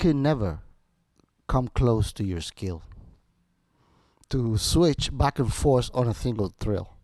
[0.00, 0.60] Could never
[1.46, 2.82] come close to your skill.
[4.30, 6.96] To switch back and forth on a single thrill.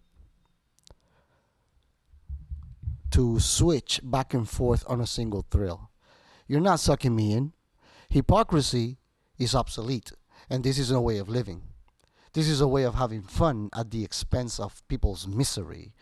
[3.11, 5.91] To switch back and forth on a single thrill.
[6.47, 7.53] You're not sucking me in.
[8.09, 8.97] Hypocrisy
[9.37, 10.13] is obsolete,
[10.49, 11.65] and this is no way of living.
[12.33, 15.93] This is a way of having fun at the expense of people's misery,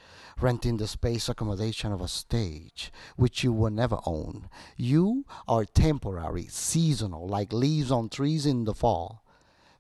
[0.41, 4.49] renting the space accommodation of a stage which you will never own.
[4.77, 9.23] You are temporary, seasonal, like leaves on trees in the fall.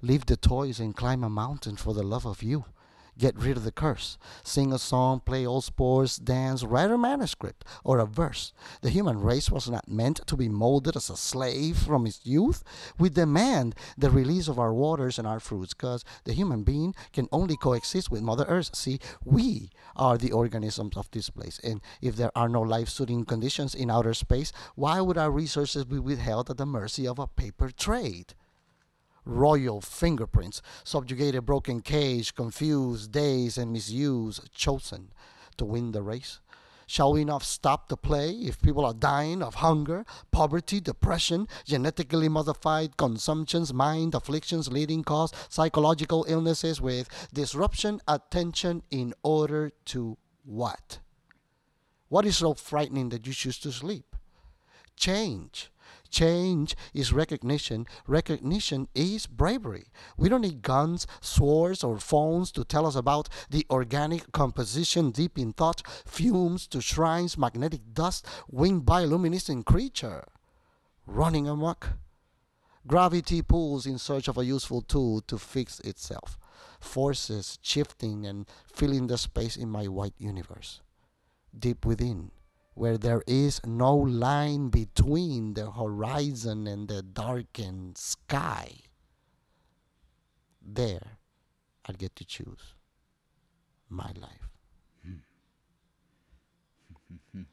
[0.02, 2.64] Leave the toys and climb a mountain for the love of you.
[3.16, 4.18] Get rid of the curse.
[4.42, 8.52] Sing a song, play old sports, dance, write a manuscript or a verse.
[8.82, 12.64] The human race was not meant to be molded as a slave from its youth.
[12.98, 17.28] We demand the release of our waters and our fruits because the human being can
[17.30, 18.74] only coexist with Mother Earth.
[18.74, 21.60] See, we are the organisms of this place.
[21.62, 25.84] And if there are no life suiting conditions in outer space, why would our resources
[25.84, 28.34] be withheld at the mercy of a paper trade?
[29.24, 35.12] Royal fingerprints, subjugated broken cage, confused, dazed, and misused, chosen
[35.56, 36.40] to win the race?
[36.86, 42.28] Shall we not stop the play if people are dying of hunger, poverty, depression, genetically
[42.28, 50.98] modified consumptions, mind afflictions, leading cause, psychological illnesses with disruption, attention in order to what?
[52.08, 54.14] What is so frightening that you choose to sleep?
[54.96, 55.70] Change.
[56.14, 57.88] Change is recognition.
[58.06, 59.86] Recognition is bravery.
[60.16, 65.36] We don't need guns, swords, or phones to tell us about the organic composition deep
[65.36, 70.24] in thought, fumes to shrines, magnetic dust, winged bioluminescent creature.
[71.04, 71.88] Running amok.
[72.86, 76.38] Gravity pulls in search of a useful tool to fix itself.
[76.78, 80.80] Forces shifting and filling the space in my white universe.
[81.58, 82.30] Deep within
[82.74, 88.70] where there is no line between the horizon and the darkened sky,
[90.60, 91.18] there
[91.86, 92.74] I get to choose
[93.88, 94.50] my life.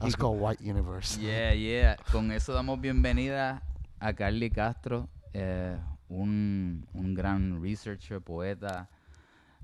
[0.00, 1.18] That's called White Universe.
[1.20, 1.96] Yeah, yeah.
[2.10, 3.62] Con eso damos bienvenida
[4.00, 5.76] a Carly Castro, eh,
[6.10, 8.86] un, un gran researcher, poeta,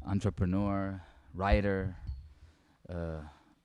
[0.07, 1.03] entrepreneur,
[1.35, 1.95] writer,
[2.89, 3.21] uh,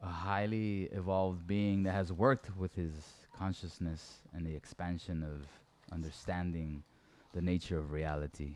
[0.06, 2.92] a highly evolved being that has worked with his
[3.38, 5.48] consciousness and the expansion of
[5.92, 6.84] understanding
[7.34, 8.56] the nature of reality.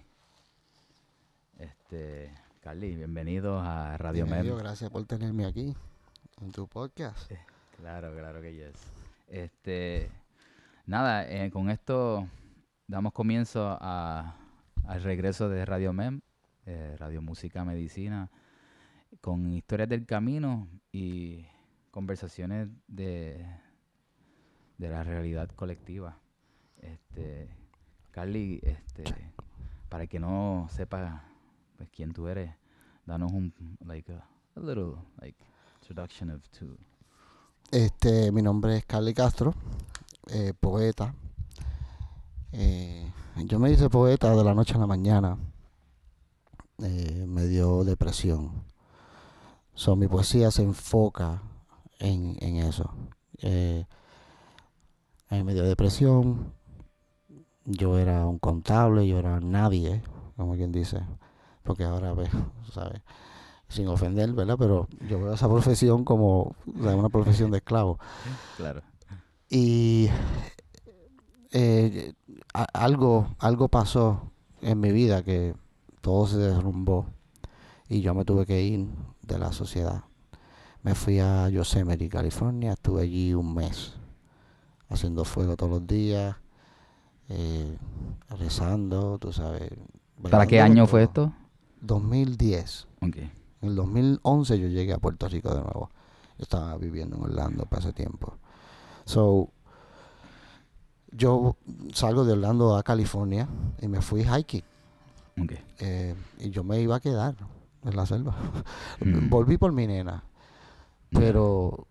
[1.59, 2.31] Este,
[2.63, 4.63] Carly, bienvenido a Radio Bienvenido, Mem.
[4.63, 5.75] gracias por tenerme aquí
[6.41, 7.31] en tu podcast.
[7.77, 8.75] Claro, claro que yes.
[9.27, 10.09] Este,
[10.85, 12.27] nada, eh, con esto
[12.87, 14.35] damos comienzo a,
[14.85, 16.21] al regreso de Radio Mem,
[16.65, 18.29] eh, Radio Música Medicina,
[19.21, 21.45] con historias del camino y
[21.91, 23.45] conversaciones de,
[24.77, 26.17] de la realidad colectiva.
[26.77, 27.49] Este,
[28.11, 29.03] Carly, este,
[29.89, 31.23] para que no sepa
[31.77, 32.53] pues, quién tú eres,
[33.05, 33.53] danos un
[33.85, 34.25] like a,
[34.55, 35.37] a little like
[35.81, 36.77] introduction of to
[37.71, 39.53] Este, mi nombre es Carly Castro,
[40.27, 41.13] eh, poeta.
[42.51, 43.11] Eh,
[43.45, 45.37] yo me hice poeta de la noche a la mañana.
[46.79, 48.63] Eh, me dio depresión.
[49.79, 51.41] So, mi poesía se enfoca
[51.99, 52.91] en, en eso.
[53.37, 53.85] Eh,
[55.29, 56.51] a mí me dio depresión.
[57.63, 60.03] Yo era un contable, yo era nadie,
[60.35, 60.99] como quien dice.
[61.63, 62.29] Porque ahora, ves,
[62.73, 63.01] ¿sabes?
[63.69, 64.57] Sin ofender, ¿verdad?
[64.59, 67.99] Pero yo veo esa profesión como o sea, una profesión de esclavo.
[68.57, 68.81] Claro.
[69.49, 70.09] Y
[71.53, 72.13] eh,
[72.53, 74.29] a- algo, algo pasó
[74.61, 75.55] en mi vida que
[76.01, 77.05] todo se derrumbó
[77.87, 78.85] y yo me tuve que ir
[79.35, 80.03] de la sociedad.
[80.83, 83.93] Me fui a Yosemite, California, estuve allí un mes
[84.89, 86.35] haciendo fuego todos los días,
[87.29, 87.77] eh,
[88.39, 89.69] rezando, tú sabes.
[90.29, 91.33] ¿Para qué año fue esto?
[91.81, 92.87] 2010.
[93.01, 93.17] Ok.
[93.17, 95.89] En el 2011 yo llegué a Puerto Rico de nuevo.
[96.37, 98.37] Yo estaba viviendo en Orlando para ese tiempo.
[99.05, 99.49] So,
[101.11, 101.55] yo
[101.93, 103.47] salgo de Orlando a California
[103.81, 104.63] y me fui hiking.
[105.41, 105.53] Ok.
[105.79, 107.35] eh, y yo me iba a quedar
[107.83, 108.35] en la selva.
[109.01, 109.29] Mm.
[109.29, 110.23] Volví por mi nena.
[111.09, 111.87] Pero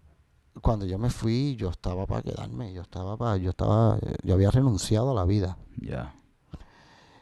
[0.61, 2.73] cuando yo me fui, yo estaba para quedarme.
[2.73, 5.56] Yo estaba para, yo estaba, yo había renunciado a la vida.
[5.81, 6.14] Ya.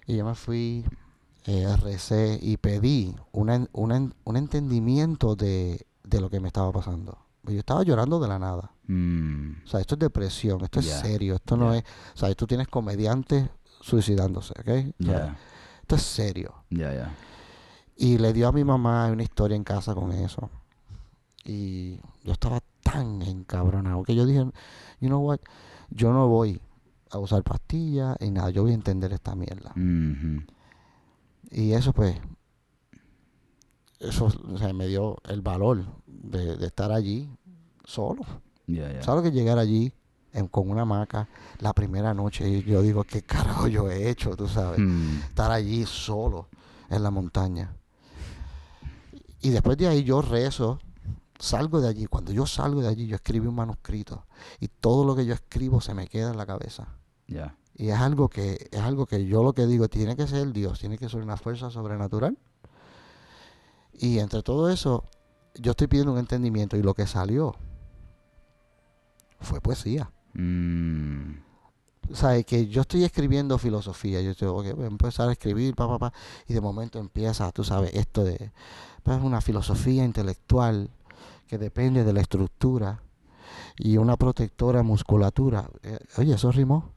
[0.07, 0.85] Y yo me fui,
[1.47, 7.19] eh, recé y pedí una una un entendimiento de, de lo que me estaba pasando.
[7.43, 8.73] Pues yo estaba llorando de la nada.
[8.89, 11.85] Mm, O sea, esto es depresión, esto es serio, esto no es...
[12.15, 13.49] O sea, tú tienes comediantes
[13.81, 14.95] suicidándose, ¿ok?
[15.01, 15.37] O sea, ya,
[15.83, 16.55] Esto es serio.
[16.71, 17.15] ya, ya.
[17.96, 20.50] Y le dio a mi mamá una historia en casa con eso.
[21.44, 24.40] Y yo estaba tan encabronado que yo dije,
[25.00, 25.38] you know what,
[25.90, 26.60] yo no voy
[27.10, 29.72] a usar pastillas y nada, yo voy a entender esta mierda.
[31.50, 32.19] Y eso pues,
[34.00, 37.28] eso o sea, me dio el valor de, de estar allí
[37.84, 38.22] solo.
[38.66, 39.02] Ya, ya.
[39.02, 39.93] ¿Sabes lo que llegar allí
[40.32, 41.28] en- con una hamaca
[41.60, 42.48] la primera noche?
[42.48, 44.37] Y yo digo, ¿qué carajo yo he hecho?
[44.37, 46.48] Tú sabes, Mm, estar allí solo
[46.90, 47.75] en la montaña.
[49.46, 50.81] Y después de ahí yo rezo,
[51.38, 52.06] salgo de allí.
[52.06, 54.26] Cuando yo salgo de allí, yo escribí un manuscrito.
[54.58, 56.88] Y todo lo que yo escribo se me queda en la cabeza.
[57.76, 60.81] Y es algo que, es algo que yo lo que digo, tiene que ser Dios,
[60.81, 62.37] tiene que ser una fuerza sobrenatural.
[63.93, 65.04] Y entre todo eso,
[65.54, 67.54] yo estoy pidiendo un entendimiento y lo que salió
[69.38, 70.10] fue poesía.
[70.34, 71.34] Mm,
[72.12, 75.88] Sea, que yo estoy escribiendo filosofía, yo estoy, ok, voy a empezar a escribir, pa,
[75.88, 76.12] pa, pa,
[76.47, 78.53] y de momento empieza, tú sabes, esto de,
[79.03, 80.91] pues, una filosofía intelectual
[81.47, 83.00] que depende de la estructura
[83.79, 85.69] y una protectora musculatura.
[85.82, 86.91] Eh, oye, eso rimó.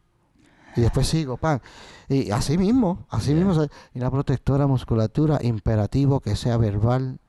[0.75, 1.61] Y después sigo, pan.
[2.07, 3.53] Y así mismo, así mismo,
[3.93, 7.19] y una protectora musculatura, imperativo que sea verbal.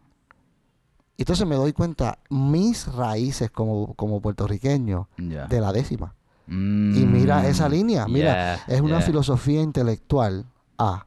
[1.17, 6.15] Y Entonces me doy cuenta, mis raíces como, como puertorriqueño, de la décima.
[6.53, 10.45] Mm, Y mira esa línea, mira, es una filosofía intelectual,
[10.79, 11.07] A,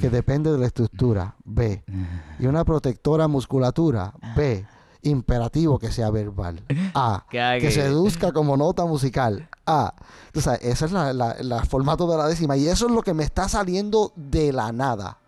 [0.00, 1.82] que depende de la estructura, B,
[2.38, 4.66] y una protectora musculatura, B,
[5.02, 6.62] imperativo que sea verbal,
[6.94, 7.24] A,
[7.60, 9.94] que seduzca como nota musical, A.
[10.34, 13.14] Sea, ese es la, la- la formato de la décima, y eso es lo que
[13.14, 15.18] me está saliendo de la nada,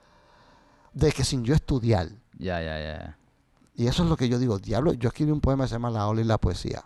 [0.92, 2.08] de que sin yo estudiar.
[2.38, 3.16] Ya, ya, ya.
[3.74, 5.90] Y eso es lo que yo digo, diablo, yo escribí un poema que se llama
[5.90, 6.82] La ola y la poesía,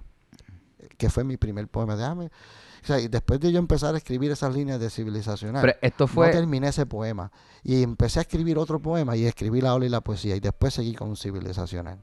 [0.97, 1.97] que fue mi primer poema.
[1.97, 5.75] Déjame, o sea, y después de yo empezar a escribir esas líneas de civilizacional, Pero
[5.83, 6.31] esto no fue.
[6.31, 7.31] terminé ese poema.
[7.63, 10.35] Y empecé a escribir otro poema y escribí La ola y la poesía.
[10.37, 11.99] Y después seguí con civilizacional.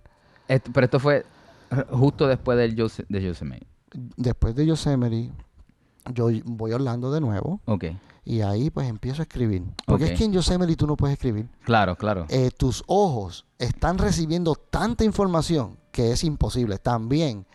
[0.47, 1.25] esto- pero esto fue
[1.91, 3.67] justo después del Yose- de Yosemite.
[4.15, 5.31] Después de Yosemite,
[6.13, 7.59] yo voy a Orlando de nuevo.
[7.65, 7.85] Ok.
[8.23, 9.63] Y ahí pues empiezo a escribir.
[9.85, 11.47] Porque es que en Yosemite tú no puedes escribir.
[11.63, 12.25] Claro, claro.
[12.29, 16.77] eh, tus ojos están recibiendo tanta información que es imposible.
[16.77, 17.45] También,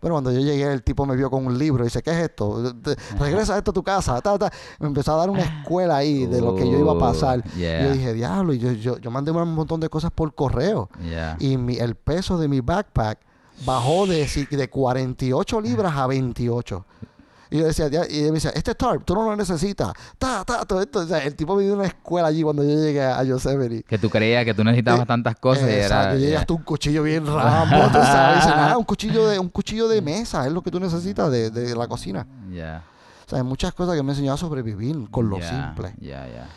[0.00, 2.16] bueno, cuando yo llegué, el tipo me vio con un libro y dice, ¿qué es
[2.18, 2.72] esto?
[3.18, 4.20] Regresa esto a tu casa.
[4.20, 4.50] ta, ta.
[4.78, 7.42] Me empezó a dar una escuela ahí de lo que yo iba a pasar.
[7.54, 10.34] Y yeah, yo dije, diablo, y yo, yo, yo mandé un montón de cosas por
[10.34, 10.88] correo.
[11.08, 11.36] yeah.
[11.38, 13.18] Y mi- el peso de mi backpack
[13.66, 16.86] bajó de, de 48 libras a 28.
[17.50, 19.92] Y yo decía, ya- y él me decía, este tarp, tú no lo necesitas.
[20.18, 21.00] Ta, ta, todo esto.
[21.00, 23.82] O sea, el tipo me dio una escuela allí cuando yo llegué a Yosemite.
[23.82, 26.16] Que tú creías que tú necesitabas Eh, tantas cosas Exacto, era.
[26.16, 26.40] y llega yeah.
[26.40, 28.36] hasta un cuchillo bien rambo, tú sabes.
[28.44, 31.50] Dice, nada, un cuchillo de, un cuchillo de mesa es lo que tú necesitas de,
[31.50, 32.24] de la cocina.
[32.52, 32.84] Yeah,
[33.26, 35.92] O sea, hay muchas cosas que me enseñó a sobrevivir con lo yeah, simple.
[36.00, 36.48] yeah, yeah.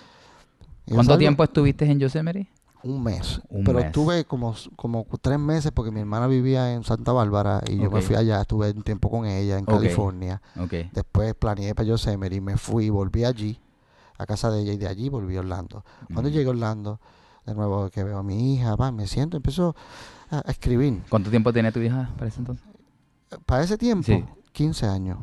[0.86, 2.48] Y es ¿Cuánto tiempo estuviste en Yosemite?
[2.83, 3.39] Un mes.
[3.50, 3.88] Un Pero mes.
[3.88, 8.01] estuve como, como tres meses porque mi hermana vivía en Santa Bárbara y yo me
[8.01, 9.65] fui allá, estuve un tiempo con ella en.
[9.65, 10.41] California.
[10.59, 10.74] Ok.
[10.91, 13.57] Después planeé para Yosemite y me fui, volví allí,
[14.18, 15.83] a casa de ella y de allí volví a Orlando.
[16.13, 16.33] Cuando Mm.
[16.33, 16.99] llegué a Orlando,
[17.45, 19.75] de nuevo que veo a mi hija, va, me siento, empiezo
[20.30, 21.02] a, a escribir.
[21.09, 22.66] ¿Cuánto tiempo tenía tu hija para ese entonces?
[23.45, 24.23] Para ese tiempo, Sí.
[24.52, 25.18] 15 años.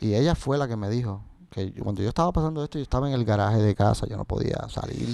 [0.00, 2.82] Y ella fue la que me dijo que yo- cuando yo estaba pasando esto, yo
[2.82, 5.08] estaba en el garaje de casa, yo no podía salir.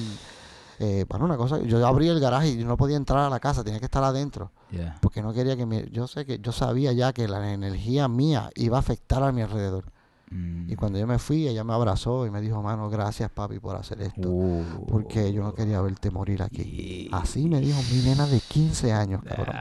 [0.79, 3.41] Eh, bueno, una cosa, yo abrí el garaje y yo no podía entrar a la
[3.41, 4.99] casa, tenía que estar adentro, Yeah.
[5.01, 8.51] porque no quería que mi, yo sé que yo sabía ya que la energía mía
[8.57, 9.85] iba a afectar a mi alrededor.
[10.29, 10.71] Mm.
[10.73, 13.77] Y cuando yo me fui, ella me abrazó y me dijo, mano, gracias papi por
[13.77, 14.85] hacer esto, Uh.
[14.89, 17.09] porque yo no quería verte morir aquí.
[17.13, 19.55] Así me dijo mi nena de 15 años, cabrón.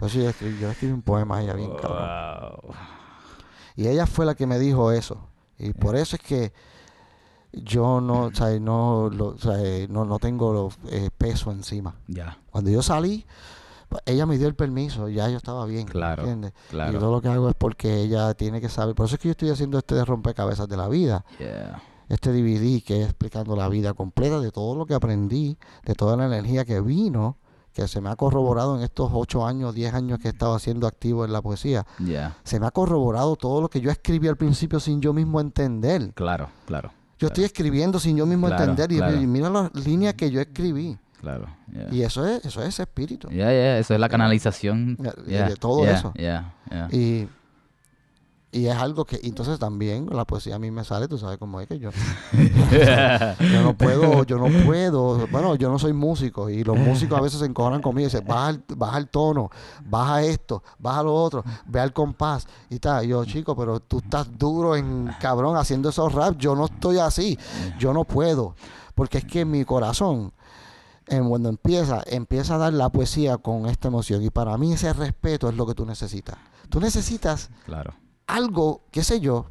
[0.00, 2.52] Eso yo escribí, yo escribí un poema a ella bien cabrón.
[2.62, 2.74] wow.
[3.76, 5.26] Y ella fue la que me dijo eso.
[5.58, 6.52] Y por eso es que
[7.62, 9.56] yo no, o sea, no, lo- o sea,
[9.88, 11.94] no, no tengo eh, peso encima.
[12.08, 13.24] Ya, Cuando yo salí,
[13.88, 15.86] pues, ella me dio el permiso, ya yo estaba bien.
[15.86, 16.52] Claro, ¿entiendes?
[16.68, 16.98] Y claro.
[16.98, 18.94] todo lo que hago es porque ella tiene que saber.
[18.94, 21.24] Por eso es que yo estoy haciendo este de rompecabezas de la vida.
[21.38, 21.82] Yeah.
[22.08, 26.16] Este DVD que es explicando la vida completa de todo lo que aprendí, de toda
[26.16, 27.38] la energía que vino,
[27.72, 30.86] que se me ha corroborado en estos ocho años, diez años que he estado haciendo
[30.86, 32.36] activo en la poesía Ya.
[32.44, 36.12] se me ha corroborado todo lo que yo escribí al principio sin yo mismo entender.
[36.14, 39.20] Claro, claro, Yo estoy escribiendo sin yo mismo Claro, entender y, claro.
[39.20, 40.98] y mira las líneas que yo escribí.
[41.20, 41.46] claro.
[41.72, 41.88] Yeah.
[41.94, 43.28] Y eso es eso es ese espíritu.
[43.30, 44.96] Ya, ya, eso es la canalización.
[44.96, 46.12] De- Yeah, todo yeah, eso.
[46.16, 46.88] yeah, yeah.
[46.92, 47.28] Y,
[48.54, 51.60] Y es algo que, entonces también la poesía a mí me sale, tú sabes cómo
[51.60, 51.90] es que yo,
[53.52, 57.20] yo no puedo, yo no puedo, bueno, yo no soy músico y los músicos a
[57.20, 59.50] veces se encojonan conmigo y dicen, baja el, baja el tono,
[59.84, 63.04] baja esto, baja lo otro, ve al compás y tal.
[63.04, 66.98] Y yo, chico, pero tú estás duro en cabrón haciendo esos rap, yo no estoy
[66.98, 67.36] así,
[67.80, 68.54] yo no puedo,
[68.94, 70.32] porque es que mi corazón,
[71.08, 74.92] en cuando empieza, empieza a dar la poesía con esta emoción y para mí ese
[74.92, 76.36] respeto es lo que tú necesitas.
[76.68, 78.03] Tú necesitas Claro.
[78.26, 79.46] Algo, qué sé yo,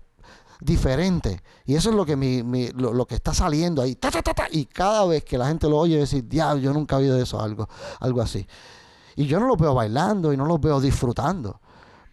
[0.60, 1.42] diferente.
[1.66, 3.96] Y eso es lo que mi, mi- lo, lo que está saliendo ahí.
[3.96, 6.74] Ta, ta, ta, ta, y cada vez que la gente lo oye, decir, diablo, yo
[6.74, 7.68] nunca he oído eso, algo,
[8.00, 8.46] algo así.
[9.16, 11.60] Y yo no lo veo bailando y no lo veo disfrutando.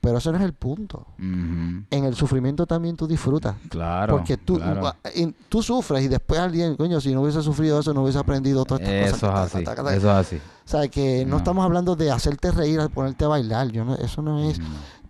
[0.03, 1.07] Pero ese no es el punto.
[1.19, 3.57] En el sufrimiento también tú disfrutas.
[3.69, 4.17] Claro.
[4.17, 4.81] Porque tú, claro.
[9.05, 9.55] Eso es cosas.
[9.55, 9.65] así.
[9.65, 9.97] Ta, ta, ta, ta.
[9.97, 10.37] Eso es así.
[10.37, 11.37] O sea, que no No.
[11.37, 13.69] estamos hablando de hacerte reír, ponerte a bailar.
[13.73, 14.59] Yo no, eso no es.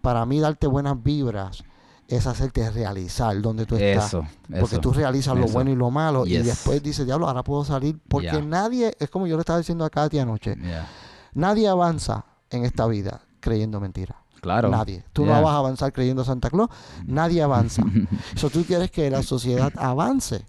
[0.01, 1.63] Para mí, darte buenas vibras
[2.09, 4.07] es hacerte realizar donde tú estás.
[4.09, 4.27] Eso.
[4.59, 7.99] Porque tú realizas lo bueno y lo malo y después dices, diablo, ahora puedo salir.
[8.09, 10.89] Porque nadie, es como yo le estaba diciendo a Katy anoche, Yeah.
[11.35, 14.17] nadie avanza en esta vida creyendo mentiras.
[14.41, 14.71] Claro.
[14.71, 15.05] Nadie.
[15.13, 15.37] Tú Yeah.
[15.37, 16.69] no vas a avanzar creyendo Santa Claus.
[17.07, 17.83] Nadie avanza.
[18.35, 20.47] Eso tú quieres que la sociedad avance.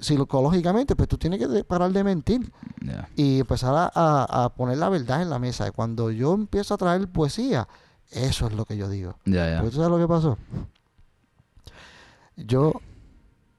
[0.00, 2.52] Psicológicamente, pues tú tienes que parar de mentir
[3.16, 5.66] y empezar a, a- a poner la verdad en la mesa.
[5.68, 7.66] Y cuando yo empiezo a traer poesía,
[8.12, 9.16] eso es lo que yo digo.
[9.60, 10.38] Porque tú sabes lo que pasó.
[12.36, 12.72] Yo,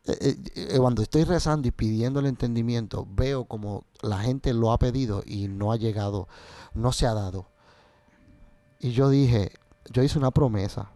[0.05, 4.71] eh, eh, eh, cuando estoy rezando y pidiendo el entendimiento, veo como la gente lo
[4.71, 6.27] ha pedido y no ha llegado,
[6.73, 7.49] no se ha dado.
[8.79, 9.51] Y yo dije,
[9.91, 10.91] yo hice una promesa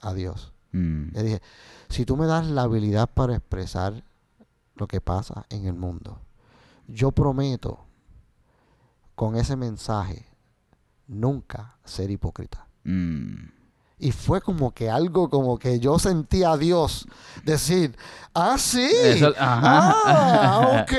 [0.00, 0.54] a Dios.
[0.72, 1.08] Mm.
[1.12, 1.42] Le dije,
[1.90, 4.04] si tú me das la habilidad para expresar
[4.76, 6.18] lo que pasa en el mundo,
[6.86, 7.84] yo prometo
[9.14, 10.31] con ese mensaje
[11.12, 12.66] nunca ser hipócrita.
[12.84, 13.50] Mm.
[13.98, 17.06] Y fue como que algo como que yo sentía a Dios
[17.44, 17.96] decir,
[18.34, 20.92] ah, sí, Eso- ah, ok,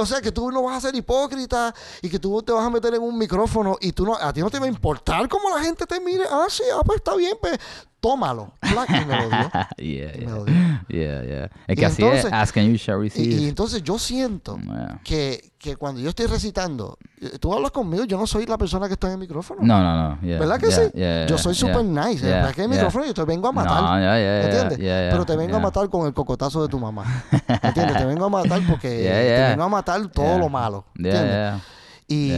[0.00, 2.70] o sea que tú no vas a ser hipócrita y que tú te vas a
[2.70, 5.48] meter en un micrófono y tú no, a ti no te va a importar cómo
[5.50, 7.56] la gente te mire, ah, sí, ah, pues está bien, pues
[8.00, 8.52] tómalo.
[8.60, 10.54] Plac, y me lo dio, yeah, y me lo dio.
[10.88, 11.44] Yeah, yeah.
[11.66, 12.08] Es Y que así es.
[12.24, 13.34] entonces- Ask and you shall Y, receive.
[13.42, 14.58] y entonces yo siento
[15.04, 18.86] que, que cuando yo estoy recitando, eh, tú hablas conmigo, yo no soy la persona
[18.88, 19.60] que está en el micrófono.
[19.62, 20.20] No, no, no.
[20.22, 20.82] yeah, ¿Verdad que sí?
[21.28, 22.24] yo soy super nice.
[22.24, 23.82] ¿Verdad que el micrófono yo te vengo a matar?
[23.82, 24.78] No, ¿Entiendes?
[24.78, 27.04] Pero te vengo a matar con el cocotazo de tu mamá.
[27.62, 27.96] ¿Entiendes?
[27.98, 30.84] Te vengo a matar porque te vengo a matar todo lo malo.
[30.96, 31.62] Yeah, ¿Entiendes?
[32.08, 32.32] Y,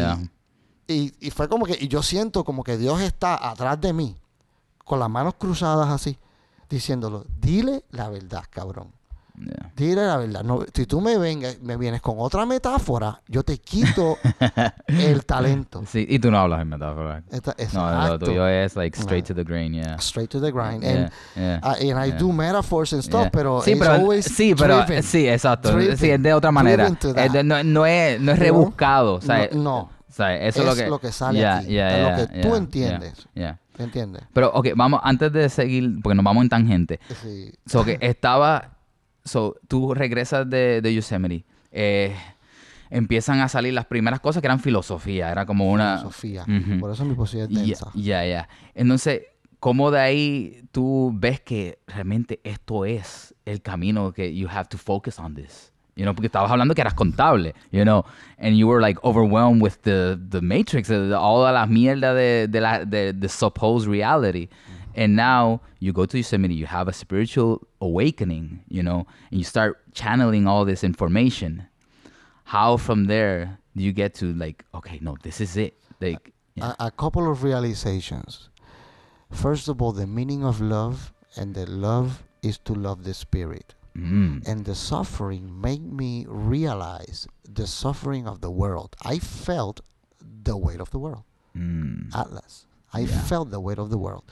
[0.93, 4.17] y, y fue como que, y yo siento como que Dios está atrás de mí,
[4.85, 6.19] con las manos cruzadas así,
[6.69, 8.89] diciéndolo, dile la verdad, cabrón.
[9.35, 9.73] Yeah.
[9.75, 10.43] Dile la verdad.
[10.45, 14.19] No, si tú me vengas, me vienes con otra metáfora, yo te quito
[14.87, 15.83] el talento.
[15.87, 17.23] Sí, y tú no hablas en metáfora.
[17.31, 19.35] Esta- No, lo tuyo es like straight No.
[19.35, 19.97] to the grain, yeah.
[19.99, 20.83] Straight to the grind.
[20.83, 21.61] Yeah, And, yeah.
[21.65, 22.19] I, and I yeah.
[22.19, 23.31] do metaphors and stuff, Yeah.
[23.31, 25.03] pero sí, it's pero, always sí, pero driven.
[25.03, 25.73] sí, exacto.
[25.73, 25.97] Driven.
[25.97, 26.91] Sí, es de otra manera.
[26.91, 29.15] De- no, no es, no es No, rebuscado.
[29.15, 29.79] o sea, no, no.
[29.81, 32.41] o sea, eso es es lo que, sale Yeah, aquí, yeah, es lo yeah, que
[32.43, 33.15] tú yeah, entiendes.
[33.17, 33.59] yeah, yeah.
[33.79, 34.23] ¿Entiendes?
[34.33, 37.01] Pero, ok, vamos, antes de seguir, porque nos vamos en tangente.
[37.23, 37.53] Sí.
[37.67, 38.77] So, que estaba,
[39.25, 42.15] so, tú regresas de, de Yosemite, eh,
[42.91, 45.99] empiezan a salir las primeras cosas que eran filosofía, era como una...
[45.99, 46.43] Sofía.
[46.43, 46.79] Ujú.
[46.81, 47.91] Por eso mi poesía es Ya, densa.
[47.95, 48.49] ya, ya.
[48.75, 49.23] Entonces,
[49.59, 54.77] ¿cómo de ahí tú ves que realmente esto es el camino que you have to
[54.77, 55.72] focus on this?
[55.95, 58.07] You know, porque estabas hablando que eras contable, you know,
[58.39, 62.61] and you were like overwhelmed with the, the matrix, uh, all la mierda de, de
[62.61, 64.49] la de, the supposed reality.
[64.95, 69.45] And now you go to Yosemite, you have a spiritual awakening, you know, and you
[69.45, 71.67] start channeling all this information.
[72.45, 75.79] How from there do you get to like, okay, no, this is it.
[76.01, 76.75] Like, yeah.
[76.79, 78.49] a, a couple of realizations.
[79.31, 83.75] First of all, the meaning of love, and the love is to love the spirit.
[83.97, 84.47] Mm.
[84.49, 88.97] And the suffering made me realize the suffering of the world.
[89.05, 89.81] I felt
[90.21, 91.25] the weight of the world.
[91.57, 92.15] Mm.
[92.15, 92.67] Atlas.
[92.93, 93.21] I Yeah.
[93.23, 94.25] felt the weight of the world.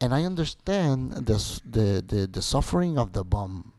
[0.00, 3.72] And I understand the, the, the, the suffering of the bomb.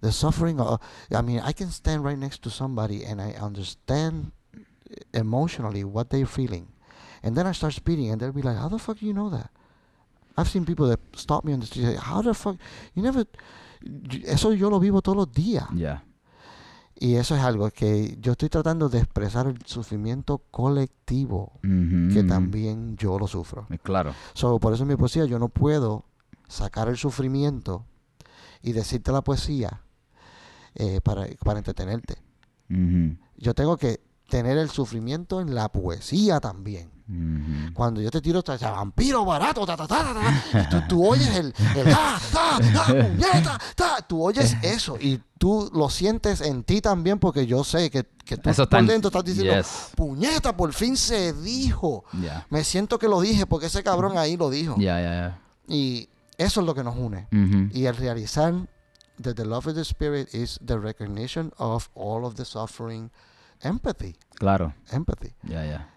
[0.00, 0.80] The suffering of,
[1.14, 4.32] I mean, I can stand right next to somebody and I understand
[5.14, 6.68] emotionally what they're feeling.
[7.22, 9.30] And then I start speaking and they'll be like, how the fuck do you know
[9.30, 9.50] that?
[10.36, 12.56] I've seen people that stop me on the street and say, how the fuck,
[12.94, 13.24] you never,
[14.24, 15.68] eso yo lo vivo todos los días.
[15.74, 16.04] Yeah.
[16.94, 22.96] Y eso es algo que yo estoy tratando de expresar el sufrimiento colectivo que también
[22.96, 23.66] yo lo sufro.
[23.70, 24.14] Eh, Claro.
[24.34, 26.04] So, por eso en mi poesía yo no puedo
[26.46, 27.86] sacar el sufrimiento
[28.62, 29.82] y decirte la poesía
[30.74, 32.22] eh, para, para entretenerte.
[33.36, 36.90] Yo tengo que tener el sufrimiento en la poesía también.
[37.74, 40.82] Cuando yo te tiro esta esta vampiro barato, ta, ta, ta, ta, ta, y tú,
[40.88, 45.88] tú oyes el, el ta, ta, ta, puñeta, ta, tú oyes eso y tú lo
[45.90, 49.24] sientes en ti también porque yo sé que, que tú Eso por está- dentro estás
[49.24, 49.90] diciendo, Yes.
[49.96, 52.04] puñeta, por fin se dijo.
[52.20, 52.46] Yeah.
[52.50, 54.76] Me siento que lo dije porque ese cabrón ahí lo dijo.
[54.76, 55.40] Yeah, yeah.
[55.68, 57.28] Y eso es lo que nos une.
[57.72, 58.54] Y el realizar
[59.20, 63.10] that the love of the Spirit is the recognition of all of the suffering,
[63.60, 64.74] empathy, Claro.
[64.90, 65.34] empathy.
[65.44, 65.88] Yeah, yeah.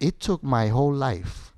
[0.00, 1.52] It took my whole life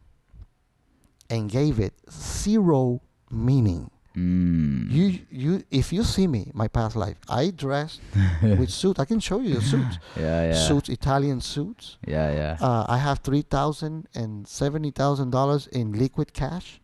[1.28, 3.90] and gave it zero meaning.
[4.16, 4.90] Mm.
[4.90, 8.00] You, you, if you see me, my past life, I dressed
[8.42, 8.98] with suits.
[8.98, 9.98] I can show you the suits.
[10.16, 10.54] yeah, yeah.
[10.54, 11.96] Suits, Italian suits.
[12.06, 12.56] Yeah, yeah.
[12.60, 16.80] Uh, I have three thousand and seventy thousand dollars in liquid cash.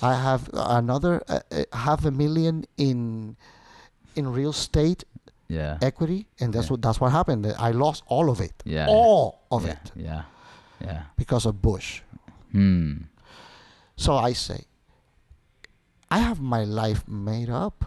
[0.00, 3.36] I have another uh, uh, half a million in
[4.16, 5.04] in real estate
[5.48, 5.76] yeah.
[5.82, 6.72] equity, and that's Yeah.
[6.72, 7.46] what that's what happened.
[7.58, 8.86] I lost all of it, Yeah.
[8.88, 9.72] all of yeah.
[9.72, 10.22] it, Yeah.
[10.80, 11.02] Yeah.
[11.16, 12.02] because of Bush.
[12.52, 12.92] Hmm.
[13.96, 14.64] So I say,
[16.10, 17.84] I have my life made up.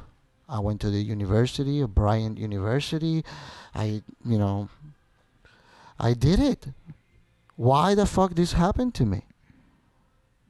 [0.50, 3.24] I went to the university, Bryant University.
[3.75, 4.70] I, you know,
[6.00, 6.67] I did it.
[7.56, 9.24] Why the fuck this happened to me?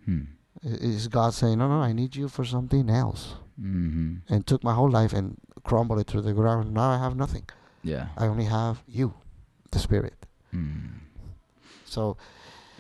[0.05, 0.21] Hmm.
[0.63, 3.35] Is God saying, no, no, I need you for something else?
[3.59, 4.21] Mhm.
[4.29, 6.73] And took my whole life and crumbled it to the ground.
[6.73, 7.45] Now I have nothing.
[7.83, 8.09] Yeah.
[8.17, 9.13] I only have you,
[9.71, 10.25] the Spirit.
[10.51, 10.96] Hmm.
[11.87, 12.17] So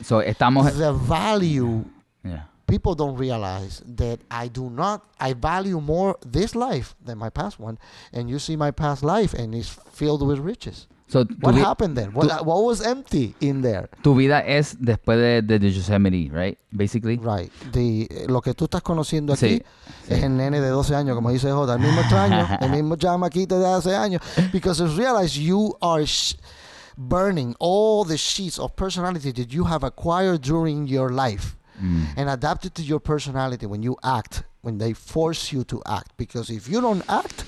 [0.03, 0.71] So estamos.
[0.77, 1.83] the value
[2.23, 2.43] Yeah.
[2.67, 7.59] people don't realize that I do not I value more this life than my past
[7.59, 7.77] one
[8.13, 10.87] and you see my past life and it's filled with riches.
[11.09, 12.11] So, What vi- happened then?
[12.11, 13.87] What, tu- what was empty in there?
[14.03, 16.57] tu vida es después de, de, de Yosemite, right?
[16.69, 17.15] Basically.
[17.17, 17.49] Right.
[17.71, 19.63] The, eh, lo que tú estás conociendo Sí, aquí
[20.09, 23.57] es el nene de 12 años, como dice J, el mismo extraño, el mismo chamaquito
[23.57, 24.21] de hace años.
[24.51, 26.35] Because you realize you are sh-
[26.97, 31.55] burning all the sheets of personality that you have acquired during your life.
[31.79, 32.07] Mm.
[32.17, 36.17] and adapt it to your personality when you act, when they force you to act.
[36.17, 37.45] Because if you don't act,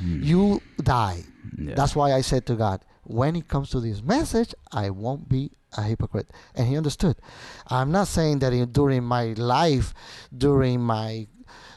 [0.00, 1.24] you die.
[1.58, 1.74] Yeah.
[1.74, 5.50] That's why I said to God, when it comes to this message, I won't be
[5.76, 6.30] a hypocrite.
[6.54, 7.16] And He understood.
[7.66, 9.94] I'm not saying that in, during my life,
[10.36, 11.26] during my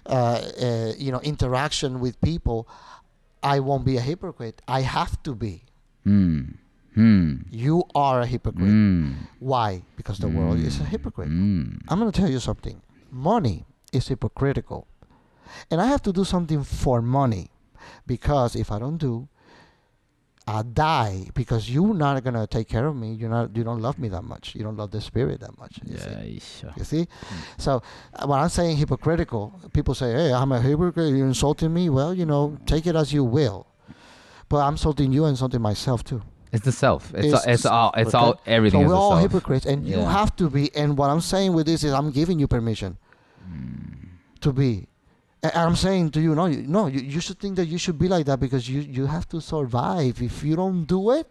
[0.05, 2.67] uh, uh, you know interaction with people,
[3.41, 4.61] I won't be a hypocrite.
[4.67, 5.63] I have to be.
[6.03, 6.60] Hmm.
[6.93, 7.35] Hmm.
[7.49, 8.67] You are a hypocrite.
[8.67, 9.13] Hmm.
[9.39, 9.83] Why?
[9.95, 11.29] Because the world is a hypocrite.
[11.29, 11.77] Hmm.
[11.87, 12.81] I'm going to tell you something.
[13.09, 14.87] Money is hypocritical.
[15.69, 17.49] And I have to do something for money
[18.07, 19.27] because if I don't do,
[20.47, 23.13] I die because you're not going to take care of me.
[23.13, 24.55] You're not you don't love me that much.
[24.55, 25.79] You don't love the spirit that much.
[25.85, 26.09] You see?
[26.09, 26.73] Yeah, isha.
[26.77, 27.07] You see?
[27.57, 31.13] So uh, when I'm saying hypocritical, people say, "Hey, I'm a hypocrite.
[31.13, 33.67] You're insulting me." Well, you know, take it as you will.
[34.49, 36.23] But I'm insulting you and insulting myself too.
[36.51, 37.13] It's the self.
[37.13, 40.35] It's It's- all, it's all it's all everything so we're all hypocrites, and you have
[40.35, 40.73] to be.
[40.75, 42.97] And what I'm saying with this is, I'm giving you permission
[44.41, 44.87] to be.
[45.43, 47.97] And I'm saying to you, no, you, no, you, you should think that you should
[47.97, 50.21] be like that because you you have to survive.
[50.21, 51.27] If you don't do it,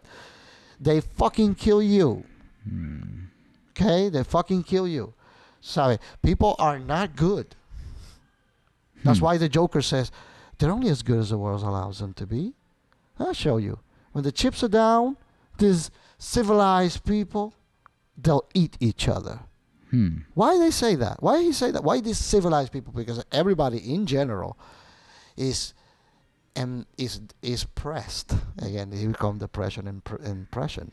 [0.80, 2.24] they fucking kill you.
[3.72, 5.14] Okay, they fucking kill you.
[5.60, 7.54] Sorry, people are not good.
[9.04, 9.24] That's Hmm.
[9.26, 10.10] why the Joker says
[10.58, 12.54] they're only as good as the world allows them to be.
[13.18, 13.78] I'll show you.
[14.12, 15.16] When the chips are down,
[15.58, 17.54] these civilized people,
[18.16, 19.40] they'll eat each other.
[19.90, 20.18] Hmm.
[20.34, 21.22] Why they say that?
[21.22, 21.82] Why he say that?
[21.82, 22.92] Why these civilized people?
[22.92, 24.56] Because everybody in general
[25.36, 25.74] is
[26.54, 28.34] and is is pressed.
[28.58, 30.92] Again, here come depression and pr- impression.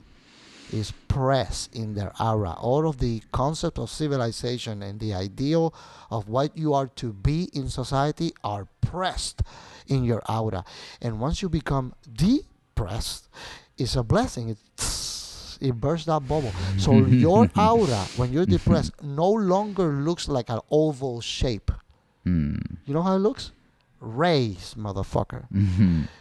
[0.74, 2.52] Is pressed in their aura.
[2.60, 5.74] All of the concept of civilization and the ideal
[6.12, 9.44] of what you are to be in society are pressed
[9.88, 10.66] in your aura.
[11.02, 11.94] And once you become
[12.78, 13.28] depressed,
[13.78, 14.50] it's a blessing.
[14.50, 16.50] It's, it bursts that bubble.
[16.50, 16.80] Mm-hmm.
[16.80, 17.60] So your mm-hmm.
[17.60, 18.52] aura, when you're mm-hmm.
[18.52, 21.72] depressed, no longer looks like an oval shape.
[22.24, 22.58] Hmm.
[22.86, 23.52] You know how it looks?
[24.00, 25.48] Rays, motherfucker.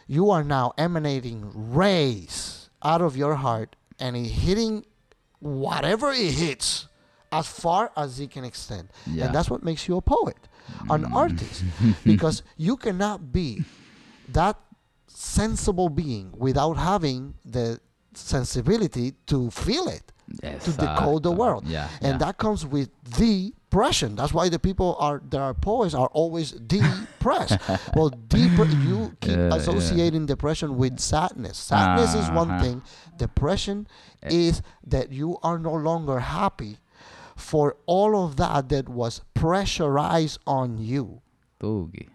[0.07, 4.87] You are now emanating rays out of your heart and it hitting
[5.40, 6.88] whatever it hits
[7.33, 8.88] as far as it can extend.
[9.07, 9.27] Yeah.
[9.27, 10.38] And that's what makes you a poet,
[10.88, 11.14] an mm.
[11.14, 11.64] artist.
[12.05, 13.64] because you cannot be
[14.29, 14.57] that
[15.19, 17.81] sensible being without having the
[18.13, 20.13] sensibility to feel it
[20.61, 21.67] to decode the world.
[21.67, 21.89] Yeah.
[22.03, 22.19] And yeah.
[22.19, 24.15] that comes with depression.
[24.17, 27.59] That's why the people are that are poets are always depressed.
[27.95, 29.55] well, deep you keep Yeah, yeah.
[29.57, 31.57] associating depression with sadness.
[31.59, 32.63] Sadness is one Uh-huh.
[32.65, 32.83] thing.
[33.17, 33.87] Depression
[34.23, 36.79] is that you are no longer happy
[37.37, 41.21] for all of that that was pressurized on you.
[41.61, 42.09] Tuki.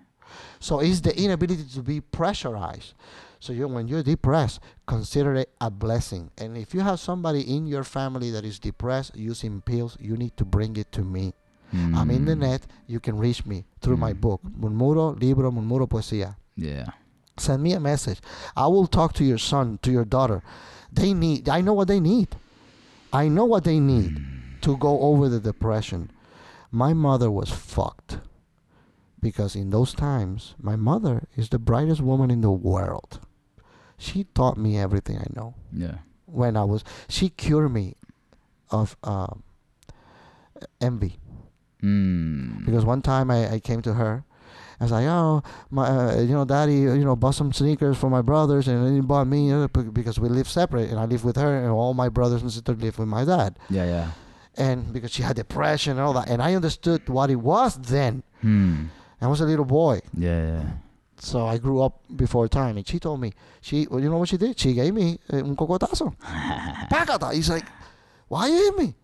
[0.61, 2.93] So it's the inability to be pressurized.
[3.39, 6.29] So you, when you're depressed, consider it a blessing.
[6.37, 10.37] And if you have somebody in your family that is depressed using pills, you need
[10.37, 11.33] to bring it to me.
[11.73, 12.39] I'm in the Mm.
[12.39, 12.67] net.
[12.85, 14.21] You can reach me through my Mm.
[14.21, 16.35] book, Murmuro Libro, Murmuro Poesía.
[16.55, 16.91] Yeah.
[17.37, 18.19] Send me a message.
[18.55, 20.43] I will talk to your son, to your daughter.
[20.93, 22.27] They need, I know what they need.
[23.13, 24.21] I know what they need
[24.61, 26.11] to go over the depression.
[26.71, 28.19] My mother was fucked
[29.21, 33.19] because in those times, my mother is the brightest woman in the world.
[33.97, 35.99] She taught me everything I know Yeah.
[36.25, 37.95] when I was, she cured me
[38.71, 39.43] of um,
[40.79, 41.17] envy.
[41.83, 42.65] Mm.
[42.65, 44.23] Because one time I, I came to her,
[44.79, 48.09] I was like, oh, my, uh, you know, daddy, you know, bought some sneakers for
[48.09, 51.05] my brothers, and then he bought me uh, be- because we live separate, and I
[51.05, 54.11] live with her, and all my brothers and sisters live with my dad, Yeah, yeah.
[54.57, 58.23] and because she had depression and all that, and I understood what it was then.
[58.41, 58.85] Hmm.
[59.21, 60.63] I was a little boy, Yeah,
[61.17, 63.31] so I grew up before time, and she told me,
[63.61, 64.59] she, well, you know what she did?
[64.59, 66.15] She gave me uh, un cocotazo.
[66.89, 67.31] Págata.
[67.31, 67.65] He's like,
[68.27, 68.95] why you hit me?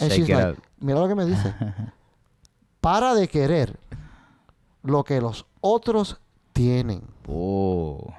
[0.00, 0.56] And Shake she's it like, up.
[0.80, 1.54] Mira lo que me dice.
[2.80, 3.76] Para de querer
[4.82, 6.16] lo que los otros
[6.54, 7.02] tienen.
[7.28, 8.14] Oh.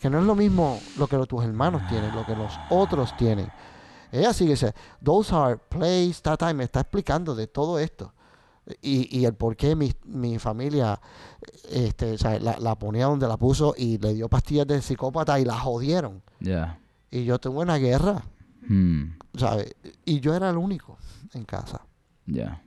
[0.00, 3.50] Que no es lo mismo lo que tus hermanos tienen, lo que los otros tienen.
[4.12, 8.12] Ella sigue dice, those are plays, ta, y me está explicando de todo esto.
[8.82, 11.00] Y, y el por qué mi, mi familia
[11.70, 15.38] este, o sea, la, la ponía donde la puso y le dio pastillas de psicópata
[15.38, 16.22] y la jodieron.
[16.40, 16.78] Yeah.
[17.10, 18.22] Y yo tuve una guerra,
[18.68, 19.16] Hmm.
[19.38, 19.76] ¿sabes?
[20.04, 20.98] Y yo era el único
[21.34, 21.82] en casa.
[22.26, 22.60] Yeah.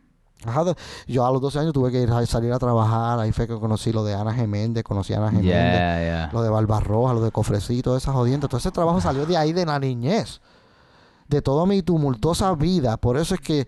[0.45, 0.75] Ajá, de-
[1.07, 3.59] yo a los 12 años tuve que ir a salir a trabajar, ahí fue que
[3.59, 6.29] conocí lo de Ana Geméndez, conocí a Ana Geméndez, Yeah, yeah.
[6.31, 8.49] lo de Barbarroja, lo de Cofrecito, esas jodiendas.
[8.49, 10.39] Todo ese trabajo salió de ahí, de la niñez,
[11.27, 12.95] de toda mi tumultuosa vida.
[12.95, 13.67] Por eso es que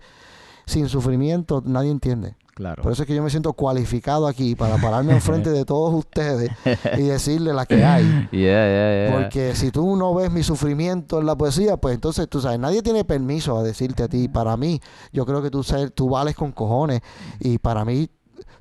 [0.66, 2.36] sin sufrimiento nadie entiende.
[2.54, 2.82] Claro.
[2.82, 6.50] Por eso es que yo me siento cualificado aquí para pararme enfrente de todos ustedes
[6.98, 8.04] y decirle la que hay.
[8.30, 9.16] Yeah, yeah, yeah.
[9.16, 12.82] Porque si tú no ves mi sufrimiento en la poesía, pues entonces tú sabes, nadie
[12.82, 14.80] tiene permiso a decirte a ti, para mí,
[15.12, 17.00] yo creo que tú, ser, tú vales con cojones
[17.40, 18.10] y para mí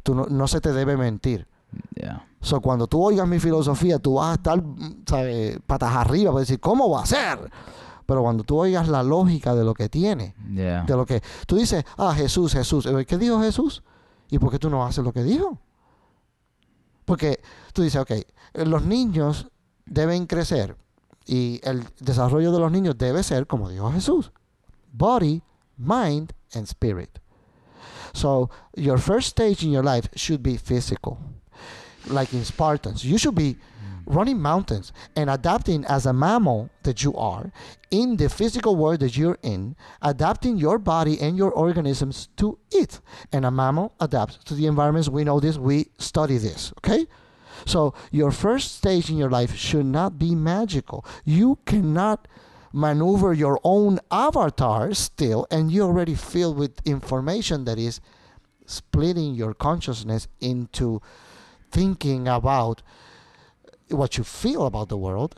[0.03, 1.47] tú no, no se te debe mentir.
[2.41, 5.59] So, cuando tú oigas mi filosofía, tú vas a estar, mm, ¿sabes?
[5.65, 7.39] Patas arriba, para decir, ¿cómo va a ser?
[8.05, 10.83] Pero cuando tú oigas la lógica de lo que tiene, Yeah.
[10.83, 13.83] de lo que tú dices, ah, Jesús, Jesús, Eh, ¿qué dijo Jesús?
[14.29, 15.59] ¿Y por qué tú no haces lo que dijo?
[17.05, 17.41] Porque
[17.73, 18.25] tú dices, ok, eh,
[18.65, 19.47] los niños
[19.85, 20.77] deben crecer
[21.25, 24.31] y el desarrollo de los niños debe ser, como dijo Jesús,
[24.93, 25.41] body,
[25.77, 27.09] mind, and spirit.
[28.13, 31.17] So, your first stage in your life should be physical.
[32.09, 33.57] Like in Spartans, you should be
[34.11, 37.51] running mountains and adapting as a mammal that you are
[37.89, 42.99] in the physical world that you're in, adapting your body and your organisms to it.
[43.31, 45.09] And a mammal adapts to the environments.
[45.09, 47.07] We know this, we study this, okay?
[47.65, 51.05] So your first stage in your life should not be magical.
[51.25, 52.27] You cannot
[52.73, 57.99] maneuver your own avatar still, and you're already filled with information that is
[58.65, 61.01] splitting your consciousness into
[61.69, 62.81] thinking about
[63.91, 65.35] what you feel about the world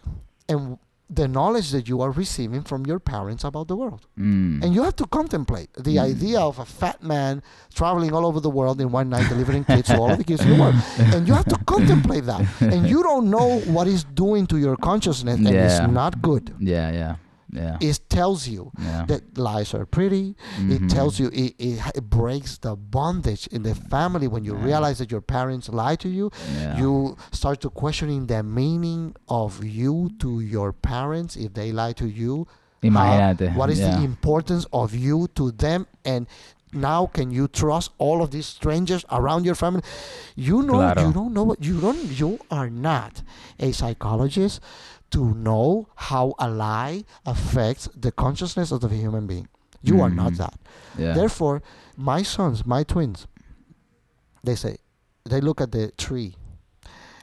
[0.50, 0.78] and
[1.10, 4.08] the knowledge that you are receiving from your parents about the world.
[4.18, 4.63] Mm.
[4.63, 6.02] And you have to contemplate the Mm.
[6.12, 7.44] idea of a fat man
[7.76, 10.42] traveling all over the world in one night delivering kids to all of the kids
[10.42, 10.76] in the world.
[11.13, 12.42] And you have to contemplate that.
[12.62, 15.66] And you don't know what it's doing to your consciousness, and Yeah.
[15.66, 16.46] it's not good.
[16.60, 17.16] Yeah, yeah.
[17.54, 17.78] Yeah.
[17.80, 19.06] It tells you yeah.
[19.08, 20.36] that lies are pretty.
[20.58, 20.89] It Mhm.
[20.89, 24.66] tells you it, it, it breaks the bondage in the family when you Yeah.
[24.66, 26.32] realize that your parents lie to you.
[26.78, 32.08] You start to questioning the meaning of you to your parents if they lie to
[32.08, 32.48] you.
[32.84, 33.56] Imagínate.
[33.56, 35.88] What is the importance of you to them?
[36.04, 36.28] And
[36.76, 39.84] now, can you trust all of these strangers around your family?
[40.36, 41.06] You know, Claro.
[41.08, 42.02] you don't know what you don't.
[42.20, 43.22] You are not
[43.60, 44.60] a psychologist
[45.13, 49.47] to know how a lie affects the consciousness of the human being.
[49.82, 50.38] You are not Mhm.
[50.38, 50.54] that.
[50.97, 51.13] Yeah.
[51.13, 51.62] Therefore,
[51.97, 53.28] my sons, my twins,
[54.43, 54.78] they say,
[55.30, 56.36] they look at the tree,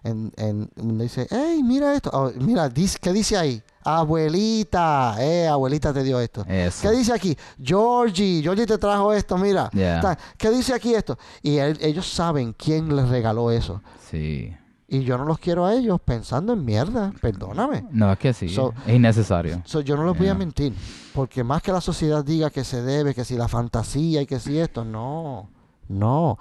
[0.04, 0.68] and and
[1.00, 3.62] they say, hey, mira esto, oh, mira, ¿qué dice ahí?
[3.84, 6.44] Abuelita, eh, abuelita te dio esto.
[6.46, 6.82] Eso.
[6.82, 7.36] ¿Qué dice aquí?
[7.62, 9.70] Georgie, Georgie te trajo esto, mira.
[9.72, 10.16] Yeah.
[10.38, 11.18] ¿Qué dice aquí esto?
[11.42, 13.80] Y él- ellos saben quién les regaló eso.
[14.10, 14.54] Sí.
[14.92, 17.86] Y yo no los quiero a ellos pensando en mierda, perdóname.
[17.92, 18.48] No, es que sí.
[18.48, 19.62] So- es innecesario.
[19.64, 20.34] So, yo no les voy a Yeah.
[20.38, 20.74] mentir,
[21.14, 24.40] porque más que la sociedad diga que se debe, que si la fantasía y que
[24.40, 25.48] si esto, no,
[25.88, 26.38] no,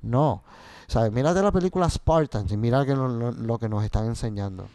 [0.00, 0.42] no.
[0.86, 1.12] ¿Sabes?
[1.12, 4.66] Mírate la película Spartans y mira que lo, lo- lo que nos están enseñando.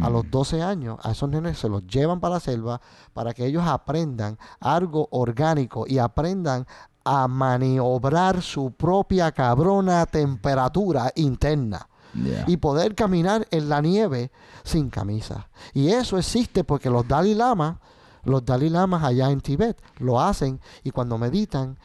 [0.00, 0.30] A los Mm.
[0.30, 2.80] 12 años, a esos nenes se los llevan para la selva
[3.12, 6.64] para que ellos aprendan algo orgánico y aprendan
[7.04, 11.86] a maniobrar su propia cabrona temperatura interna.
[12.14, 12.44] Yeah.
[12.48, 14.32] y poder caminar en la nieve
[14.64, 15.48] sin camisa.
[15.72, 17.80] Y eso existe porque los Dalai Lama,
[18.24, 21.78] los Dalai Lamas allá en Tibet lo hacen y cuando meditan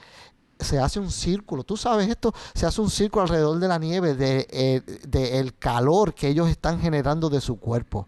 [0.59, 1.63] se hace un círculo.
[1.63, 5.55] Tú sabes esto, se hace un círculo alrededor de la nieve de, eh, de el
[5.57, 8.07] calor que ellos están generando de su cuerpo.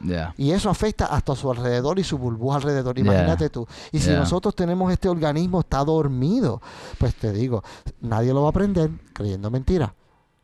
[0.00, 0.32] Yeah.
[0.36, 2.94] Y eso afecta hasta su alrededor y su burbuja alrededor.
[2.94, 3.04] Yeah.
[3.04, 3.66] Imagínate tú.
[3.90, 4.20] Y si Yeah.
[4.20, 6.62] nosotros tenemos este organismo, está dormido,
[6.98, 7.64] pues te digo,
[8.00, 9.92] nadie lo va a aprender creyendo mentira.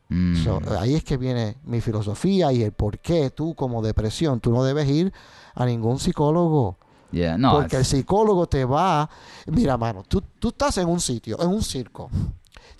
[0.09, 0.45] Mm.
[0.45, 4.53] So, ahí es que viene mi filosofía y el por qué tú como depresión, tú
[4.53, 5.13] no debes ir
[5.55, 6.77] a ningún psicólogo.
[7.11, 7.39] yeah.
[7.39, 7.53] No.
[7.53, 9.09] porque el psicólogo te va...
[9.47, 12.11] Mira, mano, tú, tú estás en un sitio, en un circo.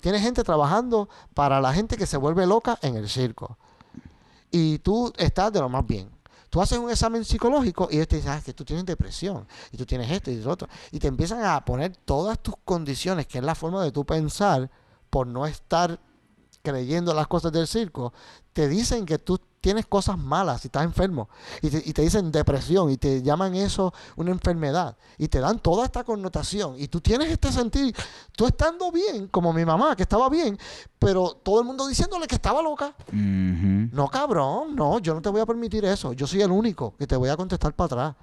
[0.01, 3.57] Tienes gente trabajando para la gente que se vuelve loca en el circo.
[4.51, 6.09] Y tú estás de lo más bien.
[6.49, 9.77] Tú haces un examen psicológico y ellos te dicen, ah, que tú tienes depresión, y
[9.77, 10.69] tú tienes esto y lo otro.
[10.91, 14.69] Y te empiezan a poner todas tus condiciones, que es la forma de tú pensar,
[15.09, 15.99] por no estar
[16.65, 18.11] creyendo las cosas del circo,
[18.51, 21.29] te dicen que tú tienes cosas malas y estás enfermo.
[21.61, 24.97] Y te, y te dicen depresión y te llaman eso una enfermedad.
[25.17, 26.75] Y te dan toda esta connotación.
[26.77, 27.95] Y tú tienes este sentir,
[28.35, 30.57] tú estando bien, como mi mamá, que estaba bien,
[30.99, 32.93] pero todo el mundo diciéndole que estaba loca.
[33.11, 36.13] No, cabrón, no, yo no te voy a permitir eso.
[36.13, 38.15] Yo soy el único que te voy a contestar para atrás.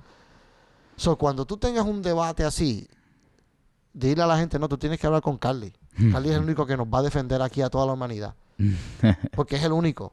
[0.96, 2.86] So, cuando tú tengas un debate así,
[3.92, 5.72] dile a la gente, no, tú tienes que hablar con Carly.
[6.10, 8.34] Carly es el único que nos va a defender aquí a toda la humanidad.
[9.34, 10.12] Porque es el único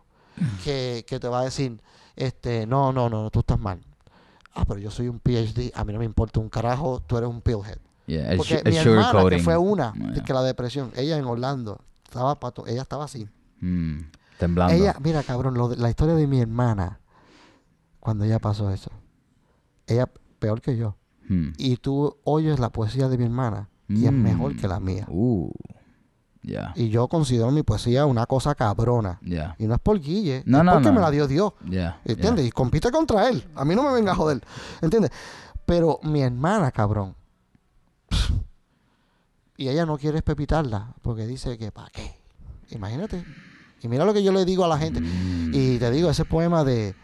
[0.63, 1.81] que, que te va a decir,
[2.15, 3.79] este, no, no, no, tú estás mal.
[4.53, 7.29] Ah, pero yo soy un PhD, a mí no me importa un carajo, tú eres
[7.29, 7.77] un pillhead.
[8.07, 8.35] Yeah.
[8.35, 10.11] Porque mi hermana, que fue una, Yeah.
[10.11, 13.27] de que la depresión, ella en Orlando, estaba pato, ella estaba así.
[13.61, 13.99] Mm.
[14.39, 14.73] Temblando.
[14.73, 16.99] Ella, mira, cabrón, lo de- la historia de mi hermana,
[17.99, 18.89] cuando ella pasó eso,
[19.85, 20.95] ella peor que yo.
[21.27, 21.49] Hmm.
[21.57, 25.05] Y tú oyes la poesía de mi hermana y es mejor que la mía.
[25.09, 25.51] Uh.
[26.41, 26.71] Yeah.
[26.77, 29.19] Y yo considero mi poesía una cosa cabrona.
[29.21, 29.55] Yeah.
[29.59, 30.93] Y no es por Guille, No, es no, porque no.
[30.93, 31.51] me la dio Dios.
[31.69, 31.99] Yeah.
[32.05, 32.47] ¿Entiendes?
[32.47, 33.45] Y compite contra él.
[33.55, 34.41] A mí no me venga a joder.
[34.81, 35.11] ¿Entiendes?
[35.65, 37.15] Pero mi hermana, cabrón.
[39.57, 42.15] Y ella no quiere pepitarla porque dice que ¿para qué?
[42.69, 43.23] Imagínate.
[43.81, 45.01] Y mira lo que yo le digo a la gente.
[45.01, 45.51] Mm.
[45.53, 46.95] Y te digo, ese poema de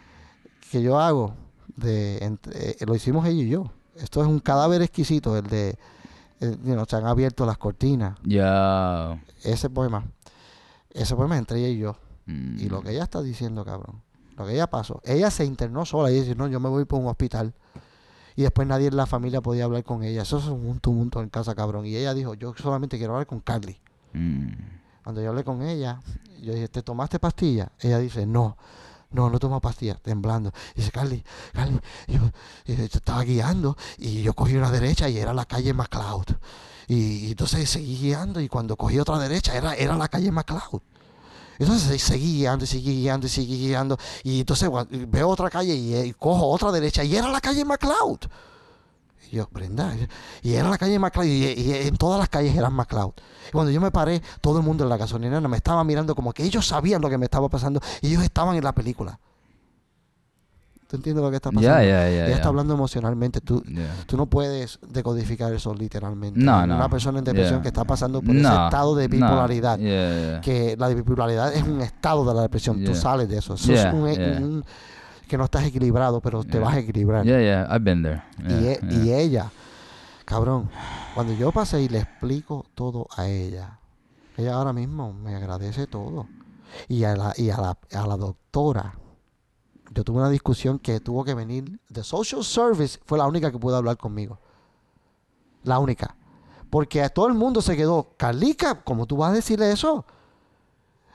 [0.70, 1.34] que yo hago,
[1.76, 3.70] de entre- eh, lo hicimos ella y yo.
[3.96, 5.78] Esto es un cadáver exquisito, el de,
[6.40, 8.18] eh, you know, se han abierto las cortinas.
[8.22, 9.22] Yeah.
[9.42, 10.04] Ese poema,
[10.90, 11.96] ese poema entre ella y yo.
[12.26, 12.58] Mm.
[12.60, 14.02] Y lo que ella está diciendo, cabrón,
[14.36, 17.00] lo que ella pasó, ella se internó sola y dice, no, yo me voy por
[17.00, 17.54] un hospital.
[18.34, 20.22] Y después nadie en la familia podía hablar con ella.
[20.22, 21.86] Eso es un tumulto en casa, cabrón.
[21.86, 23.80] Y ella dijo, yo solamente quiero hablar con Carly.
[24.12, 24.48] Mm.
[25.02, 26.00] Cuando yo hablé con ella,
[26.42, 27.72] yo dije, ¿te tomaste pastilla?
[27.80, 28.58] Ella dice, no,
[29.10, 30.52] no, no tomo pastillas, temblando.
[30.74, 32.20] dice, Carly, Carly, yo,
[32.66, 36.26] estaba guiando y yo cogí una derecha y era la calle MacLeod.
[36.88, 40.80] Y, y entonces seguí guiando y cuando cogí otra derecha era, era la calle MacLeod.
[41.58, 43.98] Entonces se- seguí guiando y seguí guiando y seguí guiando.
[44.22, 47.64] Y entonces gua- veo otra calle y, eh, cojo otra derecha y era la calle
[47.64, 48.26] MacLeod.
[49.32, 49.48] Y yo,
[50.42, 53.12] y era la calle MacLeod y, y en todas las calles eran MacLeod.
[53.48, 56.32] Y cuando yo me paré, todo el mundo en la gasolinera me estaba mirando como
[56.32, 59.18] que ellos sabían lo que me estaba pasando y ellos estaban en la película.
[60.88, 61.68] ¿Tú entiendes lo que está pasando?
[61.68, 62.26] Yeah, yeah, yeah.
[62.26, 63.40] Ella está hablando emocionalmente.
[63.40, 63.92] Tú, Yeah.
[64.06, 66.38] tú no puedes decodificar eso literalmente.
[66.38, 66.76] No, no.
[66.76, 67.62] Una persona en depresión Yeah.
[67.62, 70.40] que está pasando por ese No, estado de bipolaridad yeah.
[70.40, 72.84] que la bipolaridad es un estado de la depresión.
[72.84, 73.54] Tú sales de eso.
[73.54, 73.84] Eso es
[74.40, 74.64] un-
[75.28, 76.60] que no estás equilibrado, pero te Yeah.
[76.60, 77.24] vas a equilibrar.
[77.24, 77.66] Yeah, yeah.
[77.74, 78.22] I've been there.
[78.48, 79.50] y, e- y ella,
[80.24, 80.70] cabrón,
[81.14, 83.78] cuando yo pasé y le explico todo a ella,
[84.36, 86.26] ella ahora mismo me agradece todo.
[86.88, 88.94] Y a la, y a la, a la doctora,
[89.92, 93.58] yo tuve una discusión que tuvo que venir de Social Service, fue la única que
[93.58, 94.38] pudo hablar conmigo.
[95.62, 96.14] La única.
[96.70, 100.04] Porque a todo el mundo se quedó, Carlica, ¿cómo tú vas a decirle eso?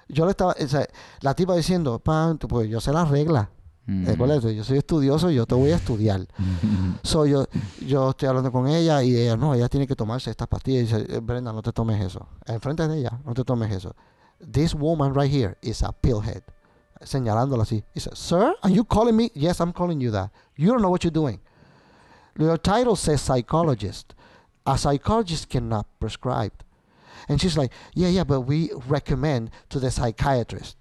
[0.08, 0.86] Yo le estaba, o sea,
[1.22, 3.48] la tipa diciendo, pan, pues yo sé las reglas.
[3.88, 4.06] Mm.
[4.06, 6.28] Recuerda, yo soy estudioso y yo te voy a estudiar.
[7.04, 7.46] So, yo,
[7.86, 10.84] yo estoy hablando con ella y ella, no, ella tiene que tomarse estas pastillas.
[10.92, 12.28] Y dice, "Eh, Brenda, no te tomes eso.
[12.46, 13.96] Enfrente de ella, no te tomes eso.
[14.40, 16.44] This woman right here is a pillhead.
[17.02, 17.84] Señalándola así.
[17.96, 19.32] Dice, sir, are you calling me?
[19.34, 20.32] Yes, I'm calling you that.
[20.56, 21.40] You don't know what you're doing.
[22.38, 24.14] Your title says psychologist.
[24.66, 26.54] A psychologist cannot prescribe.
[27.28, 30.78] And she's like, yeah, yeah, but we recommend to the psychiatrist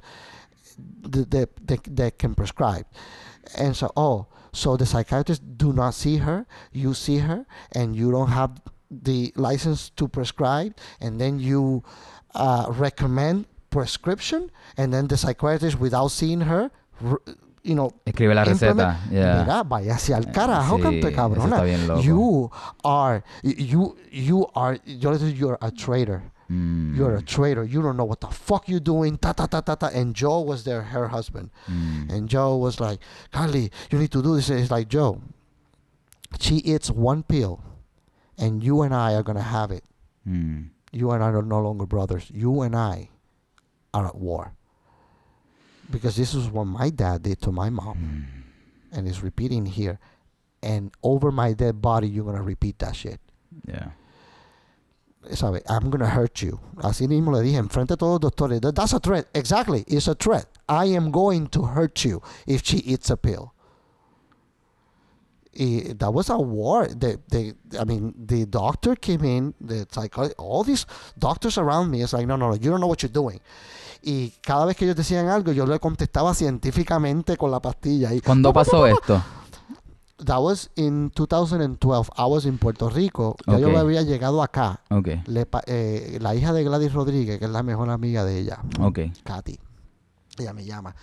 [1.03, 2.87] that, that, that, can prescribe.
[3.57, 8.11] And so, oh, so the psychiatrist do not see her, you see her, and you
[8.11, 11.85] don't have the license to prescribe, and then you
[12.35, 16.71] uh, recommend prescription, and then the psychiatrist, without seeing her,
[17.63, 18.99] you know, Escribe la receta.
[19.11, 19.43] Yeah.
[19.43, 21.57] Mira, vaya hacia el carajo, sí, cante eso cabrona.
[21.57, 22.03] está bien loco.
[22.03, 22.51] You
[22.85, 26.23] are, you, you are, yo le digo, you're a traitor.
[26.51, 26.97] Mm.
[26.97, 27.65] You're a traitor.
[27.65, 29.19] You don't know what the fuck you're doing.
[29.19, 29.91] Ta ta ta ta ta.
[29.95, 31.51] And Joe was there, her husband.
[31.69, 32.11] Mm.
[32.11, 32.99] And Joe was like,
[33.31, 34.51] Carly, you need to do this.
[34.51, 35.23] And it's like, Joe,
[36.41, 37.63] she eats one pill,
[38.39, 39.85] and you and I are gonna have it.
[40.29, 40.71] Mm.
[40.93, 42.31] You and I are no longer brothers.
[42.35, 43.11] You and I
[43.95, 44.55] are at war.
[45.91, 47.97] Because this is what my dad did to my mom.
[48.93, 48.97] Mm.
[48.97, 49.99] And it's repeating here.
[50.63, 53.21] And over my dead body, you're gonna repeat that shit.
[53.67, 53.91] Yeah.
[55.35, 55.63] ¿Sabe?
[55.69, 56.59] I'm gonna hurt you.
[56.83, 58.61] Así mismo le dije enfrente de todos los doctores.
[58.61, 59.27] "That- That's a threat.
[59.35, 59.85] Exactly.
[59.87, 60.47] It's a threat.
[60.69, 63.53] I am going to hurt you if she eats a pill.
[65.53, 66.87] Y that was a war.
[66.89, 70.87] The, the, I mean, the doctor came in, the psychologist, all these
[71.19, 72.03] doctors around me.
[72.03, 73.41] It's like, no, no, no, you don't know what you're doing.
[74.03, 78.15] Y cada vez que ellos decían algo, yo le contestaba científicamente con la pastilla.
[78.15, 79.21] Y, ¿Cuándo pasó esto?
[80.25, 82.11] That was in 2012.
[82.17, 83.37] I was in Puerto Rico.
[83.47, 84.81] Ya yo había llegado acá.
[84.91, 88.61] Ok, Le eh, la hija de Gladys Rodríguez, que es la mejor amiga de ella,
[88.81, 89.01] ok.
[89.25, 89.59] Katy,
[90.39, 90.95] ella me llama.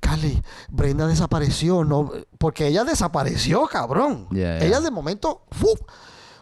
[0.00, 4.28] Carly, Brenda desapareció, no, porque ella desapareció, cabrón.
[4.30, 4.66] Yeah, yeah.
[4.66, 5.80] Ella de momento, ¡fuf!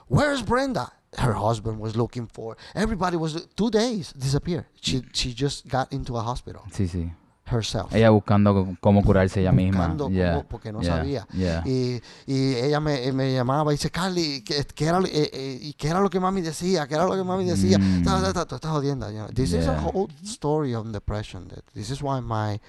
[0.09, 0.93] Where's Brenda?
[1.19, 2.57] Her husband was looking for.
[2.75, 4.67] Everybody was two days disappeared.
[4.81, 7.11] She she just got into a hospital Sí, sí.
[7.51, 7.95] Herself.
[7.95, 9.97] Ella buscando cómo curarse ella misma.
[10.11, 11.27] Yeah, cómo- porque no yeah, sabía.
[11.33, 11.63] yeah.
[11.67, 15.59] Y, y ella me, me llamaba y dice, Carly, ¿qué, qué era, lo- eh, eh,
[15.61, 16.87] ¿y qué era lo que mami decía?
[16.87, 17.79] ¿Qué era lo que mami decía?
[17.79, 18.03] Mm.
[18.05, 19.11] Ta, ta, ta, tú estás jodiendo.
[19.11, 19.29] you know.
[19.29, 21.49] This is a whole story of depression.
[21.75, 22.61] This is why my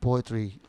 [0.00, 0.60] poetry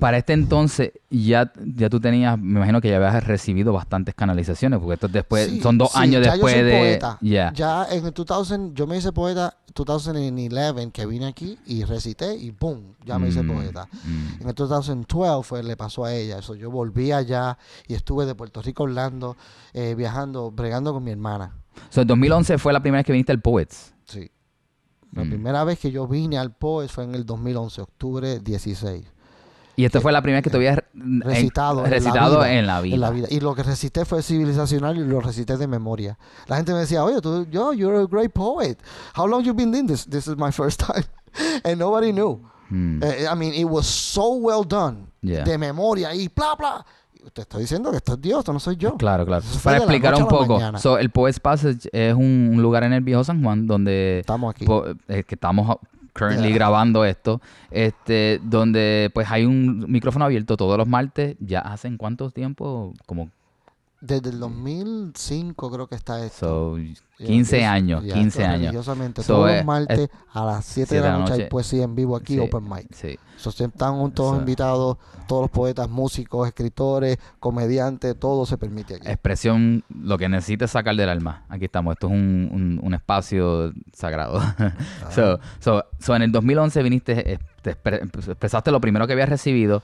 [0.00, 4.78] Para este entonces ya, ya tú tenías, me imagino que ya habías recibido bastantes canalizaciones,
[4.80, 6.78] porque esto después, Sí, son dos sí, años ya después yo soy de...
[6.78, 7.18] Poeta.
[7.20, 7.52] Yeah.
[7.52, 12.50] Ya en el 2000, yo me hice poeta 2011 que vine aquí y recité y
[12.50, 13.88] boom, ya me hice Mm, poeta.
[14.04, 14.42] mm.
[14.42, 16.54] En el 2012 fue, le pasó a ella eso.
[16.54, 19.36] Yo volví allá y estuve de Puerto Rico a Orlando
[19.72, 21.52] eh, viajando, bregando con mi hermana.
[21.90, 23.94] So, en 2011 fue la primera vez que viniste al Poets.
[24.06, 24.30] Sí.
[25.12, 25.28] La Mm.
[25.28, 29.04] primera vez que yo vine al POES fue en el 2011, octubre 16.
[29.80, 30.82] Y esta fue la primera que te habías Eh,
[31.24, 32.94] Recitado, en la recitado vida, en la vida.
[32.94, 33.26] En la vida.
[33.30, 36.18] Y lo que recité fue civilizacional y lo recité de memoria.
[36.46, 38.78] La gente me decía, oye, tú, yo, you're a great poet.
[39.16, 40.04] How long you been doing this?
[40.06, 41.04] This is my first time.
[41.64, 42.40] And nobody knew.
[42.70, 45.06] Mm, Eh, I mean, it was so well done.
[45.22, 45.44] yeah.
[45.44, 46.84] De memoria y bla, bla.
[47.34, 48.96] Te estoy diciendo que esto es Dios, esto no soy yo.
[48.96, 49.44] Claro, claro.
[49.62, 53.22] Para explicar un poco, so, el Poets Passage es un, un lugar en el viejo
[53.24, 54.64] San Juan donde Estamos aquí.
[54.64, 55.76] po- eh, que estamos
[56.12, 56.56] currently Yeah.
[56.56, 61.36] grabando esto, este, donde pues hay un micrófono abierto todos los martes.
[61.40, 62.94] ¿Ya hacen cuánto tiempo?
[63.06, 63.30] Como
[64.02, 66.46] Desde el 2005 creo que está esto.
[66.74, 68.60] so, Yeah, 15 es- años, yeah, 15 esto es años.
[68.62, 71.94] Religiosamente, So, todos eh, los martes a las 7 de la noche, hay poesía en
[71.94, 72.38] vivo aquí, Sí.
[72.40, 72.86] open mic.
[72.94, 73.18] Sí.
[73.36, 74.96] So, están todos invitados,
[75.28, 79.06] todos los poetas, músicos, escritores, comediantes, todo se permite aquí.
[79.06, 81.44] Expresión, lo que necesites sacar del alma.
[81.50, 81.92] Aquí estamos.
[81.92, 84.40] Esto es un, un- un espacio sagrado.
[85.10, 89.28] so, so, so, en el 2011 viniste, eh, te expre- expresaste lo primero que habías
[89.28, 89.82] recibido.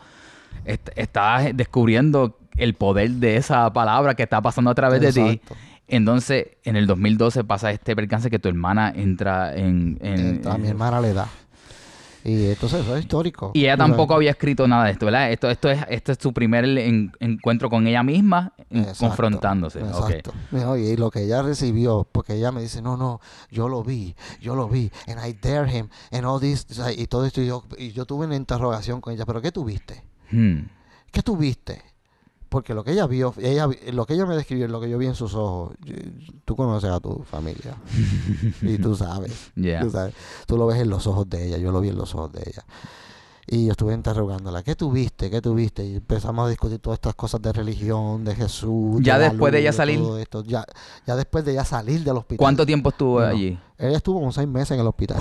[0.64, 5.40] Est- estabas descubriendo el poder de esa palabra que está pasando a través de ti.
[5.88, 9.98] Entonces, en el 2012 pasa este percance que tu hermana entra en...
[10.00, 11.28] en- Entra- a mi hermana le da.
[12.24, 13.52] Y entonces eso es histórico.
[13.54, 15.30] y ella tampoco había escrito nada de esto, ¿verdad?
[15.30, 19.78] Esto, esto, es, esto es su primer en- encuentro con ella misma, Exacto, confrontándose.
[19.78, 20.32] Exacto.
[20.50, 23.20] No, y lo que ella recibió, porque ella me dice, no, no,
[23.52, 26.66] yo lo vi, yo lo vi, and I dare him, and all this,
[26.96, 30.02] y todo esto, y yo, y yo tuve una interrogación con ella, pero ¿qué tuviste?
[30.32, 30.62] Hmm.
[31.12, 31.80] ¿Qué tuviste?
[32.48, 35.06] Porque lo que ella vio, ella, lo que ella me describió, lo que yo vi
[35.06, 35.74] en sus ojos,
[36.44, 37.74] tú conoces a tu familia
[38.62, 39.80] y tú sabes, Yeah.
[39.82, 40.14] tú sabes,
[40.46, 42.42] tú lo ves en los ojos de ella, yo lo vi en los ojos de
[42.46, 42.64] ella.
[43.48, 45.30] Y yo estuve interrogándola, ¿qué tuviste?
[45.30, 45.84] ¿Qué tuviste?
[45.86, 49.00] Y empezamos a discutir todas estas cosas de religión, de Jesús.
[49.02, 50.00] Ya después de ella salir.
[50.00, 50.42] todo esto.
[50.42, 50.64] Ya,
[51.06, 52.38] ya después de ella salir del hospital.
[52.38, 53.26] ¿Cuánto tiempo estuvo No.
[53.26, 53.56] allí?
[53.78, 55.18] Ella estuvo como seis meses en el hospital.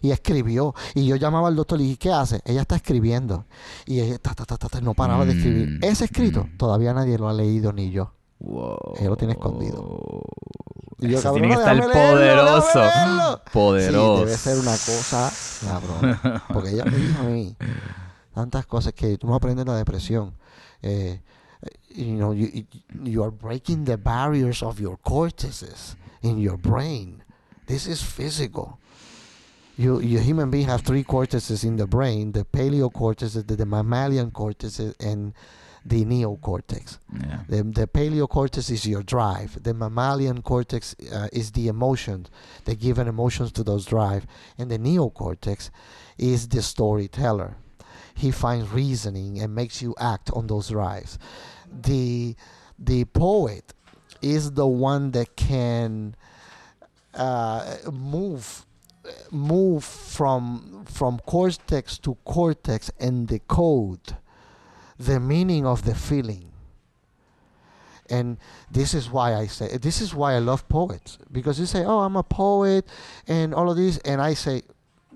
[0.00, 0.74] Y escribió.
[0.94, 2.40] Y yo llamaba al doctor y dije, ¿qué hace?
[2.44, 3.44] Ella está escribiendo.
[3.86, 5.68] Y ella ta, ta, ta, ta, ta, no paraba de escribir.
[5.80, 6.56] Mm, Ese escrito mm.
[6.56, 8.14] todavía nadie lo ha leído ni yo.
[8.40, 8.94] Wow.
[8.98, 10.22] Ella lo tiene escondido.
[10.98, 12.78] Y yo, Eso tiene que "Cabrona, estar leerlo, poderoso.
[12.80, 13.42] déjame leerlo".
[13.52, 14.16] Poderoso.
[14.18, 15.32] Sí, debe ser una cosa
[15.66, 16.42] cabrón.
[16.52, 17.56] Porque ella me dijo a mí
[18.34, 20.34] tantas cosas que tú no aprendes la depresión.
[20.80, 21.20] Eh,
[21.94, 22.66] you know, you-
[23.04, 27.22] you are breaking the barriers of your cortices in your brain.
[27.66, 28.78] This is physical.
[29.82, 34.30] You, you human being have three cortices in the brain: the paleocortex, the, the mammalian
[34.30, 35.34] cortex, and
[35.84, 36.98] the neocortex.
[37.12, 37.40] Yeah.
[37.48, 39.60] The, the paleocortex is your drive.
[39.60, 42.30] The mammalian cortex uh, is the emotions,
[42.64, 44.24] the given emotions to those drive.
[44.56, 45.70] And the neocortex
[46.16, 47.56] is the storyteller.
[48.14, 51.18] He finds reasoning and makes you act on those drives.
[51.68, 52.36] The
[52.78, 53.74] the poet
[54.20, 56.14] is the one that can
[57.14, 58.64] uh, move
[59.30, 64.16] move from from cortex to cortex and decode
[64.98, 66.52] the meaning of the feeling.
[68.10, 68.36] And
[68.70, 72.00] this is why I say this is why I love poets because you say, "Oh,
[72.00, 72.86] I'm a poet,"
[73.26, 74.62] and all of this, and I say,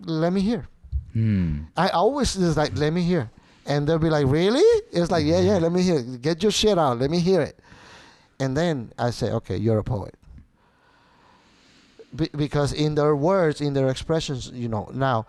[0.04, 0.66] "Let me hear."
[1.12, 1.62] Hmm.
[1.76, 3.30] I always just like, "Let me hear,"
[3.66, 6.00] and they'll be like, "Really?" It's like, "Yeah, yeah, let me hear.
[6.00, 6.98] Get your shit out.
[6.98, 7.58] Let me hear it."
[8.40, 10.14] And then I say, "Okay, you're a poet."
[12.16, 15.26] Be- because in their words, in their expressions, you know, now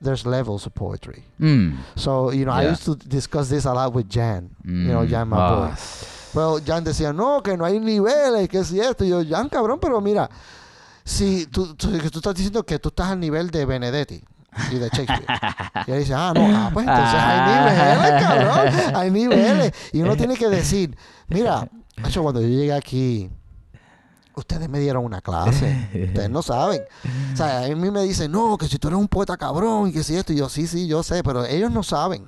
[0.00, 1.24] there's levels of poetry.
[1.38, 1.72] Hmm.
[1.96, 4.50] So, you know, I used to discuss this a lot with Jan.
[4.64, 5.10] You know, Mm.
[5.10, 5.74] Jan, my Ah, boy.
[6.32, 9.04] Well, Jan decía, no, que no hay niveles, que es cierto.
[9.04, 10.30] Y yo, Jan, cabrón, pero mira,
[11.04, 14.22] si tú, tú, que tú estás diciendo que tú estás al nivel de Benedetti
[14.70, 15.26] y de Shakespeare.
[15.86, 19.72] y él dice, ah, no, ah, pues entonces hay niveles, cabrón, hay niveles.
[19.92, 20.96] Y uno tiene que decir,
[21.28, 21.68] mira,
[21.98, 23.28] macho, cuando yo llegué aquí,
[24.40, 26.82] ustedes me dieron una clase, ustedes no saben.
[27.32, 29.92] O sea, a mí me dicen, no, que si tú eres un poeta cabrón y
[29.92, 32.26] que si esto, y yo, sí, sí, yo sé, pero ellos no saben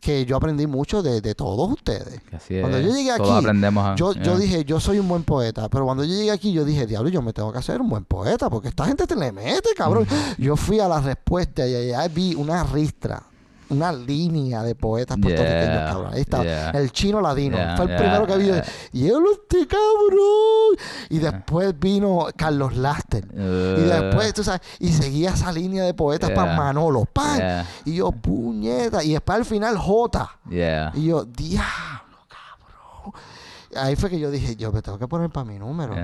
[0.00, 2.20] que yo aprendí mucho de, de todos ustedes.
[2.30, 2.84] Así Cuando es.
[2.86, 6.04] yo llegué aquí, aprendemos a- Yo, yo dije, yo soy un buen poeta, pero cuando
[6.04, 8.68] yo llegué aquí, yo dije, diablo, yo me tengo que hacer un buen poeta, porque
[8.68, 10.06] esta gente te le mete, cabrón.
[10.36, 13.22] Yo fui a la respuesta y allá vi una ristra,
[13.70, 16.14] una línea de poetas puertorriqueños, Yeah, cabrón.
[16.14, 16.70] Ahí está, yeah.
[16.70, 18.50] el chino ladino, Yeah, fue el primero que vi.
[18.92, 20.76] Y él, este cabrón.
[21.10, 23.26] Y después vino Carlos Laster.
[23.32, 26.54] Y Uh, después, tú sabes, y seguía esa línea de poetas para.
[26.56, 27.06] Manolo.
[27.38, 29.02] Yeah, Y yo, puñeta.
[29.02, 30.30] Y después al final, J.
[30.50, 30.92] yeah.
[30.94, 33.14] Y yo, diablo, cabrón.
[33.76, 35.94] Ahí fue que yo dije, yo me tengo que poner para mi número.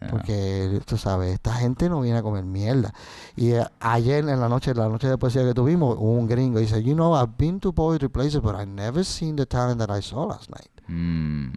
[0.00, 0.10] Yeah.
[0.10, 2.92] Porque, tú sabes, esta gente no viene a comer mierda.
[3.36, 6.62] Y eh, ayer en la noche, la noche de poesía que tuvimos, un gringo y
[6.62, 9.90] dice, you know, I've been to poetry places, but I've never seen the talent that
[9.90, 10.70] I saw last night.
[10.88, 11.52] Mm.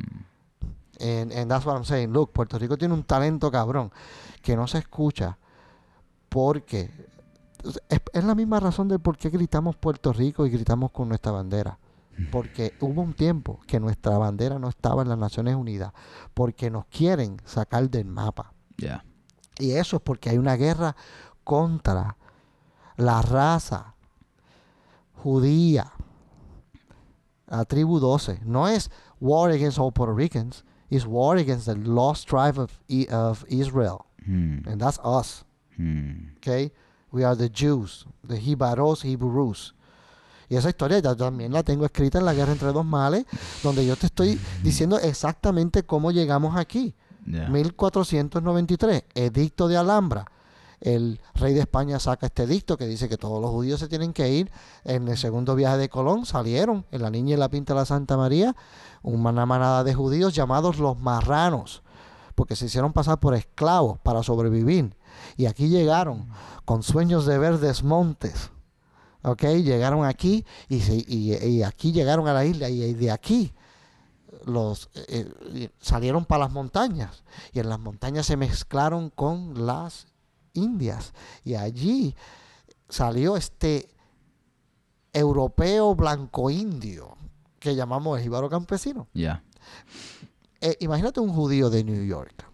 [1.00, 2.14] And, and that's what I'm saying.
[2.14, 3.92] Look, Puerto Rico tiene un talento cabrón
[4.42, 5.38] que no se escucha
[6.30, 6.92] porque
[7.89, 11.32] es, es la misma razón de por qué gritamos Puerto Rico y gritamos con nuestra
[11.32, 11.78] bandera.
[12.32, 15.91] Porque hubo un tiempo que nuestra bandera no estaba en las Naciones Unidas
[16.34, 18.53] porque nos quieren sacar del mapa.
[18.78, 19.03] Yeah.
[19.57, 20.95] Y eso es porque hay una guerra
[21.43, 22.18] contra
[22.97, 23.95] la raza
[25.24, 25.91] judía,
[27.47, 28.41] la tribu 12.
[28.45, 28.89] No es
[29.20, 32.80] war against all Puerto Ricans, it's war against the lost tribe of,
[33.12, 34.05] of Israel.
[34.26, 34.59] Hmm.
[34.68, 35.43] And that's us,
[35.78, 36.36] Hmm.
[36.38, 36.72] okay?
[37.12, 39.74] We are the Jews, the Hibaros, Hibrus.
[40.52, 43.24] Y esa historia ya también la tengo escrita en La Guerra entre dos males,
[43.64, 46.93] donde yo te estoy diciendo exactamente cómo llegamos aquí.
[47.26, 47.47] Yeah.
[47.47, 50.26] 1493, edicto de Alhambra.
[50.82, 54.12] El rey de España saca este edicto que dice que todos los judíos se tienen
[54.12, 54.52] que ir.
[54.84, 57.86] En el segundo viaje de Colón salieron en la Niña y la Pinta de la
[57.86, 58.54] Santa María
[59.04, 61.82] una manada de judíos llamados los marranos,
[62.36, 64.97] porque se hicieron pasar por esclavos para sobrevivir.
[65.38, 66.28] Y aquí llegaron
[66.66, 68.52] con sueños de verdes montes.
[69.24, 69.43] ¿Ok?
[69.43, 73.53] Llegaron aquí y, se- y- y aquí llegaron a la isla y de aquí
[74.45, 80.07] los eh, eh, salieron para las montañas y en las montañas se mezclaron con las
[80.53, 81.13] indias
[81.43, 82.15] y allí
[82.89, 83.88] salió este
[85.13, 87.15] europeo blanco indio
[87.59, 89.07] que llamamos el jíbaro campesino.
[89.13, 89.43] Yeah.
[90.61, 92.45] Eh, imagínate un judío de New York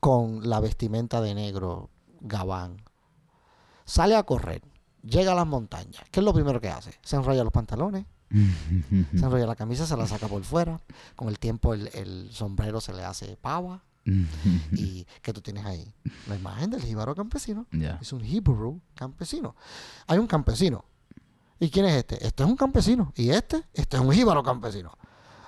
[0.00, 2.82] con la vestimenta de negro, gabán.
[3.84, 4.62] Sale a correr,
[5.08, 6.02] llega a las montañas.
[6.10, 6.92] ¿Qué es lo primero que hace?
[7.02, 8.36] Se enrolla los pantalones, se
[9.24, 10.80] enrolla la camisa, se la saca por fuera.
[11.16, 13.82] Con el tiempo el, el sombrero se le hace pava.
[14.72, 15.92] ¿Y qué tú tienes ahí?
[16.28, 17.66] La imagen del jíbaro campesino.
[17.72, 17.98] yeah.
[18.00, 19.54] Es un Hebrew campesino.
[20.06, 20.84] Hay un campesino.
[21.60, 22.24] ¿Y quién es este?
[22.26, 23.12] Este es un campesino.
[23.16, 23.64] ¿Y este?
[23.74, 24.96] Este es un jíbaro campesino.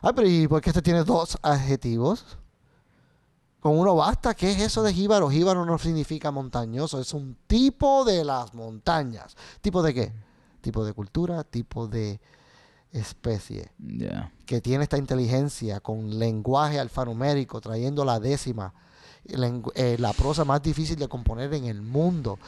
[0.02, 2.38] Ah, pero ¿y por qué este tiene dos adjetivos?
[3.60, 4.34] Con uno basta.
[4.34, 5.28] ¿Qué es eso de jíbaro?
[5.30, 7.00] Jíbaro no significa montañoso.
[7.00, 9.36] Es un tipo de las montañas.
[9.60, 10.12] ¿Tipo de qué?
[10.60, 12.20] Tipo de cultura, tipo de
[12.92, 14.32] especie Yeah.
[14.46, 18.74] que tiene esta inteligencia con lenguaje alfanumérico, trayendo la décima,
[19.24, 22.38] eh, la prosa más difícil de componer en el mundo,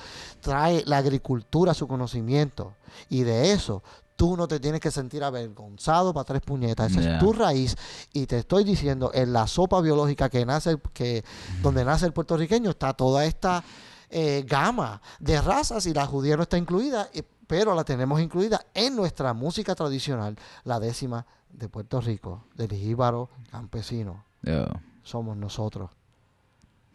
[0.41, 2.75] trae la agricultura a su conocimiento
[3.09, 3.83] y de eso
[4.23, 7.15] tú no te tienes que sentir avergonzado para tres puñetas, esa Yeah.
[7.15, 7.77] es tu raíz
[8.13, 11.25] y te estoy diciendo, en la sopa biológica que nace, que
[11.61, 13.65] donde nace el puertorriqueño está toda esta
[14.11, 17.11] eh, gama de razas y la judía no está incluida,
[17.49, 23.29] pero la tenemos incluida en nuestra música tradicional, la décima de Puerto Rico, del jíbaro
[23.51, 24.25] campesino.
[24.43, 24.71] Yeah.
[25.03, 25.91] Somos nosotros.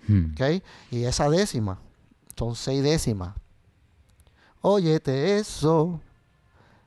[0.08, 0.32] Hmm.
[0.32, 0.64] ¿ok?
[0.92, 1.78] Y esa décima,
[2.38, 3.36] son seis décimas.
[4.62, 6.00] Óyete eso,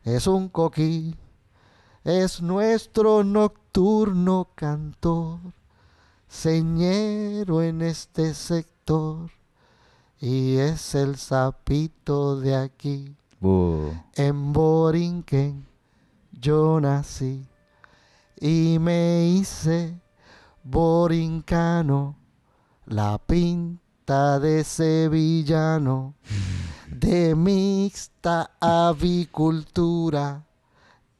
[0.04, 1.16] es un coquí,
[2.04, 5.40] es nuestro nocturno cantor,
[6.28, 9.30] señero en este sector
[10.20, 13.16] y es el sapito de aquí.
[13.40, 15.66] Uh, En Borinquen
[16.32, 17.46] yo nací
[18.40, 20.00] y me hice
[20.62, 22.16] borincano,
[22.86, 26.14] la pinta de sevillano,
[26.90, 30.44] de mixta avicultura,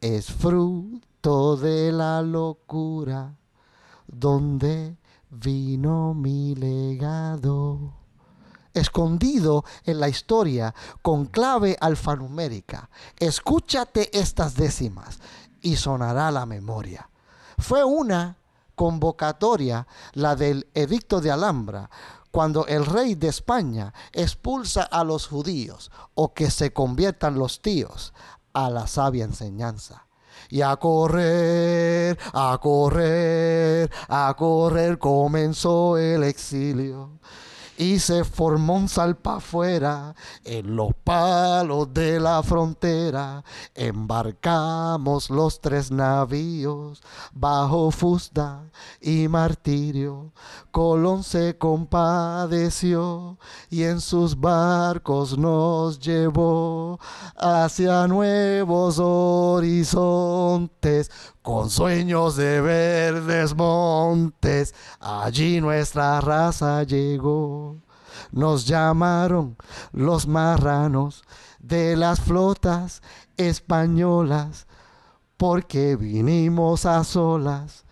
[0.01, 3.35] es fruto de la locura,
[4.07, 4.97] donde
[5.31, 7.95] vino mi legado
[8.75, 12.89] escondido en la historia con clave alfanumérica.
[13.19, 15.19] Escúchate estas décimas
[15.61, 17.09] y sonará la memoria.
[17.59, 18.37] Fue una
[18.75, 21.91] convocatoria, la del Edicto de Alhambra,
[22.31, 28.13] cuando el rey de España expulsa a los judíos o que se conviertan los tíos
[28.53, 30.07] a la sabia enseñanza.
[30.49, 37.21] Y a correr, a correr, a correr comenzó el exilio
[37.81, 40.15] y se formó un salpa afuera
[40.45, 43.43] en los palos de la frontera.
[43.75, 47.03] Embarcamos los tres navíos
[47.33, 48.71] bajo fusta
[49.01, 50.35] y martirio.
[50.71, 53.39] Colón se compadeció
[53.71, 57.01] y en sus barcos nos llevó
[57.35, 60.71] hacia nuevos horizontes
[61.43, 67.77] con sueños de verdes montes, allí nuestra raza llegó.
[68.33, 69.57] Nos llamaron
[69.93, 71.25] los marranos
[71.59, 73.03] de las flotas
[73.37, 74.67] españolas,
[75.37, 77.85] porque vinimos a solas,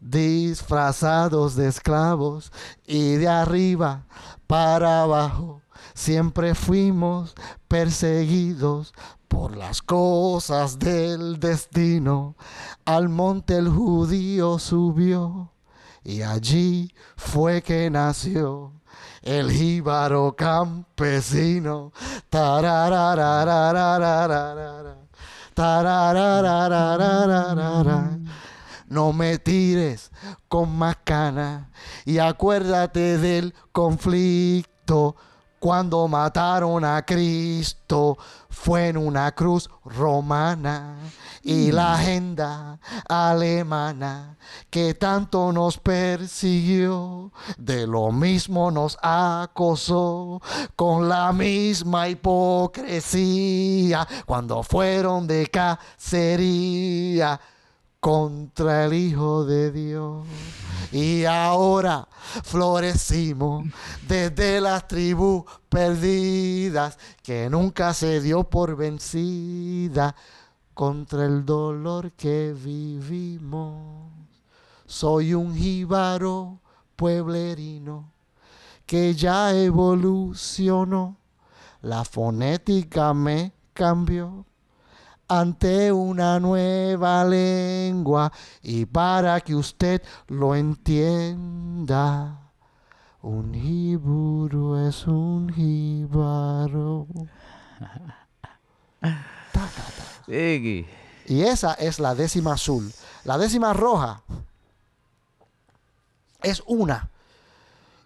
[0.00, 2.52] disfrazados de esclavos,
[2.86, 4.06] y de arriba
[4.46, 5.62] para abajo
[5.94, 7.34] siempre fuimos
[7.68, 8.92] perseguidos
[9.32, 12.36] por las cosas del destino,
[12.84, 15.50] al monte el judío subió
[16.04, 18.74] y allí fue que nació
[19.22, 21.92] el jíbaro campesino.
[28.86, 30.10] No me tires
[30.46, 30.98] con más
[32.04, 35.16] y acuérdate del conflicto
[35.62, 38.18] cuando mataron a Cristo
[38.52, 40.96] fue en una cruz romana.
[41.42, 42.78] Y la agenda
[43.08, 44.36] alemana
[44.70, 50.40] que tanto nos persiguió, de lo mismo nos acosó
[50.76, 57.40] con la misma hipocresía cuando fueron de cacería
[58.02, 60.26] contra el Hijo de Dios.
[60.90, 62.08] Y ahora
[62.42, 63.64] florecimos
[64.08, 70.16] desde las tribus perdidas que nunca se dio por vencida
[70.74, 74.10] contra el dolor que vivimos.
[74.84, 76.58] Soy un jíbaro
[76.96, 78.10] pueblerino
[78.84, 81.18] que ya evolucionó.
[81.82, 84.44] La fonética me cambió
[85.40, 88.30] ante una nueva lengua
[88.62, 92.38] y para que usted lo entienda.
[93.22, 97.06] Un jíbaro es un jíbaro.
[101.26, 102.92] Y esa es la décima azul.
[103.24, 104.22] La décima roja
[106.42, 107.08] es una.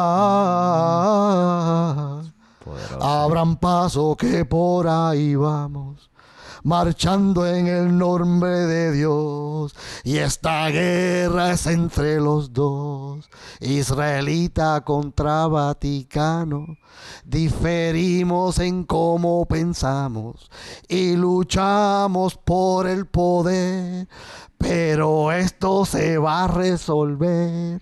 [2.99, 3.23] ah.
[3.23, 6.06] Abran paso que por ahí vamos,
[6.67, 9.73] marchando en el nombre de Dios.
[10.03, 13.29] Y esta guerra es entre los dos,
[13.61, 16.77] israelita contra Vaticano.
[17.23, 20.51] Diferimos en cómo pensamos
[20.89, 24.09] y luchamos por el poder,
[24.57, 27.81] pero esto se va a resolver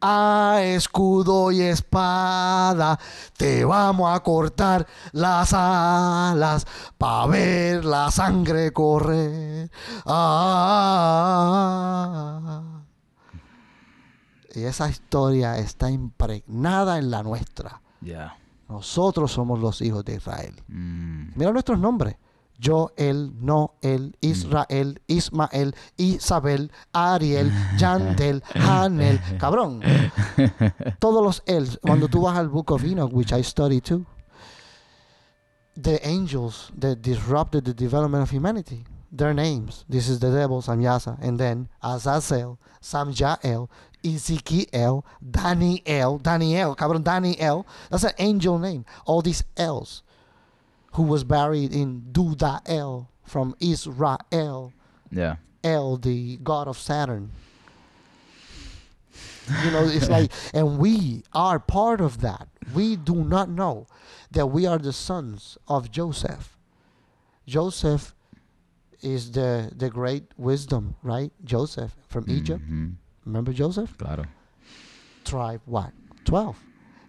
[0.00, 2.98] a escudo y espada
[3.36, 9.70] te vamos a cortar las alas para ver la sangre correr.
[10.06, 11.20] Ah.
[14.54, 17.80] Y esa historia está impregnada en la nuestra.
[18.00, 18.36] Ya.
[18.68, 20.62] Nosotros somos los hijos de Israel.
[20.68, 21.32] Mm.
[21.36, 22.16] Mira nuestros nombres.
[22.60, 29.18] Yo, él, no, él, Israel, Ismael, Isabel, Ariel, Yandel, Hanel.
[29.38, 29.80] Cabrón.
[30.98, 31.78] Todos los él.
[31.80, 34.04] Cuando tú vas al Book of Enoch, which I study too,
[35.74, 39.86] the angels that disrupted the development of humanity, their names.
[39.88, 41.18] This is the devil, Samyasa.
[41.22, 43.70] And then Azazel, Samjael,
[44.04, 47.66] Ezekiel, Daniel, Daniel, cabrón, Daniel.
[47.90, 48.84] That's an angel name.
[49.06, 50.02] All these L's
[50.92, 54.72] who was buried in Dudael from Israel.
[55.10, 55.36] Yeah.
[55.62, 57.32] El, the god of Saturn.
[59.64, 62.48] You know, it's like, and we are part of that.
[62.74, 63.86] We do not know
[64.30, 66.56] that we are the sons of Joseph.
[67.46, 68.14] Joseph
[69.02, 71.32] is the the great wisdom, right?
[71.44, 72.62] Joseph from Egypt.
[72.70, 72.94] Mhm.
[73.24, 73.96] Remember Joseph?
[73.98, 74.24] Claro.
[75.24, 75.92] Tribe what?
[76.24, 76.56] Twelve.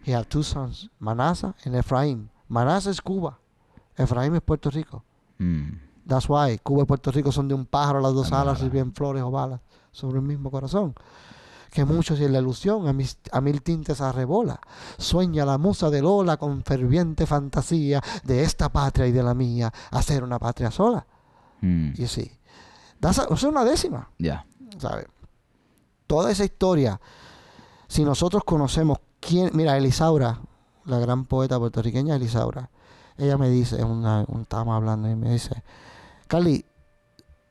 [0.04, 2.30] He had two sons, Manasseh and Ephraim.
[2.50, 3.38] Manasseh is Cuba.
[4.02, 5.04] Ephraim es Puerto Rico.
[5.38, 5.70] Mm.
[6.08, 9.24] That's why Cuba y Puerto Rico son de un pájaro las dos alas bien flores
[9.24, 10.94] o balas sobre el mismo corazón.
[11.72, 14.60] Que muchos y en la ilusión a, mis- a mil tintes arrebola.
[14.98, 19.72] Sueña la musa de Lola con ferviente fantasía de esta patria y de la mía
[19.92, 21.06] hacer una patria sola.
[21.62, 21.92] Mm.
[21.96, 22.30] Y sí.
[23.00, 24.46] Das a- o sea, una décima, Yeah.
[24.80, 25.06] ¿sabes?
[26.08, 27.00] Toda esa historia,
[27.88, 30.42] si nosotros conocemos quién, mira, Elisaura,
[30.86, 32.70] la gran poeta puertorriqueña Elisaura,
[33.18, 35.64] ella me dice, una, un, estábamos hablando y me dice,
[36.28, 36.66] Carly,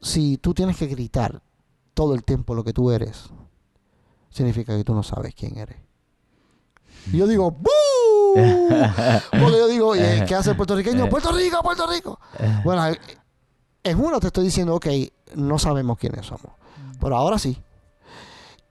[0.01, 1.43] si tú tienes que gritar
[1.95, 3.31] todo el tiempo lo que tú eres,
[4.31, 5.77] significa que tú no sabes quién eres.
[7.13, 7.69] Y yo digo, ¡Bú!
[9.31, 11.09] Porque yo digo, "Oye, ¿qué hace el puertorriqueño?
[11.09, 12.21] Puerto Rico, Puerto Rico.
[12.65, 12.99] Bueno, eh,
[13.83, 14.87] en uno te estoy diciendo, ok,
[15.35, 16.53] no sabemos quiénes somos.
[17.01, 17.61] Pero ahora sí.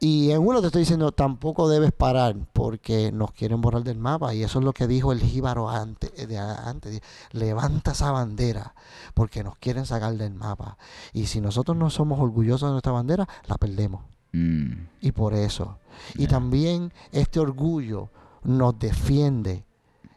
[0.02, 4.34] Y en uno te estoy diciendo, tampoco debes parar porque nos quieren borrar del mapa.
[4.34, 6.12] Y eso es lo que dijo el jíbaro antes.
[6.28, 7.02] De antes.
[7.32, 8.76] Levanta esa bandera
[9.14, 10.78] porque nos quieren sacar del mapa.
[11.12, 14.04] Y si nosotros no somos orgullosos de nuestra bandera, la perdemos.
[14.32, 14.72] Mm.
[15.02, 15.80] Y por eso.
[16.16, 18.10] Y también este orgullo
[18.43, 19.66] nos defiende.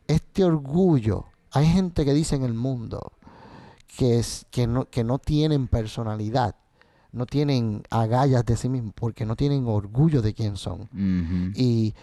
[0.06, 1.24] Este orgullo.
[1.50, 3.12] Hay gente que dice en el mundo
[3.96, 6.54] que, es, que, no, que no tienen personalidad.
[7.12, 10.88] No tienen agallas de sí mismos porque no tienen orgullo de quién son.
[11.54, 11.94] Y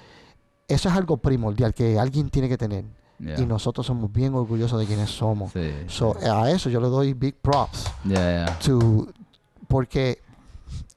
[0.67, 2.85] eso es algo primordial que alguien tiene que tener.
[3.17, 3.41] Yeah.
[3.41, 5.51] Y nosotros somos bien orgullosos de quienes somos.
[5.51, 5.71] Sí.
[5.87, 7.91] So, a eso yo le doy big props.
[8.05, 8.59] Yeah, yeah.
[8.59, 9.07] To,
[9.67, 10.19] porque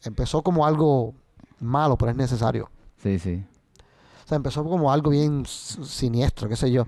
[0.05, 1.15] empezó como algo
[1.59, 2.71] malo, pero es necesario.
[3.03, 3.45] Sí, sí.
[4.25, 6.87] O sea, empezó como algo bien siniestro, qué sé yo.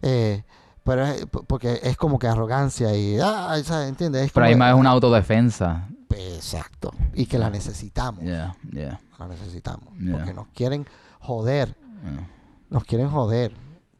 [0.00, 0.42] Eh,
[0.82, 3.18] pero es, porque es como que arrogancia y...
[3.22, 3.90] Ah, ¿sabes?
[3.90, 4.26] ¿Entiendes?
[4.26, 5.88] Es Pero ahí más es una autodefensa.
[6.10, 6.92] Exacto.
[7.14, 8.24] Y que la necesitamos.
[8.24, 9.00] Yeah, yeah.
[9.18, 9.96] La necesitamos.
[9.98, 10.12] Yeah.
[10.12, 10.86] Porque nos quieren
[11.20, 11.76] joder.
[12.70, 13.52] Nos quieren joder.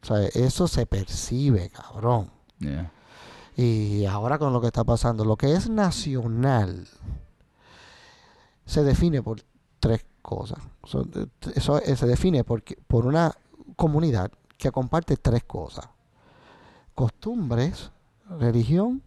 [0.02, 2.30] O sea, eso se percibe, cabrón.
[3.56, 6.86] Y ahora con lo que está pasando, lo que es nacional
[8.64, 9.42] se define por
[9.80, 10.59] tres cosas.
[10.84, 11.04] So,
[11.54, 13.34] Eso se define por, por una
[13.76, 15.88] comunidad que comparte tres cosas.
[16.94, 17.90] Costumbres,
[18.38, 19.02] religión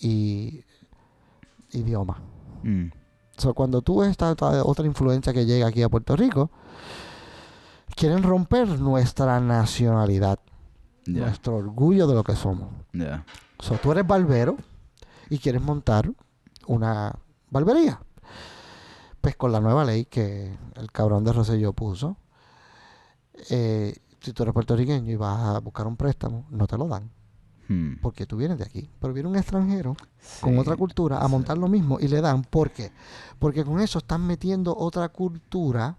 [0.00, 0.64] y
[1.72, 2.22] idioma.
[2.62, 2.88] Mm.
[3.36, 6.50] So, cuando tú ves esta, esta otra influencia que llega aquí a Puerto Rico,
[7.94, 10.38] quieren romper nuestra nacionalidad,
[11.06, 11.22] Yeah.
[11.24, 12.68] nuestro orgullo de lo que somos.
[12.92, 13.24] Yeah.
[13.60, 14.58] So, tú eres barbero
[15.30, 16.10] y quieres montar
[16.66, 17.14] una
[17.50, 18.00] barbería.
[19.22, 22.18] Pues con la nueva ley que el cabrón de Rosselló puso,
[23.50, 27.10] eh, si tú eres puertorriqueño y vas a buscar un préstamo, no te lo dan.
[27.68, 27.94] Hmm.
[28.00, 28.90] Porque tú vienes de aquí.
[28.98, 29.94] Pero viene un extranjero
[30.40, 31.30] con otra cultura a sí.
[31.30, 32.42] montar lo mismo y le dan.
[32.42, 32.90] ¿Por qué?
[33.38, 35.98] Porque con eso están metiendo otra cultura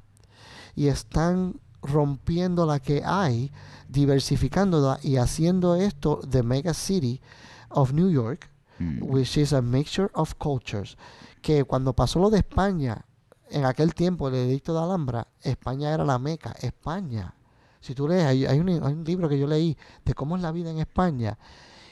[0.75, 3.51] y están rompiendo la que hay,
[3.87, 7.21] diversificándola y haciendo esto the mega city
[7.69, 8.49] of New York,
[8.79, 9.03] Mm.
[9.03, 10.97] which is a mixture of cultures.
[11.41, 13.05] Que cuando pasó lo de España,
[13.49, 16.55] en aquel tiempo, el edicto de Alhambra, España era la meca.
[16.61, 17.33] España.
[17.81, 20.41] Si tú lees, hay, hay un, hay un libro que yo leí de cómo es
[20.41, 21.37] la vida en España.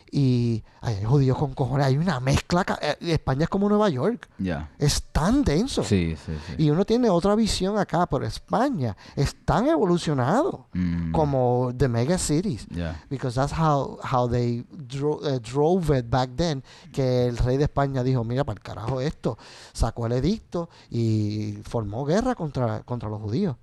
[0.10, 1.86] Y ay, hay judíos con cojones.
[1.86, 2.66] Hay una mezcla.
[2.82, 4.30] eh, España es como Nueva York.
[4.38, 4.70] Yeah.
[4.80, 5.84] Es tan denso.
[5.84, 6.54] Sí, sí, sí.
[6.64, 11.12] Y uno tiene otra visión acá, pero España es tan evolucionado Mm.
[11.12, 12.66] como the mega cities.
[12.70, 13.04] Yeah.
[13.10, 16.64] Because that's how, how they dro- eh, drove it back then.
[16.94, 19.38] Que el rey de España dijo, mira, para el carajo esto.
[19.74, 23.58] Sacó el edicto y formó guerra contra, contra los judíos.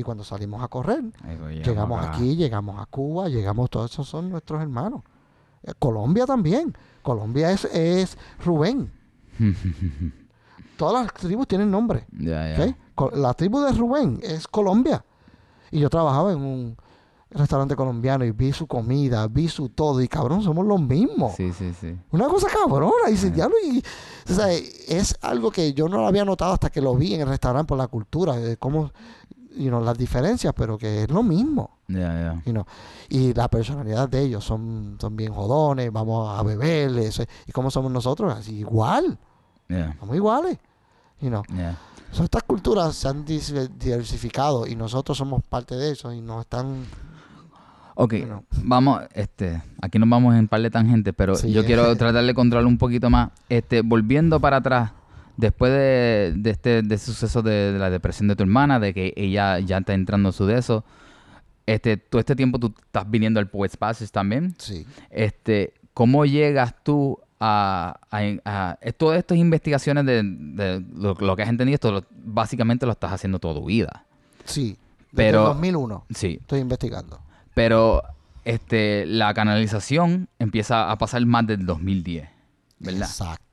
[0.00, 1.02] Y cuando salimos a correr,
[1.40, 2.16] voy, llegamos acá.
[2.16, 5.02] aquí, llegamos a Cuba, llegamos, todos esos son nuestros hermanos.
[5.62, 6.76] Eh, Colombia también.
[7.02, 8.90] Colombia es, es Rubén.
[10.76, 12.06] Todas las tribus tienen nombre.
[12.18, 12.66] Ya, ¿ok?
[12.66, 12.76] ya.
[12.94, 15.04] Co- La tribu de Rubén es Colombia.
[15.70, 16.76] Y yo trabajaba en un
[17.30, 20.00] restaurante colombiano y vi su comida, vi su todo.
[20.00, 21.34] Y cabrón, somos los mismos.
[21.36, 21.96] Sí, sí, sí.
[22.10, 23.10] Una cosa cabrona.
[23.10, 23.14] Y.
[23.30, 23.82] "Diablo", y-
[24.28, 27.20] o sea, es algo que yo no lo había notado hasta que lo vi en
[27.20, 28.90] el restaurante por la cultura, de cómo,
[29.56, 31.78] you know, las diferencias, pero que es lo mismo.
[31.88, 32.64] You know.
[33.08, 37.70] Y la personalidad de ellos son, son bien jodones, vamos a beber, eso- y cómo
[37.70, 39.18] somos nosotros, así igual,
[39.98, 40.58] somos iguales.
[41.20, 41.42] You know.
[42.12, 46.84] So, estas culturas se han diversificado y nosotros somos parte de eso y nos están
[47.94, 48.44] Ok, you know.
[48.64, 51.64] vamos, este, aquí nos vamos en par de tangentes, pero Sí, yo eh.
[51.64, 53.30] quiero tratar de controlar un poquito más.
[53.48, 54.92] Este, volviendo para atrás,
[55.40, 59.12] después de, de este de suceso de, de la depresión de tu hermana, de que
[59.16, 60.84] ella ya está entrando en su de eso,
[61.66, 64.54] este, todo este tiempo tú estás viniendo al Poets Passes también.
[64.58, 64.86] Sí.
[65.10, 71.36] Este, ¿cómo llegas tú a, a, a- a- todas estas investigaciones de, de lo, lo
[71.36, 71.74] que has entendido?
[71.74, 74.04] Esto lo- básicamente lo estás haciendo toda tu vida.
[74.44, 74.76] Sí.
[75.12, 77.20] Desde Pero- el 2001 Sí, estoy investigando.
[77.54, 78.02] pero
[78.44, 82.28] este, la canalización empieza a pasar más del 2010,
[82.78, 83.02] ¿verdad?
[83.02, 83.44] Exacto.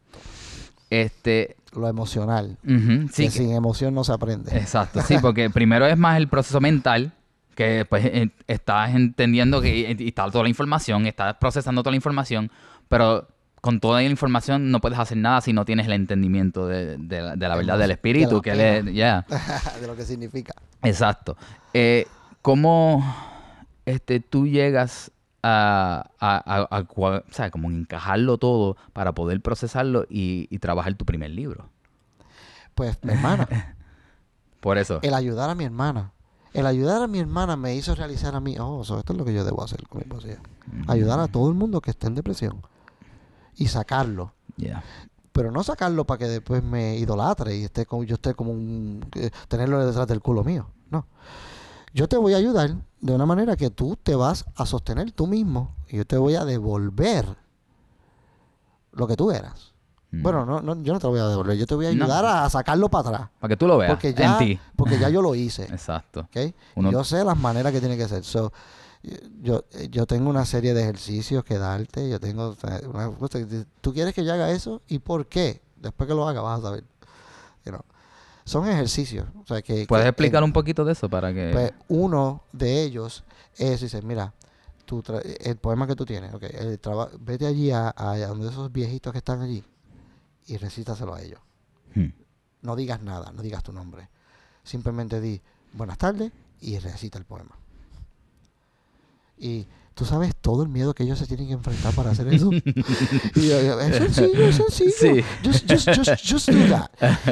[0.90, 2.57] Este, Lo emocional.
[2.63, 2.74] sí,
[3.15, 4.55] que que- sin emoción no se aprende.
[4.57, 7.11] exacto, sí, porque primero es más el proceso mental,
[7.55, 11.95] que pues eh, estás entendiendo que y está toda la información, estás procesando toda la
[11.97, 12.51] información,
[12.88, 13.28] pero
[13.61, 17.22] con toda la información no puedes hacer nada si no tienes el entendimiento de, de
[17.22, 18.51] la, de la verdad del espíritu, la que
[19.82, 20.53] de lo que significa.
[20.84, 21.36] Exacto.
[21.74, 22.05] Eh,
[22.43, 23.03] ¿Cómo
[23.86, 25.11] este, tú llegas
[25.50, 31.70] a, a, a- como encajarlo todo para poder procesarlo y, y trabajar tu primer libro?
[32.76, 33.48] Pues mi hermana,
[34.60, 35.00] Por eso.
[35.02, 36.12] el ayudar a mi hermana.
[36.54, 39.26] El ayudar a mi hermana me hizo realizar a mí, oh, so esto es lo
[39.26, 40.39] que yo debo hacer con mi poesía.
[40.88, 42.62] Ayudar a todo el mundo que esté en depresión.
[43.56, 44.34] Y sacarlo.
[44.56, 44.84] Yeah.
[45.34, 49.06] Pero no sacarlo para que después me idolatre y esté como, yo esté como un...
[49.16, 50.68] eh, tenerlo detrás del culo mío.
[50.89, 51.06] No.
[51.93, 55.28] Yo te voy a ayudar de una manera que tú te vas a sostener tú
[55.28, 57.26] mismo y yo te voy a devolver
[58.91, 59.74] lo que tú eras.
[60.12, 60.22] Mm.
[60.24, 62.26] Bueno, no, no, yo no te lo voy a devolver, yo te voy a ayudar
[62.26, 63.30] a, a sacarlo para atrás.
[63.39, 64.60] Para que tú lo veas Porque ya, en ti.
[64.76, 65.64] porque ya yo lo hice.
[65.72, 66.22] Exacto.
[66.22, 66.36] ¿ok?
[66.38, 68.24] Y Uno- Yo sé las maneras que tiene que ser.
[68.24, 68.52] So,
[69.41, 72.10] yo, yo tengo una serie de ejercicios que darte.
[72.10, 72.56] Yo tengo
[72.93, 73.12] una
[73.82, 74.82] ¿Tú quieres que yo haga eso?
[74.88, 75.62] ¿Y por qué?
[75.76, 76.84] Después que lo haga vas a saber.
[78.48, 79.28] Son ejercicios.
[79.41, 81.50] O sea, que, ¿Puedes que- explicar un poquito de eso para que...
[81.52, 83.24] pues, uno de ellos
[83.58, 84.34] es, dice, mira,
[84.86, 86.80] tú tra- el poema que tú tienes, ok, el
[87.20, 89.64] vete allí a, a donde esos viejitos que están allí
[90.45, 91.41] y recítaselo a ellos.
[91.93, 92.08] Hmm.
[92.62, 94.08] No digas nada, no digas tu nombre.
[94.64, 95.41] Simplemente di
[95.74, 96.32] buenas tardes
[96.62, 97.56] y recita el poema.
[99.38, 99.68] Y
[99.98, 102.52] tú sabes todo el miedo que ellos se tienen que enfrentar para hacer eso.
[103.36, 104.91] y yo, es sencillo, es sencillo.
[104.95, 105.24] Sí.
[105.43, 106.89] Just, just, just, just do that.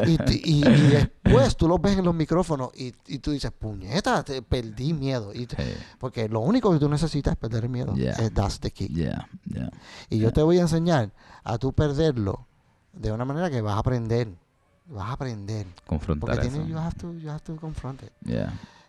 [0.07, 3.51] Y, t- y- y después tú los ves en los micrófonos y, y tú dices,
[3.51, 5.31] puñeta, te perdí miedo.
[5.33, 7.93] Y te- porque lo único que tú necesitas es perder el miedo.
[7.93, 8.15] Yeah.
[8.31, 8.87] That's the key.
[8.87, 9.69] Yeah, yeah.
[10.09, 11.13] Y yo te voy a enseñar
[11.43, 12.47] a tú perderlo
[12.93, 14.27] de una manera que vas a aprender.
[14.87, 15.67] Vas a aprender.
[15.85, 16.57] Confrontar Porque eso.
[16.57, 18.11] tienes, you have to, you have to confront it.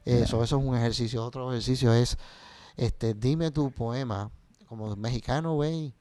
[0.04, 1.22] Eso, eso es un ejercicio.
[1.24, 2.16] Otro ejercicio es,
[2.76, 4.30] este, dime tu poema
[4.68, 5.94] como mexicano, güey.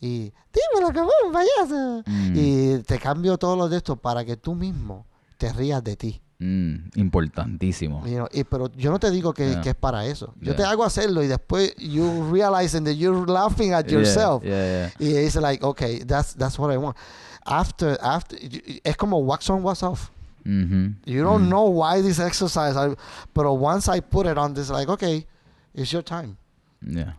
[0.00, 2.02] Y dímelo, cabrón, payaso.
[2.06, 5.06] Mm, Y te cambio todos los de estos para que tú mismo
[5.38, 6.22] te rías de ti.
[6.40, 8.06] mm, importantísimo.
[8.06, 9.60] You know, y, pero yo no te digo que, Yeah.
[9.60, 10.34] que es para eso.
[10.40, 10.56] Yo Yeah.
[10.56, 14.44] te hago hacerlo y después you realizing that you're laughing at yourself.
[14.44, 15.04] Yeah, yeah.
[15.04, 16.96] Y es like, okay, that's, that's what I want.
[17.44, 18.38] After, after,
[18.84, 20.10] es como wax on, wax off.
[20.44, 21.00] Mhm.
[21.06, 21.48] You don't Mm.
[21.48, 22.94] know why this exercise, I,
[23.34, 25.26] but once I put it on this, like, okay,
[25.74, 26.36] it's your time.
[26.82, 27.12] Yeah,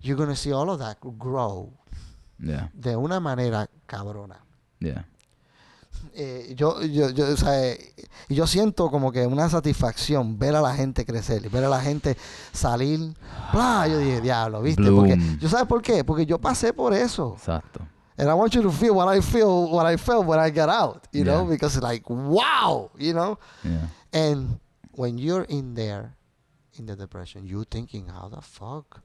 [0.00, 1.72] You're going to see all of that grow
[2.42, 4.36] yeah, de una manera cabrona.
[4.80, 5.02] yeah.
[6.14, 7.94] Eh, yo, yo, yo, o sea, eh,
[8.28, 12.16] yo siento como que una satisfacción ver a la gente crecer, ver a la gente
[12.52, 13.14] salir.
[13.52, 14.90] Bla, yo dije, diablo, ¿viste?
[14.90, 15.18] Porque.
[15.40, 16.04] ¿Yo sabes por qué?
[16.04, 17.34] Porque yo pasé por eso.
[17.36, 17.80] Exacto.
[18.18, 20.68] And I want you to feel what I feel, what I felt when I got
[20.70, 23.38] out, you know, because it's like, wow, you know.
[23.62, 23.88] Yeah.
[24.12, 24.58] And
[24.92, 26.14] when you're in there,
[26.78, 29.00] in the depression, you thinking, how the fuck?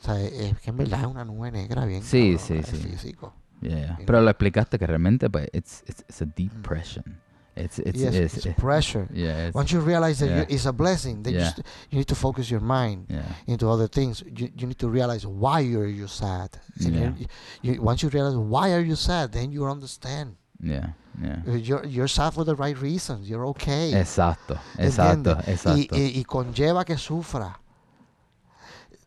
[0.00, 2.66] O sea, es que en verdad es una nube negra bien Sí, cabrón, sí, es
[2.68, 2.76] sí.
[2.88, 3.32] físico.
[3.60, 3.96] Yeah.
[3.98, 4.22] You Pero know.
[4.24, 6.34] lo explicaste que realmente pues it's it's, it's a mm.
[6.36, 7.20] depression.
[7.56, 9.08] It's it's, yes, it's, it's it- pressure.
[9.12, 10.36] yeah, it's, Once you realize that yeah.
[10.42, 11.50] you it's a blessing, then you, Yeah.
[11.50, 13.06] st- you need to focus your mind
[13.48, 14.22] into other things.
[14.22, 16.50] You, you need to realize why you're you sad.
[16.84, 17.12] And Yeah.
[17.18, 20.36] you, you, once you realize why are you sad, then you understand.
[20.60, 20.90] Yeah.
[21.20, 21.42] Yeah.
[21.46, 23.28] Uh, You're, you're sad for the right reasons.
[23.28, 23.92] You're okay.
[23.94, 24.56] Exacto.
[24.78, 25.30] Exacto.
[25.32, 25.48] ¿Entiendes?
[25.48, 25.96] Exacto.
[25.96, 27.58] Y, y, y conlleva que sufra.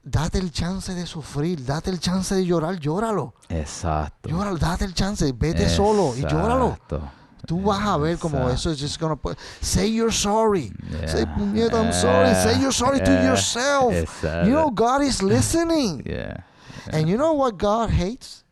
[0.03, 3.33] Date el chance de sufrir, date el chance de llorar, llóralo.
[3.49, 4.29] Exacto.
[4.29, 6.69] Llóralo, date el chance, vete solo y llóralo.
[6.71, 7.01] Exacto.
[7.45, 8.53] Tú vas a ver como Exacto.
[8.55, 10.71] eso es just gonna put, say you're sorry.
[11.07, 11.35] Say, Yeah.
[11.35, 12.33] puñeta, I'm sorry.
[12.35, 13.93] Say you're sorry to yourself.
[13.93, 14.47] Exacto.
[14.47, 16.03] You know God is listening.
[16.05, 16.43] Yeah.
[16.91, 18.43] And you know what God hates?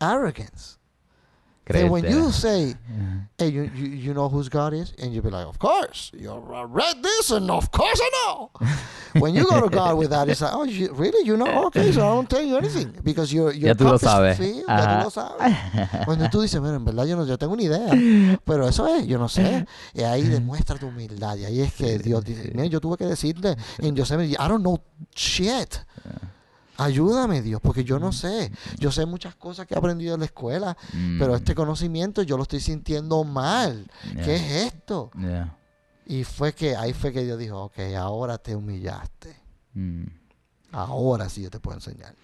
[0.00, 0.77] Arrogance.
[1.68, 2.10] Then when creerte.
[2.10, 2.74] you say,
[3.38, 4.94] hey, you, you, you know whose God is?
[4.98, 6.10] And you be like, of course.
[6.16, 8.50] You read this and of course I know.
[9.20, 11.26] when you go to God with that, it's like, oh, you, really?
[11.26, 11.66] You know?
[11.66, 12.94] Okay, so I won't tell you anything.
[13.04, 14.38] Because your, your Ya tú lo sabes.
[14.38, 14.64] Ajá.
[14.66, 16.04] Ya tú lo sabes.
[16.04, 18.38] Cuando tú dices, mira, en verdad yo no yo tengo una idea.
[18.44, 19.66] Pero eso es, yo no sé.
[19.94, 21.36] Y ahí demuestra tu humildad.
[21.36, 24.62] Y ahí es que Dios dice, mira, yo tuve que decirle en Yosemite, I don't
[24.62, 24.82] know
[25.14, 25.76] shit.
[26.78, 28.50] Ayúdame, Dios, porque yo no sé.
[28.78, 30.76] Yo sé muchas cosas que he aprendido en la escuela,
[31.18, 33.90] pero Mm, este conocimiento yo lo estoy sintiendo mal.
[34.14, 35.10] yeah, ¿Qué es esto?
[35.18, 35.56] yeah.
[36.06, 39.36] Y fue que ahí fue que Dios dijo, ok, ahora te humillaste.
[39.74, 40.04] Mm.
[40.72, 42.14] Ahora sí yo te puedo enseñar.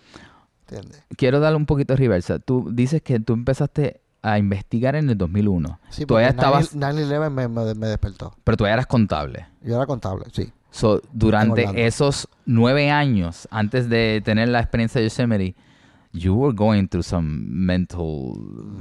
[0.69, 1.03] ¿Entiendes?
[1.17, 2.39] Quiero darle un poquito de reversa.
[2.39, 7.49] Tú dices que tú empezaste a investigar en el 2001, Sí, Todavía estabas- 9-11 me,
[7.49, 8.35] me, me despertó.
[8.43, 9.47] pero tú ya eras contable.
[9.63, 10.51] Yo era contable, sí.
[10.75, 15.55] So, durante esos nueve años, antes de tener la experiencia de Yosemite,
[16.13, 18.33] you were going through some mental...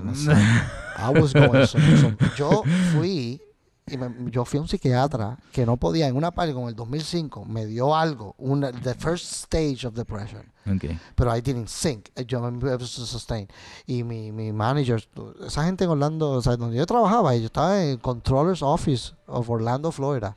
[0.98, 2.64] I was going some- some- Yo
[2.94, 3.39] fui
[3.86, 6.76] y me- yo fui a un psiquiatra que no podía en una parte como el
[6.76, 10.41] 2005 me dio algo, una, the first stage of depression.
[10.66, 10.86] Ok.
[11.16, 12.08] pero I didn't think.
[12.26, 13.48] Yo me to sustain.
[13.86, 15.04] Y mi, mi manager,
[15.46, 19.50] esa gente en Orlando, o sea, donde yo trabajaba, yo estaba en Controller's Office of
[19.50, 20.36] Orlando, Florida,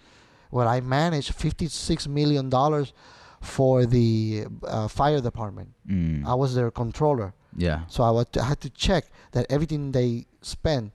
[0.51, 2.93] where I managed 56 million dollars
[3.41, 5.69] for the uh, fire department.
[5.89, 7.35] Mm, I was their controller.
[7.57, 7.81] yeah.
[7.89, 10.91] So I, was, I had to check that everything they spend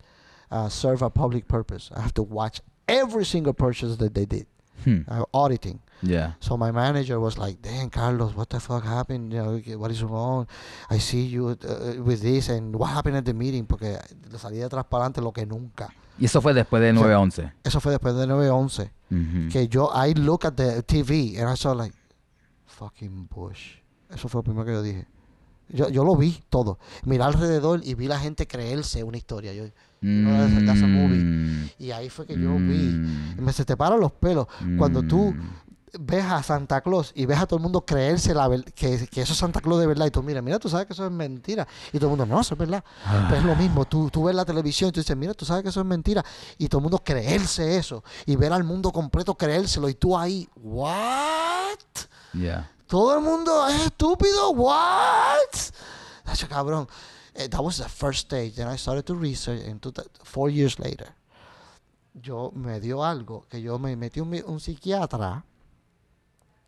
[0.52, 1.90] uh, serve a public purpose.
[1.96, 4.48] I have to watch every single purchase that they did,
[4.84, 5.80] Hmm, uh, auditing.
[6.04, 6.32] Yeah.
[6.40, 9.32] So my manager was like, "Damn, Carlos, what the fuck happened?
[9.34, 10.48] You know, what is wrong?
[10.90, 13.66] I see you uh, with this, and what happened at the meeting?
[13.68, 14.00] Porque
[14.36, 15.94] salía de atrás lo que nunca.
[16.22, 17.54] Y eso fue después de sea, 9-11.
[17.64, 18.92] Eso fue después de 9-11.
[19.10, 19.50] Ujú.
[19.52, 21.96] Que yo, I look at the TV and I saw like,
[22.66, 23.78] fucking Bush.
[24.10, 25.08] Eso fue lo primero que yo dije.
[25.70, 26.80] Yo, yo lo vi todo.
[27.06, 29.54] Miré alrededor y vi la gente creerse una historia.
[29.54, 29.64] Yo,
[30.02, 31.24] that's- that's a movie.
[31.24, 32.90] Mm, y ahí fue que yo vi.
[32.94, 34.48] mm, me se te paran los pelos.
[34.78, 35.71] Cuando tú mm.
[36.00, 39.34] Ves a Santa Claus y ves a todo el mundo creerse la que, que eso
[39.34, 41.68] es Santa Claus de verdad y tú mira, mira, tú sabes que eso es mentira
[41.92, 42.84] y todo el mundo, no, eso es verdad.
[43.28, 45.64] Pero es lo mismo, tú, tú ves la televisión y tú dices, mira, tú sabes
[45.64, 46.24] que eso es mentira
[46.58, 50.48] y todo el mundo creerse eso y ver al mundo completo creérselo y tú ahí,
[50.56, 51.78] what?
[52.34, 52.72] Yeah.
[52.88, 55.38] Todo el mundo es estúpido, what?
[56.26, 56.88] That's cabrón.
[57.34, 58.56] Eh, that was the first stage.
[58.56, 59.82] Then I started to research and
[60.24, 61.16] four years later.
[62.14, 65.46] Yo me dio algo que yo me metí un, un psiquiatra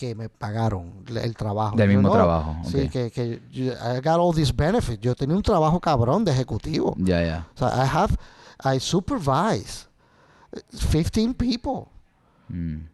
[0.08, 1.78] que me pagaron el trabajo.
[1.78, 2.58] Del Yo mismo no, trabajo.
[2.66, 4.99] Sí, que, que yo- I got all these benefits.
[5.01, 6.93] Yo tenía un trabajo cabrón de ejecutivo.
[6.97, 7.47] Ya, ya.
[7.56, 8.16] O sea, I have,
[8.76, 9.88] I supervise
[10.91, 11.86] 15 people.
[12.49, 12.89] Mm.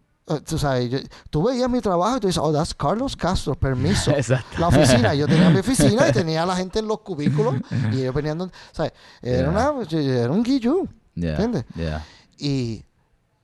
[0.45, 0.99] Tú sabes, yo-
[1.31, 4.11] tú veías mi trabajo y tú dices, oh, that's Carlos Castro, permiso.
[4.15, 4.59] Exacto.
[4.59, 5.15] la oficina.
[5.15, 7.55] Yo tenía mi oficina y tenía a la gente en los cubículos
[7.91, 8.37] y ellos venían.
[8.37, 8.93] donde- ¿sabes?
[9.23, 9.71] Era, Yeah.
[9.71, 10.87] una, era un guillú.
[11.15, 11.31] Yeah.
[11.31, 11.65] ¿Entiendes?
[11.75, 12.05] Yeah.
[12.37, 12.85] Y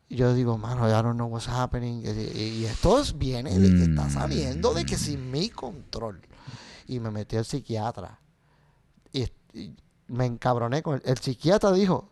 [0.09, 2.03] yo digo, mano, I don't know what's happening.
[2.05, 4.09] Y, esto es- viene de que está Mm.
[4.11, 6.21] saliendo de que sin mi control.
[6.87, 8.19] Y me metí al psiquiatra.
[9.11, 9.73] Y, y
[10.07, 11.01] me encabroné con él.
[11.05, 12.11] El psiquiatra dijo,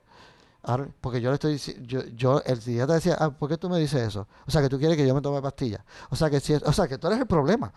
[0.63, 3.69] ahora- porque yo le estoy diciendo, yo, yo, el psiquiatra decía, ah, ¿por qué tú
[3.69, 4.27] me dices eso?
[4.47, 5.81] O sea, que tú quieres que yo me tome pastillas.
[6.09, 7.71] O sea, que si es- o sea, que tú eres el problema.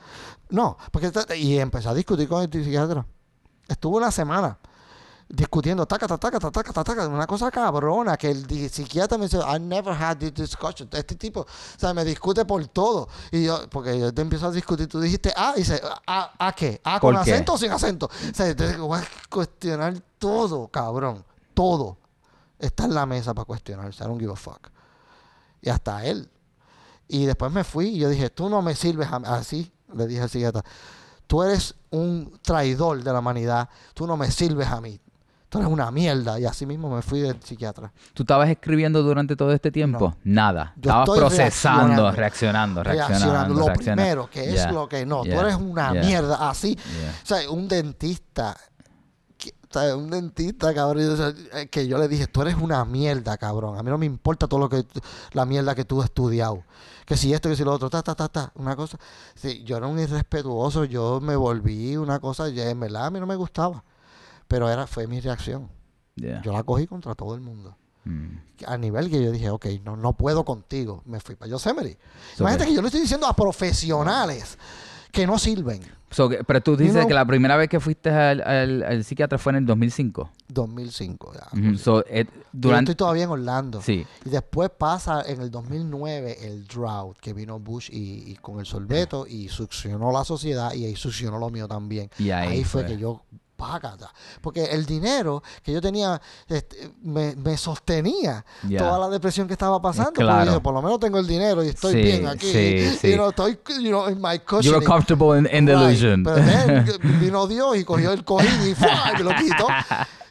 [0.48, 3.04] No, porque y empecé a discutir con el psiquiatra.
[3.68, 4.58] Estuvo una semana
[5.28, 9.38] discutiendo, taca, taca, taca, taca, taca, taca, una cosa cabrona, que el psiquiatra me dice,
[9.38, 10.88] I never had this discussion.
[10.92, 11.46] Este tipo, o
[11.76, 13.08] sea, me discute por todo.
[13.32, 16.52] Y yo, porque yo te empiezo a discutir, tú dijiste, ah, y dice, ¿a, a
[16.52, 16.80] qué?
[16.84, 17.32] ¿A con ¿Por qué?
[17.32, 18.06] acento o sin acento?
[18.06, 21.24] O sea, te voy a cuestionar todo, cabrón,
[21.54, 21.98] todo.
[22.58, 24.68] Está en la mesa para cuestionarse, I don't give a fuck.
[25.60, 26.30] Y hasta él.
[27.08, 29.16] Y después me fui y yo dije, tú no me sirves a.
[29.16, 30.64] Así le dije al psiquiatra,
[31.26, 35.00] tú eres un traidor de la humanidad, tú no me sirves a mí.
[35.48, 36.40] Tú eres una mierda.
[36.40, 37.92] Y así mismo me fui del psiquiatra.
[38.14, 40.16] ¿Tú estabas escribiendo durante todo este tiempo?
[40.24, 40.72] Nada.
[40.76, 42.82] Yo Estabas procesando, reaccionando.
[42.82, 43.54] reaccionando, reaccionando.
[43.54, 44.02] Lo reaccionando.
[44.02, 45.20] primero, que es lo que no.
[45.22, 46.02] Tú yeah, eres una yeah.
[46.02, 46.48] mierda.
[46.50, 46.76] Así.
[47.22, 48.56] O sea, un dentista.
[49.38, 51.10] que- o sea, un dentista, cabrón.
[51.10, 53.78] o sea, eh, que yo le dije, tú eres una mierda, cabrón.
[53.78, 54.82] A mí no me importa todo lo que.
[54.82, 55.00] tú-
[55.32, 56.64] La mierda que tú has estudiado.
[57.04, 58.50] Que si esto, que si lo otro, ta, ta, ta, ta.
[58.56, 58.98] Una cosa.
[59.36, 60.84] Sí, yo era un irrespetuoso.
[60.86, 62.48] Yo me volví una cosa.
[62.48, 63.84] ya, En verdad, a mí no me gustaba.
[64.48, 65.68] Pero era, fue mi reacción.
[66.14, 66.40] Yeah.
[66.42, 67.76] Yo la cogí contra todo el mundo.
[68.04, 68.38] Mm.
[68.66, 71.02] A nivel que yo dije, ok, no, no puedo contigo.
[71.04, 71.98] Me fui para Yosemite.
[72.36, 74.56] So Imagínate que- que yo le estoy diciendo a profesionales
[75.12, 75.80] que no sirven.
[76.10, 79.38] so pero tú dices know- que la primera vez que fuiste al, al- al psiquiatra
[79.38, 80.30] fue en el 2005.
[80.48, 81.48] 2005 ya.
[81.58, 83.80] Ujú, so, eh, Yo durante, estoy todavía en Orlando.
[83.82, 84.06] sí.
[84.24, 88.66] Y después pasa en el 2009 el drought que vino Bush y, y con el
[88.66, 92.08] sorbeto y succionó la sociedad y ahí succionó lo mío también.
[92.18, 92.92] Y ahí, Ahí, fue, fue.
[92.92, 93.22] que yo
[93.56, 94.12] págata.
[94.40, 98.44] Porque el dinero que yo tenía este, me, me sostenía
[98.78, 100.12] toda la depresión que estaba pasando.
[100.12, 100.44] Claro.
[100.50, 102.52] dije, por lo menos tengo el dinero y estoy Sí, bien aquí.
[102.52, 103.10] sí, sí.
[103.10, 104.74] You know, estoy, you know, in my You cushioning.
[104.80, 105.76] were comfortable in, in Right.
[105.88, 106.22] illusion.
[106.24, 109.12] Pero vino Dios y cogió el cojín y ¡fua!
[109.16, 109.66] me lo quitó.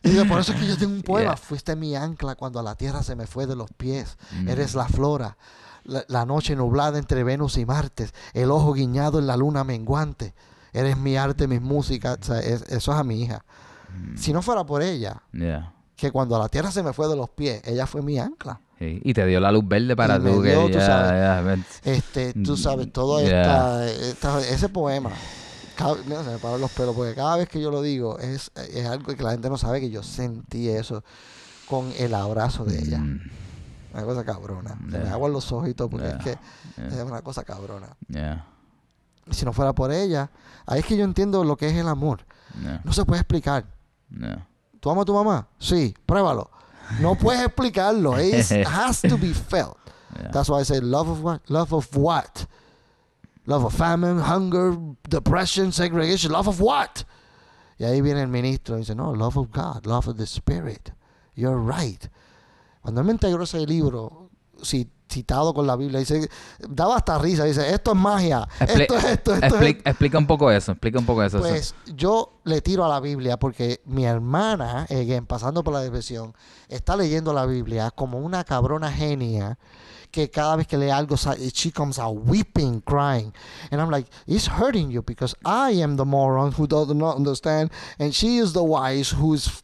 [0.04, 1.32] Y dije, por eso es que yo tengo un poema.
[1.34, 1.38] Yeah.
[1.38, 4.18] Fuiste mi ancla cuando la tierra se me fue de los pies.
[4.34, 4.50] Mm.
[4.50, 5.36] Eres la flora,
[5.84, 10.36] la, la noche nublada entre Venus y Marte, el ojo guiñado en la luna menguante.
[10.76, 12.18] Eres mi arte, mis músicas.
[12.22, 13.44] O sea, es- eso es a mi hija.
[13.98, 14.18] Mm.
[14.18, 15.74] Si no fuera por ella, Yeah.
[15.96, 18.60] que cuando la tierra se me fue de los pies, ella fue mi ancla.
[18.78, 20.86] Sí, Y te dio la luz verde para Y me tú que dio, tú ya-
[20.86, 21.92] sabes, ya.
[21.92, 23.86] Este, tú Mm, sabes, todo yeah.
[23.86, 23.88] esta,
[24.42, 25.12] esta- ese poema.
[25.78, 28.52] cada- mira, se me paran los pelos porque cada vez que yo lo digo es,
[28.56, 31.04] es algo que la gente no sabe que yo sentí eso
[31.68, 33.00] con el abrazo de ella.
[33.00, 33.20] Mm,
[33.94, 34.72] Una cosa cabrona.
[34.92, 35.14] Se me Yeah.
[35.14, 36.18] aguan los ojitos porque Yeah.
[36.18, 36.38] es que
[36.78, 37.96] yeah, es una cosa cabrona.
[39.32, 40.30] Si no fuera por ella,
[40.66, 42.26] ahí es que yo entiendo lo que es el amor.
[42.84, 43.66] No se puede explicar.
[44.18, 44.48] yeah.
[44.80, 45.48] ¿Tú amas a tu mamá?
[45.60, 46.50] Sí, pruébalo.
[47.02, 48.18] No puedes explicarlo.
[48.20, 49.78] It has to be felt.
[50.16, 50.30] Yeah.
[50.32, 51.42] That's why I say love of what?
[51.50, 52.46] Love of what?
[53.48, 54.78] Love of famine, hunger,
[55.10, 56.32] depression, segregation.
[56.32, 57.04] Love of what?
[57.78, 60.92] Y ahí viene el ministro y dice, no, love of God, love of the Spirit.
[61.36, 62.08] You're right.
[62.82, 64.30] Cuando él me integró ese libro,
[64.62, 66.30] ci- citado con la Biblia, dice,
[66.68, 69.86] daba hasta risa, dice, esto es magia, Expli- esto es esto, esto Expli- es...
[69.86, 71.38] explica un poco eso, explica un poco eso.
[71.38, 71.48] eso.
[71.48, 76.34] Pues yo le tiro a la Biblia porque mi hermana, again, pasando por la depresión,
[76.68, 79.58] está leyendo la Biblia como una cabrona genia
[80.12, 81.16] que cada vez que lee algo,
[81.54, 83.34] she comes out weeping, crying.
[83.72, 87.70] And I'm like, it's hurting you because I am the moron who does not understand
[88.00, 89.62] and she is the wise who's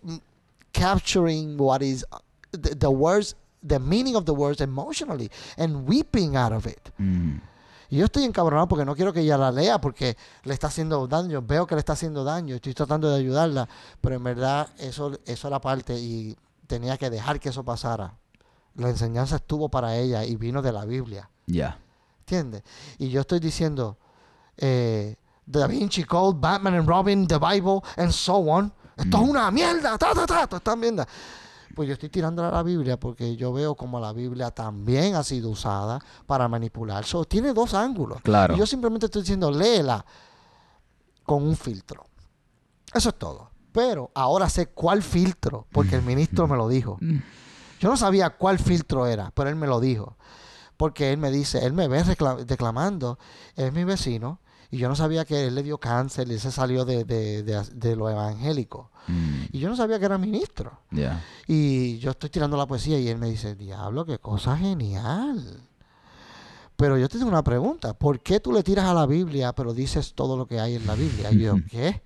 [0.74, 2.06] capturing what is
[2.52, 3.36] the, the words,
[3.66, 6.90] the meaning of the words emotionally and weeping out of it.
[6.98, 7.40] Mm,
[7.90, 11.06] Y yo estoy encabronado porque no quiero que ella la lea porque le está haciendo
[11.08, 11.42] daño.
[11.42, 12.56] Veo que le está haciendo daño.
[12.56, 13.68] Estoy tratando de ayudarla.
[14.00, 16.38] Pero en verdad eso, eso era parte y
[16.68, 18.14] tenía que dejar que eso pasara.
[18.76, 21.30] La enseñanza estuvo para ella y vino de la Biblia.
[21.48, 21.78] ya.
[22.22, 22.64] ¿Entiendes?
[22.98, 23.98] Y yo estoy diciendo,
[24.56, 28.72] eh, Da Vinci Code, Batman and Robin, The Bible, and so on.
[28.96, 31.06] Esto es una mierda, ta, ta, ta, toda esta mierda.
[31.76, 35.24] Pues yo estoy tirando a la Biblia porque yo veo como la Biblia también ha
[35.24, 37.06] sido usada para manipular.
[37.06, 38.22] So, tiene dos ángulos.
[38.22, 38.56] Claro.
[38.56, 40.06] Y yo simplemente estoy diciendo, léela
[41.24, 42.06] con un filtro.
[42.94, 43.50] Eso es todo.
[43.72, 46.98] Pero ahora sé cuál filtro, porque el ministro me lo dijo.
[47.80, 50.18] Yo no sabía cuál filtro era, pero él me lo dijo.
[50.76, 53.18] Porque él me dice, él me ve recla- declamando,
[53.56, 54.40] es mi vecino,
[54.72, 57.62] y yo no sabía que él le dio cáncer y se salió de, de, de,
[57.74, 58.90] de lo evangélico.
[59.08, 60.80] Mm, Y yo no sabía que era ministro.
[61.48, 65.62] Y yo estoy tirando la poesía y él me dice, diablo, qué cosa genial.
[66.76, 69.74] Pero yo te tengo una pregunta, ¿por qué tú le tiras a la Biblia pero
[69.74, 71.32] dices todo lo que hay en la Biblia?
[71.32, 72.02] Y yo, ¿qué?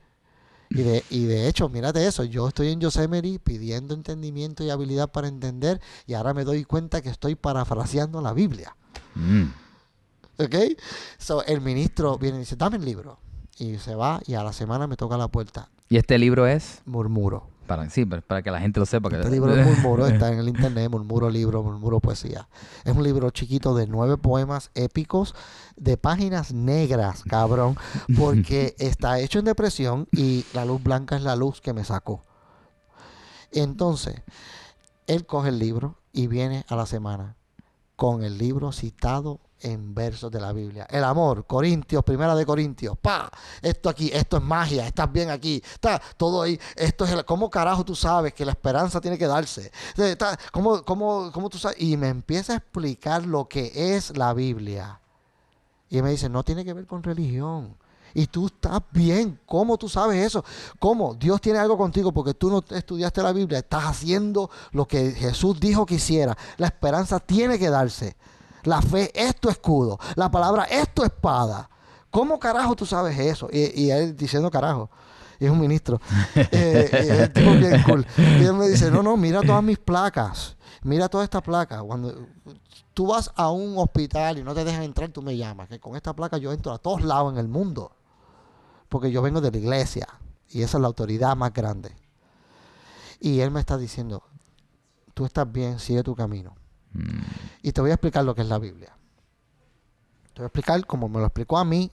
[0.70, 5.12] Y de, y de hecho, mírate eso, yo estoy en Yosemite pidiendo entendimiento y habilidad
[5.12, 8.76] para entender y ahora me doy cuenta que estoy parafraseando la Biblia.
[9.14, 9.44] Mm,
[10.38, 10.56] ¿Ok?
[11.18, 13.20] So, el ministro viene y dice, dame el libro.
[13.58, 15.70] Y se va y a la semana me toca la puerta.
[15.88, 16.82] ¿Y este libro es?
[16.86, 17.50] Murmuro.
[17.68, 19.10] Para, sí, para, que la gente lo sepa.
[19.10, 22.48] Que, Este libro es Murmuro, está en el internet, Murmuro Libro, Murmuro Poesía.
[22.84, 25.34] Es un libro chiquito de nueve poemas épicos
[25.76, 27.76] de páginas negras, cabrón,
[28.18, 32.24] porque está hecho en depresión y la luz blanca es la luz que me sacó.
[33.52, 34.22] Entonces,
[35.08, 37.36] él coge el libro y viene a la semana
[37.96, 40.86] con el libro citado en versos de la Biblia.
[40.90, 43.30] El amor, Corintios, primera de Corintios, pa,
[43.62, 47.50] esto aquí, esto es magia, estás bien aquí, está todo ahí, esto es el, ¿cómo
[47.50, 49.72] carajo tú sabes que la esperanza tiene que darse?
[50.52, 51.78] ¿Cómo, cómo, cómo tú sabes?
[51.80, 55.00] Y me empieza a explicar lo que es la Biblia.
[55.90, 57.78] Y me dice, no tiene que ver con religión.
[58.14, 59.40] Y tú estás bien.
[59.46, 60.44] ¿Cómo tú sabes eso?
[60.80, 61.16] ¿Cómo?
[61.16, 63.60] Dios tiene algo contigo porque tú no estudiaste la Biblia.
[63.60, 66.38] Estás haciendo lo que Jesús dijo que hiciera.
[66.58, 68.16] La esperanza tiene que darse.
[68.66, 70.00] La fe es tu escudo.
[70.16, 71.70] La palabra es tu espada.
[72.12, 73.50] ¿Cómo carajo tú sabes eso?
[73.52, 74.90] Y, y él diciendo carajo.
[75.40, 76.00] Y es un ministro.
[76.36, 78.06] Eh, y es un tipo bien cool.
[78.18, 80.56] Y él me dice, no, no, mira todas mis placas.
[80.84, 81.82] Mira todas estas placas.
[81.84, 82.28] Cuando
[82.94, 85.68] tú vas a un hospital y no te dejan entrar, tú me llamas.
[85.68, 87.92] Que con esta placa yo entro a todos lados en el mundo.
[88.90, 90.08] Porque yo vengo de la iglesia.
[90.50, 91.92] Y esa es la autoridad más grande.
[93.20, 94.24] Y él me está diciendo,
[95.14, 96.56] tú estás bien, sigue tu camino.
[96.96, 97.22] Mm,
[97.64, 98.96] Y te voy a explicar lo que es la Biblia.
[100.34, 101.92] Te voy a explicar como me lo explicó a mí,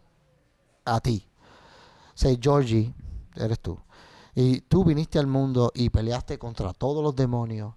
[0.85, 1.27] a ti.
[2.15, 2.95] Say, Georgie,
[3.35, 3.79] eres tú.
[4.35, 7.75] Y tú viniste al mundo y peleaste contra todos los demonios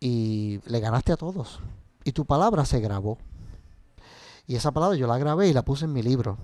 [0.00, 1.60] y le ganaste a todos.
[2.04, 3.18] Y tu palabra se grabó.
[4.46, 6.38] Y esa palabra yo la grabé y la puse en mi libro.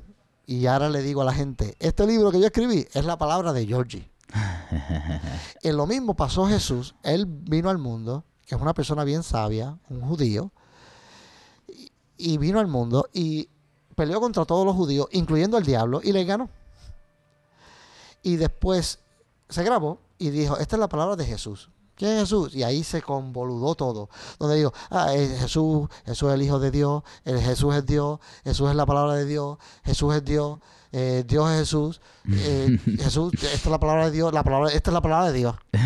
[0.47, 3.53] Y ahora le digo a la gente, este libro que yo escribí es la palabra
[3.53, 4.11] de Georgie.
[5.63, 6.95] y lo mismo pasó Jesús.
[7.03, 10.53] Él vino al mundo, que es una persona bien sabia, un judío,
[12.17, 13.49] y, vino al mundo y
[13.95, 16.49] peleó contra todos los judíos, incluyendo al diablo, y le ganó.
[18.23, 19.01] Y después
[19.49, 21.71] se grabó y dijo, esta es la palabra de Jesús.
[21.97, 22.55] ¿Quién es Jesús?
[22.55, 24.09] Y ahí se convoludó todo.
[24.39, 28.21] Donde digo, ah, es Jesús, Jesús es el Hijo de Dios, el Jesús es Dios,
[28.45, 30.59] Jesús es la palabra de Dios, Jesús es Dios,
[30.99, 34.89] eh, Dios es Jesús, eh, Jesús, esta es la palabra de Dios, la palabra, esta
[34.89, 35.55] es la palabra de Dios.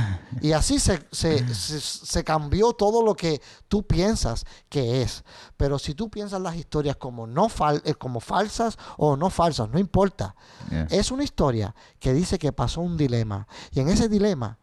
[0.40, 5.24] Y así se, se, se, se cambió todo lo que tú piensas que es.
[5.56, 9.68] Pero si tú piensas las historias como, no fal, eh, como falsas o no falsas,
[9.68, 10.36] no importa.
[10.70, 10.86] Yeah.
[10.90, 13.48] Es una historia que dice que pasó un dilema.
[13.72, 14.56] Y en ese dilema,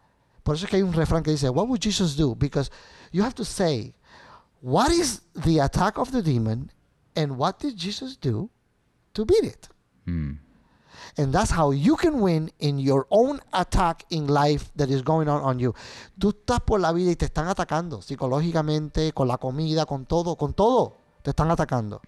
[0.43, 2.33] por eso es que hay un refrán que dice, What would Jesus do?
[2.33, 2.71] Because
[3.11, 3.93] you have to say,
[4.61, 6.71] What is the attack of the demon
[7.17, 8.49] and what did Jesus do
[9.11, 9.67] to beat it?
[10.07, 10.39] Mm.
[11.19, 15.27] And that's how you can win in your own attack in life that is going
[15.27, 15.73] on on you.
[16.17, 20.35] Tú estás por la vida y te están atacando psicológicamente, con la comida, con todo,
[20.35, 20.95] con todo.
[21.23, 22.01] Te están atacando.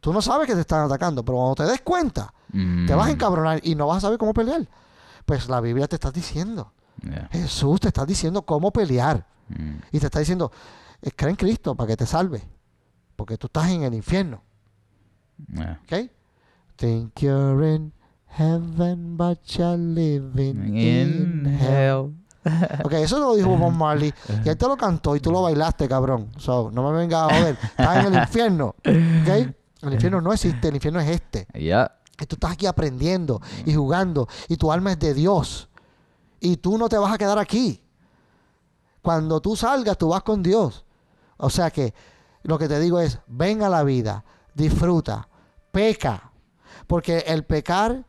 [0.00, 2.86] Tú no sabes que te están atacando, pero cuando te des cuenta, Mm.
[2.86, 4.68] te vas a encabronar y no vas a saber cómo pelear.
[5.24, 6.72] Pues la Biblia te está diciendo.
[7.02, 7.28] Yeah.
[7.32, 9.26] Jesús te está diciendo cómo pelear.
[9.48, 9.76] Mm.
[9.92, 10.52] Y te está diciendo,
[11.02, 12.42] eh, cree en Cristo para que te salve.
[13.16, 14.42] Porque tú estás en el infierno.
[15.52, 15.80] Yeah.
[15.84, 16.10] ¿Ok?
[16.76, 17.92] Think you're in
[18.26, 22.14] heaven, but you're living in, In hell.
[22.84, 24.12] Ok, eso lo dijo Bob Marley.
[24.44, 26.30] Y él te lo cantó y tú lo bailaste, cabrón.
[26.36, 27.58] So, no me vengas a joder.
[27.62, 28.74] Estás en el infierno.
[28.78, 29.54] ¿Ok?
[29.82, 31.46] El infierno no existe, el infierno es este.
[31.54, 31.92] Yeah.
[32.20, 34.28] Y tú estás aquí aprendiendo y jugando.
[34.48, 35.68] Y tu alma es de Dios.
[36.40, 37.82] Y tú no te vas a quedar aquí.
[39.02, 40.84] Cuando tú salgas, tú vas con Dios.
[41.36, 41.94] O sea que
[42.42, 45.28] lo que te digo es, ven a la vida, disfruta,
[45.70, 46.30] peca.
[46.86, 48.04] Porque el pecar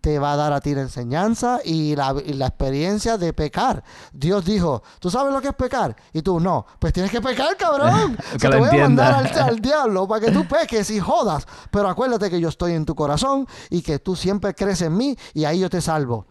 [0.00, 3.82] te va a dar a ti la enseñanza y la, y la experiencia de pecar.
[4.12, 5.94] Dios dijo, ¿tú sabes lo que es pecar?
[6.12, 8.16] Y tú, no, pues tienes que pecar, cabrón.
[8.40, 11.46] Que lo te voy a mandar al diablo para que tú peques y jodas.
[11.70, 15.16] Pero acuérdate que yo estoy en tu corazón y que tú siempre crees en mí
[15.34, 16.26] y ahí yo te salvo.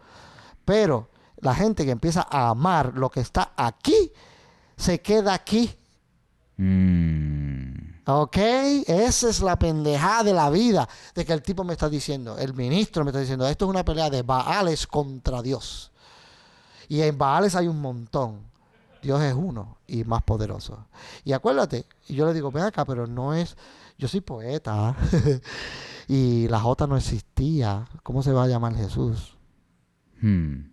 [0.64, 4.12] Pero la gente que empieza a amar lo que está aquí,
[4.76, 5.76] se queda aquí.
[6.56, 7.49] Mm.
[8.18, 8.36] ¿Ok?
[8.36, 12.54] Esa es la pendejada de la vida de que el tipo me está diciendo, el
[12.54, 15.92] ministro me está diciendo, esto es una pelea de Baales contra Dios.
[16.88, 18.50] Y en Baales hay un montón.
[19.02, 20.86] Dios es uno y más poderoso.
[21.24, 23.56] Y acuérdate, y yo le digo, ven acá, pero no es,
[23.96, 24.96] yo soy poeta
[26.08, 27.86] y la J no existía.
[28.02, 29.36] ¿Cómo se va a llamar Jesús?
[30.20, 30.72] Hmm.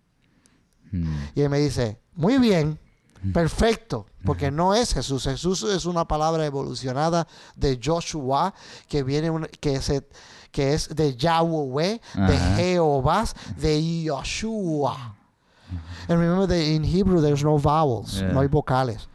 [0.92, 1.16] Hmm.
[1.36, 2.80] Y él me dice, muy bien,
[3.34, 5.24] perfecto, porque no es Jesús.
[5.24, 8.53] Jesús es una palabra evolucionada de Joshua,
[8.88, 10.07] que viene un- que, se,
[10.51, 12.38] que es de Yahweh, de.
[12.55, 13.26] Jehová,
[13.57, 15.15] de Yoshua.
[16.07, 18.32] And remember that in Hebrew there's no vowels, Yeah.
[18.32, 19.07] no hay vocales.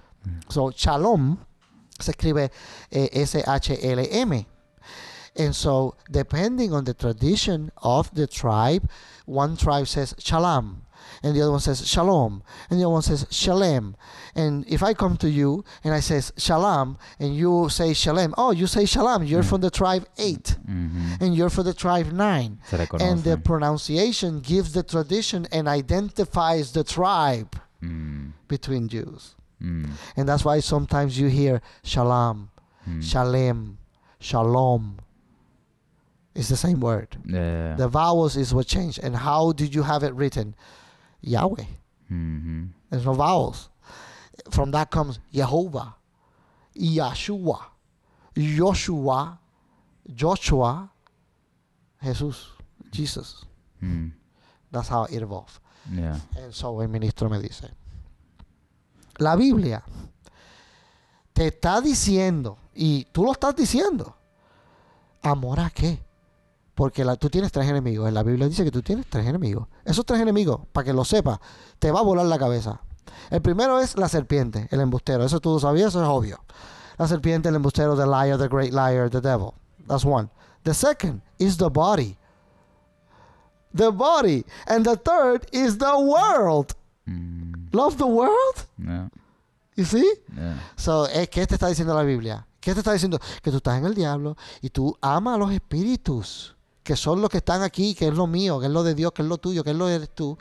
[0.50, 1.38] So Shalom
[1.98, 2.50] se escribe
[2.90, 4.46] eh, S-H-L-M.
[5.34, 8.86] And so, depending on the tradition of the tribe,
[9.24, 10.82] one tribe says shalom,
[11.23, 13.97] and the other one says shalom, and the other one says shalem.
[14.35, 18.51] And if I come to you and I says shalom, and you say shalem, oh,
[18.51, 21.20] you say shalom, you're from the tribe eight, Mhm.
[21.20, 22.59] and you're from the tribe nine.
[23.03, 28.33] And the pronunciation gives the tradition and identifies the tribe Mm.
[28.49, 29.35] between Jews.
[29.62, 29.91] Mm.
[30.16, 32.51] And that's why sometimes you hear shalom,
[32.89, 33.03] Mm.
[33.03, 33.79] shalem,
[34.18, 34.97] shalom.
[36.35, 37.16] It's the same word.
[37.27, 37.75] Yeah.
[37.77, 38.99] The vowels is what changed.
[39.03, 40.55] And how did you have it written?
[41.23, 41.66] Yahweh.
[42.11, 42.73] Mhm.
[42.91, 43.68] There's no vowels.
[44.51, 45.95] From that comes Jehovah,
[46.77, 47.59] Yahshua,
[48.37, 49.39] Joshua,
[50.14, 50.91] Joshua,
[52.03, 52.49] Jesus,
[52.91, 53.45] Jesus.
[53.83, 54.12] Mm.
[54.70, 55.59] That's how it evolved.
[55.91, 56.18] Yeah.
[56.37, 57.70] And so el ministro me dice,
[59.18, 59.83] la Biblia
[61.33, 64.14] te está diciendo, y tú lo estás diciendo,
[65.22, 66.01] ¿amor a qué?
[66.74, 68.08] Porque la- tú tienes tres enemigos.
[68.08, 69.68] En la Biblia dice que tú tienes tres enemigos.
[69.84, 71.38] Esos tres enemigos, para que lo sepas,
[71.78, 72.80] te va a volar la cabeza.
[73.30, 75.24] El primero es la serpiente, el embustero.
[75.24, 76.38] Eso tú lo sabías, eso es obvio.
[76.99, 79.53] La serpiente, el embustero, the liar, the great liar, the devil.
[79.86, 80.28] That's one.
[80.64, 82.16] The second is the body.
[83.74, 84.44] The body.
[84.66, 86.74] And the third is the world.
[87.08, 87.68] Mm.
[87.72, 88.66] Love the world.
[89.74, 90.07] You see?
[90.36, 90.54] Yeah.
[90.76, 92.46] So, eh, ¿qué te está diciendo la Biblia?
[92.61, 93.18] ¿Qué te está diciendo?
[93.42, 97.30] Que tú estás en el diablo y tú amas a los espíritus, que son los
[97.30, 99.38] que están aquí, que es lo mío, que es lo de Dios, que es lo
[99.38, 100.37] tuyo, que es lo eres tú.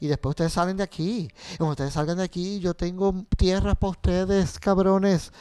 [0.00, 1.28] Y después ustedes salen de aquí.
[1.52, 5.32] Y cuando ustedes salgan de aquí, yo tengo tierras para ustedes, cabrones.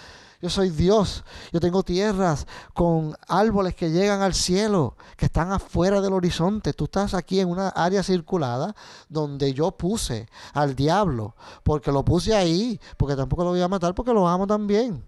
[0.42, 1.24] Yo soy Dios.
[1.54, 6.74] Yo tengo tierras con árboles que llegan al cielo, que están afuera del horizonte.
[6.74, 8.76] Tú estás aquí en una área circulada
[9.08, 13.96] donde yo puse al diablo, porque lo puse ahí, porque tampoco lo voy a matar,
[13.96, 15.02] porque lo amo también.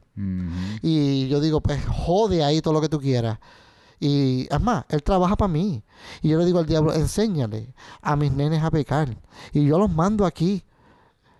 [0.82, 3.38] Y yo digo, pues jode ahí todo lo que tú quieras.
[4.00, 5.84] Y es más, él trabaja para mí.
[6.22, 9.18] Y yo le digo al diablo, enséñale a mis nenes a pecar.
[9.54, 10.64] Y yo los mando aquí.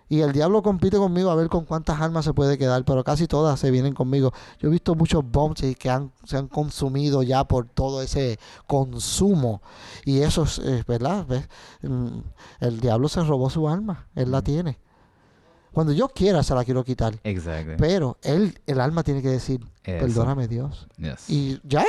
[0.08, 3.26] Y el diablo compite conmigo a ver con cuántas almas se puede quedar, pero casi
[3.26, 4.32] todas se vienen conmigo.
[4.60, 8.38] Yo he visto muchos bombs que han, se han consumido ya por todo ese
[8.68, 9.62] consumo.
[10.04, 11.26] Y eso es, ¿verdad?
[11.26, 11.48] ¿Ves?
[11.82, 12.18] Mm,
[12.60, 14.78] El diablo se robó su alma, él la tiene.
[15.72, 17.18] Cuando yo quiera se la quiero quitar.
[17.24, 17.74] Exactly.
[17.76, 20.06] Pero él, el alma tiene que decir, Eso.
[20.06, 20.86] perdóname Dios.
[20.98, 21.28] Yes.
[21.28, 21.84] Y ya,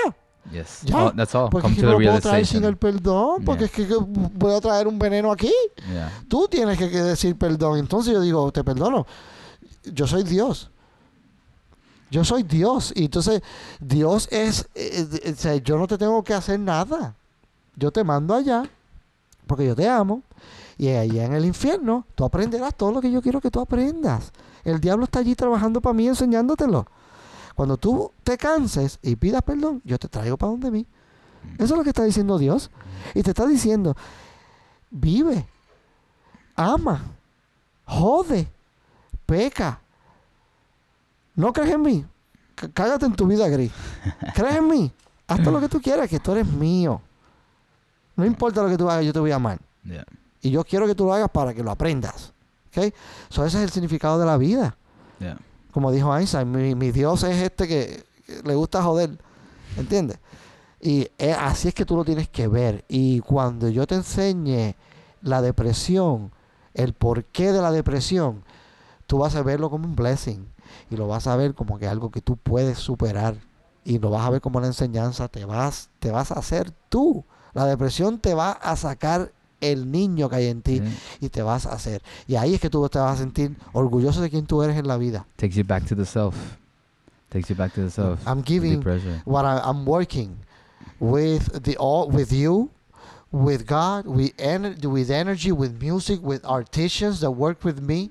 [0.52, 0.82] yes.
[0.84, 1.06] ya.
[1.06, 1.50] Oh, that's all.
[1.50, 3.84] porque Come es que to the puedo traer sin el perdón, porque Yeah.
[3.84, 5.54] es que a traer un veneno aquí.
[5.92, 6.12] Yeah.
[6.28, 7.80] Tú tienes que, decir perdón.
[7.80, 9.06] Entonces yo digo, te perdono.
[9.84, 10.70] Yo soy Dios.
[12.10, 12.94] Yo soy Dios.
[12.96, 13.42] Y entonces
[13.80, 17.16] Dios es, eh, eh, yo no te tengo que hacer nada.
[17.76, 18.64] Yo te mando allá,
[19.46, 20.24] porque yo te amo.
[20.78, 24.32] Y allá en el infierno, tú aprenderás todo lo que yo quiero que tú aprendas.
[24.64, 26.86] El diablo está allí trabajando para mí, enseñándotelo.
[27.58, 30.86] Cuando tú te canses y pidas perdón, yo te traigo para donde mí.
[31.56, 32.70] Eso es lo que está diciendo Dios.
[33.16, 33.96] Y te está diciendo,
[34.92, 35.44] vive,
[36.56, 37.02] ama,
[37.86, 38.48] jode,
[39.26, 39.82] peca.
[41.34, 42.06] ¿No crees en mí?
[42.60, 43.72] C- Cágate en tu vida, Gris.
[44.36, 44.92] ¿Crees en mí?
[45.28, 47.02] Haz todo lo que tú quieras, que tú eres mío.
[48.16, 49.60] No importa lo que tú hagas, yo te voy a amar.
[49.84, 50.06] Yeah.
[50.42, 52.34] Y yo quiero que tú lo hagas para que lo aprendas.
[52.68, 52.94] ¿Ok?
[53.30, 54.76] So, ese es el significado de la vida.
[55.20, 55.40] Yeah.
[55.78, 58.04] Como dijo Einstein, mi, Dios es este que,
[58.44, 59.16] le gusta joder.
[59.78, 60.18] ¿Entiendes?
[60.82, 62.84] Y así es que tú lo tienes que ver.
[62.88, 64.74] Y cuando yo te enseñe
[65.22, 66.32] la depresión,
[66.74, 68.44] el porqué de la depresión,
[69.06, 70.52] tú vas a verlo como un blessing.
[70.90, 73.36] Y lo vas a ver como que algo que tú puedes superar.
[73.84, 75.28] Y lo vas a ver como una enseñanza.
[75.28, 77.24] Te vas, te vas a hacer tú.
[77.54, 79.32] La depresión te va a sacar
[79.62, 80.92] el niño que hay en ti Yeah.
[81.22, 82.02] y te vas a hacer.
[82.28, 84.88] Y ahí es que tú te vas a sentir orgulloso de quien tú eres en
[84.88, 85.26] la vida.
[85.38, 86.36] Takes you back to the self.
[87.30, 88.20] Takes you back to the self.
[88.28, 88.82] I'm giving
[89.26, 90.38] what I, I'm working
[91.00, 92.70] with the all with you,
[93.32, 98.10] with God, with ener- with energy, with music, with artisans that work with me,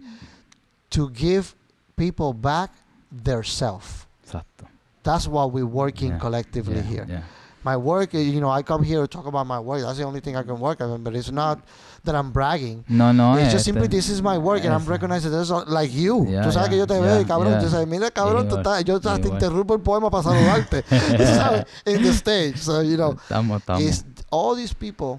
[0.90, 1.55] to give
[1.97, 2.70] people back
[3.10, 4.06] their self.
[4.27, 4.66] Exacto.
[5.02, 6.18] That's what we're working Yeah.
[6.18, 7.06] collectively Yeah, here.
[7.09, 7.23] yeah.
[7.66, 9.82] My work, uh, you know, I come here to talk about my work.
[9.82, 11.59] That's the only thing I can work on, but it's not
[12.05, 12.84] that I'm bragging.
[12.88, 16.26] No, no, it's just simply this is my work and I'm recognizing there's like you.
[16.28, 18.84] Yeah, tú sabes que yo te veo y cabrón, tú sabes, mira cabrón, tú estás,
[18.84, 20.84] yo te, te interrumpo el poema para saludarte.
[21.36, 22.59] Sabes, in the stage.
[22.59, 23.82] So, you know, Estamos, estamos.
[23.82, 25.18] is all these people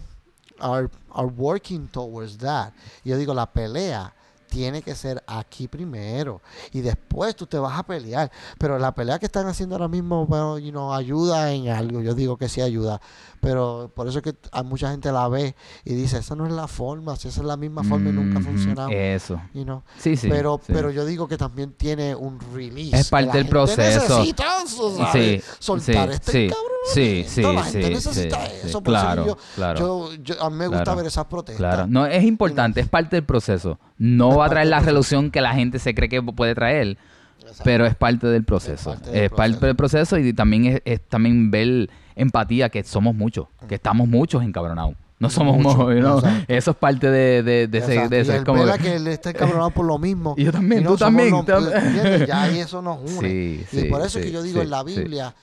[0.61, 2.72] are are working towards that.
[3.03, 4.14] Yo digo, la pelea
[4.48, 6.41] tiene que ser aquí primero
[6.72, 8.32] y después tú te vas a pelear.
[8.57, 12.02] Pero la pelea que están haciendo ahora mismo, bueno, you know, ayuda en algo.
[12.02, 13.02] Yo digo que sí ayuda,
[13.40, 15.56] pero por eso es que a mucha gente la ve
[15.86, 18.40] y dice, esa no es la forma, si esa es la misma forma y nunca
[18.40, 18.90] ha funcionado.
[18.90, 19.40] Eso.
[19.54, 19.84] you know.
[19.98, 20.28] Sí, sí.
[20.30, 20.72] pero, sí.
[20.74, 22.96] pero yo digo que también tiene un release.
[22.98, 24.24] Es parte la del gente proceso.
[24.24, 25.44] Sí, ¿sabes?
[25.44, 26.66] sí, Soltar este cabrón.
[26.94, 28.82] sí, sí, la sí, gente sí, necesita sí, eso.
[28.84, 29.80] por eso claro, yo, claro.
[29.80, 31.58] yo, yo- a mí me gusta Claro, ver esas protestas.
[31.58, 33.80] Claro, no es importante, es parte del proceso.
[33.98, 34.86] No Es va a traer la proceso.
[34.92, 36.98] resolución que la gente se cree que puede traer,
[37.40, 37.62] Exacto.
[37.64, 38.92] pero es parte del proceso.
[38.92, 43.15] parte del Es parte del proceso y también es, es también ver empatía que somos
[43.15, 44.95] muchos, que estamos muchos encabronados.
[45.19, 46.45] No somos Mucho, muchos, exacto.
[46.53, 49.31] Eso es parte de, de, de ese, de y ese- como que- que él está
[49.31, 50.35] encabronado por lo mismo.
[50.38, 52.27] Y yo también, no tú también, los- tam- ¿entiendes?
[52.27, 53.27] Ya ahí eso nos une.
[53.27, 55.34] Sí, y sí, por eso es que yo digo en la Biblia,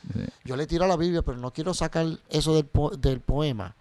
[0.45, 3.75] yo le tiro a la Biblia, pero no quiero sacar eso del, po- del poema.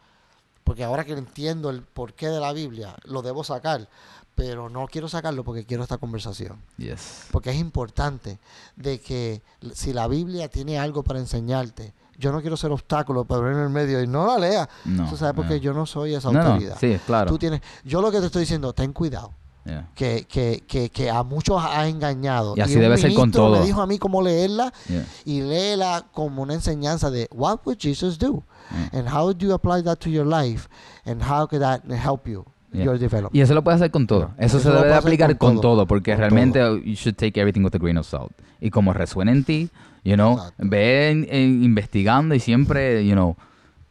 [0.63, 3.87] Porque ahora que entiendo el porqué de la Biblia, lo debo sacar.
[4.33, 6.57] Pero no quiero sacarlo porque quiero esta conversación.
[6.77, 7.25] Yes.
[7.29, 8.39] Porque es importante
[8.75, 9.43] de que
[9.75, 13.59] si la Biblia tiene algo para enseñarte, yo no quiero ser obstáculo para ver en
[13.59, 14.69] el medio y no la lea.
[14.85, 15.59] No, Tú sabes, porque no.
[15.61, 16.77] yo no soy esa No, no, autoridad.
[16.79, 17.29] sí, claro.
[17.29, 19.31] Tú tienes, yo lo que te estoy diciendo, ten cuidado.
[19.65, 19.89] Yeah.
[19.95, 22.53] Que, que, que, que a muchos ha engañado.
[22.57, 23.59] Y así un debe ser con todo.
[23.61, 25.05] Me dijo a mí cómo leerla Yeah.
[25.23, 28.97] y léela como una enseñanza de what would Jesus do Mm.
[28.97, 30.67] and how do you apply that to your life
[31.05, 32.85] and how could that help you Yeah.
[32.85, 33.35] your development.
[33.35, 34.31] Y eso lo puedes hacer con todo.
[34.37, 35.75] Eso, Eso se debe aplicar con con todo.
[35.75, 38.31] todo, porque Con realmente uh, you should take everything with a grain of salt.
[38.59, 39.69] Y como resuena en ti,
[40.03, 40.55] you know, Exacto.
[40.69, 43.35] ve en- en investigando y siempre, you know,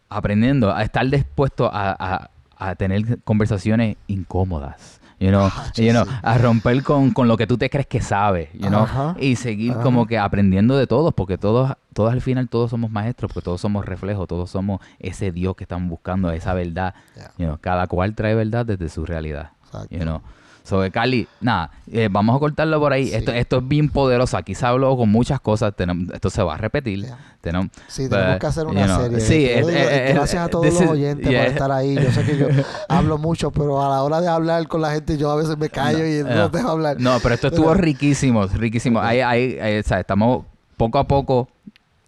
[0.09, 5.01] aprendiendo, a estar dispuesto a, a- a tener conversaciones incómodas.
[5.19, 6.11] You know, Ah, you know, sí.
[6.23, 9.15] a romper con, con lo que tú te crees que sabes, you know, Ajá.
[9.21, 9.83] y seguir Ajá.
[9.83, 13.61] como que aprendiendo de todos, porque todos, todos al final todos somos maestros, porque todos
[13.61, 17.31] somos reflejos, todos somos ese Dios que estamos buscando, esa verdad, Yeah.
[17.39, 19.51] you know, cada cual trae verdad desde su realidad.
[19.67, 19.89] Exacto.
[19.95, 20.23] You know.
[20.65, 23.09] So, Cali, nada, eh, vamos a cortarlo por ahí.
[23.09, 23.15] Sí.
[23.17, 24.37] Esto, esto es bien poderoso.
[24.37, 25.75] Aquí se habló con muchas cosas.
[25.75, 27.01] Tenemos, esto se va a repetir.
[27.05, 27.19] Yeah.
[27.41, 29.21] Tenemos, Sí, but, tenemos que hacer una you know, serie.
[29.21, 31.43] Sí, Yo es- digo, es- es- gracias a todos los is- oyentes yeah.
[31.43, 31.95] por estar ahí.
[31.97, 32.47] Yo sé que yo
[32.89, 35.69] hablo mucho, pero a la hora de hablar con la gente, yo a veces me
[35.69, 36.49] callo y no yeah.
[36.49, 37.01] dejo hablar.
[37.01, 39.01] No, pero esto estuvo riquísimo, riquísimo.
[39.01, 40.45] Ahí, ahí, ahí, o sea, estamos
[40.77, 41.49] poco a poco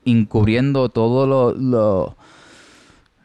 [0.04, 2.10] encubriendo todos los lo, los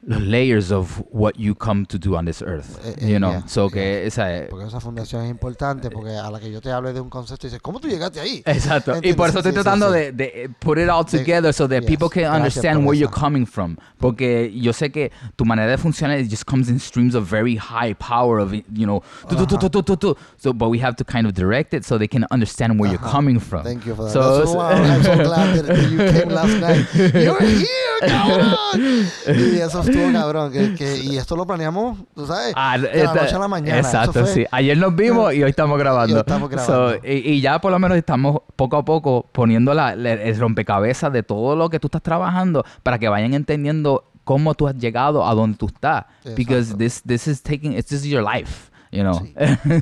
[0.07, 2.79] layers of what you come to do on this earth.
[2.85, 6.11] Eh, eh, you know, yeah, so que, o sea, Porque esa fundación es importante, porque
[6.15, 8.41] a la que yo te hable de un concepto, dices, ¿cómo tú llegaste ahí?
[8.45, 8.91] Exacto.
[8.91, 9.15] Y ¿Entiendes?
[9.17, 9.99] por eso estoy Sí, sí, tratando sí.
[9.99, 11.89] de, de eh, put it all De- together so that yes.
[11.89, 13.75] people can understand where you're coming from.
[13.99, 17.57] Porque yo sé que tu manera de funcionar it just comes in streams of very
[17.57, 20.95] high power of, you know, tu, tu, tu, tu, tu, tu, so but we have
[20.95, 23.63] to kind of direct it so they can understand where you're coming from.
[23.63, 24.13] Thank you for that.
[24.13, 26.85] So- That's why I'm so glad that, that you came last night.
[27.13, 28.55] You're here, cabrón.
[29.49, 30.51] Y eso estuvo cabrón.
[30.51, 33.47] Que, que, y esto lo planeamos, tú sabes, Ah, de la esta- noche a la
[33.47, 33.77] mañana.
[33.79, 34.45] Exacto, fue- sí.
[34.51, 36.11] Ayer nos vimos y hoy estamos grabando.
[36.11, 36.91] Y hoy estamos grabando.
[36.91, 40.37] So, y, y ya por lo menos estamos poco a poco poniendo la, la- el
[40.39, 44.75] rompecabezas de todo lo que tú estás trabajando para que vayan entendiendo cómo tú has
[44.77, 46.05] llegado a donde tú estás.
[46.35, 46.77] Because Exacto.
[46.77, 49.19] this, this is taking, this is your life, you know.
[49.19, 49.33] Sí.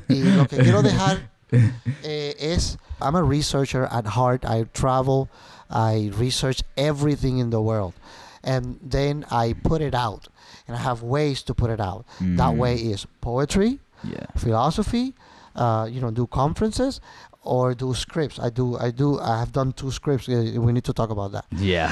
[0.10, 1.30] Y lo que quiero dejar
[2.04, 4.44] eh, es, I'm a researcher at heart.
[4.46, 5.28] I travel,
[5.70, 7.94] I research everything in the world.
[8.44, 10.28] And then I put it out.
[10.68, 12.06] And I have ways to put it out.
[12.20, 12.58] That Mm.
[12.58, 14.26] way is poetry, Yeah.
[14.36, 15.14] philosophy,
[15.56, 17.02] uh, you know, do conferences
[17.44, 18.40] or do scripts.
[18.40, 20.28] I do, I do, I have done two scripts.
[20.30, 21.46] Uh, We need to talk about that.
[21.52, 21.90] Yeah.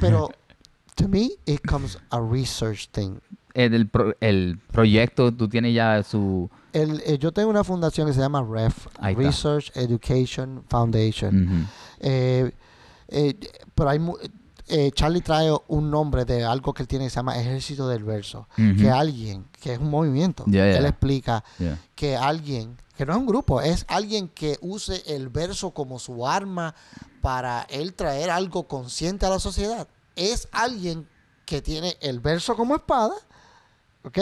[0.00, 0.30] Pero
[0.96, 3.20] to me, it comes a research thing.
[3.54, 6.50] el, el pro- el proyecto, tú tienes ya su...
[6.74, 8.86] El, eh, yo tengo una fundación que se llama REF,
[9.16, 11.46] Research Education Foundation.
[11.46, 11.66] Ujú.
[12.00, 12.52] Eh,
[13.08, 13.34] eh,
[13.74, 13.98] pero hay
[14.68, 18.04] eh, Charlie trae un nombre de algo que él tiene que se llama Ejército del
[18.04, 18.48] Verso.
[18.56, 20.44] Que alguien, que es un movimiento,
[20.78, 21.78] él explica Yeah.
[21.94, 26.26] que alguien, que no es un grupo, es alguien que use el verso como su
[26.26, 26.74] arma
[27.20, 29.86] para él traer algo consciente a la sociedad.
[30.16, 31.08] Es alguien
[31.44, 33.14] que tiene el verso como espada,
[34.02, 34.18] ¿ok?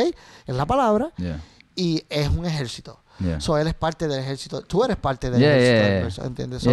[0.47, 1.13] Es la palabra,
[1.77, 3.01] y es un ejército.
[3.21, 3.41] Yeah.
[3.41, 4.63] So, él es parte del ejército.
[4.63, 6.63] Tú eres parte del Yeah, ejército yeah, verso, ¿entiendes?
[6.63, 6.71] So,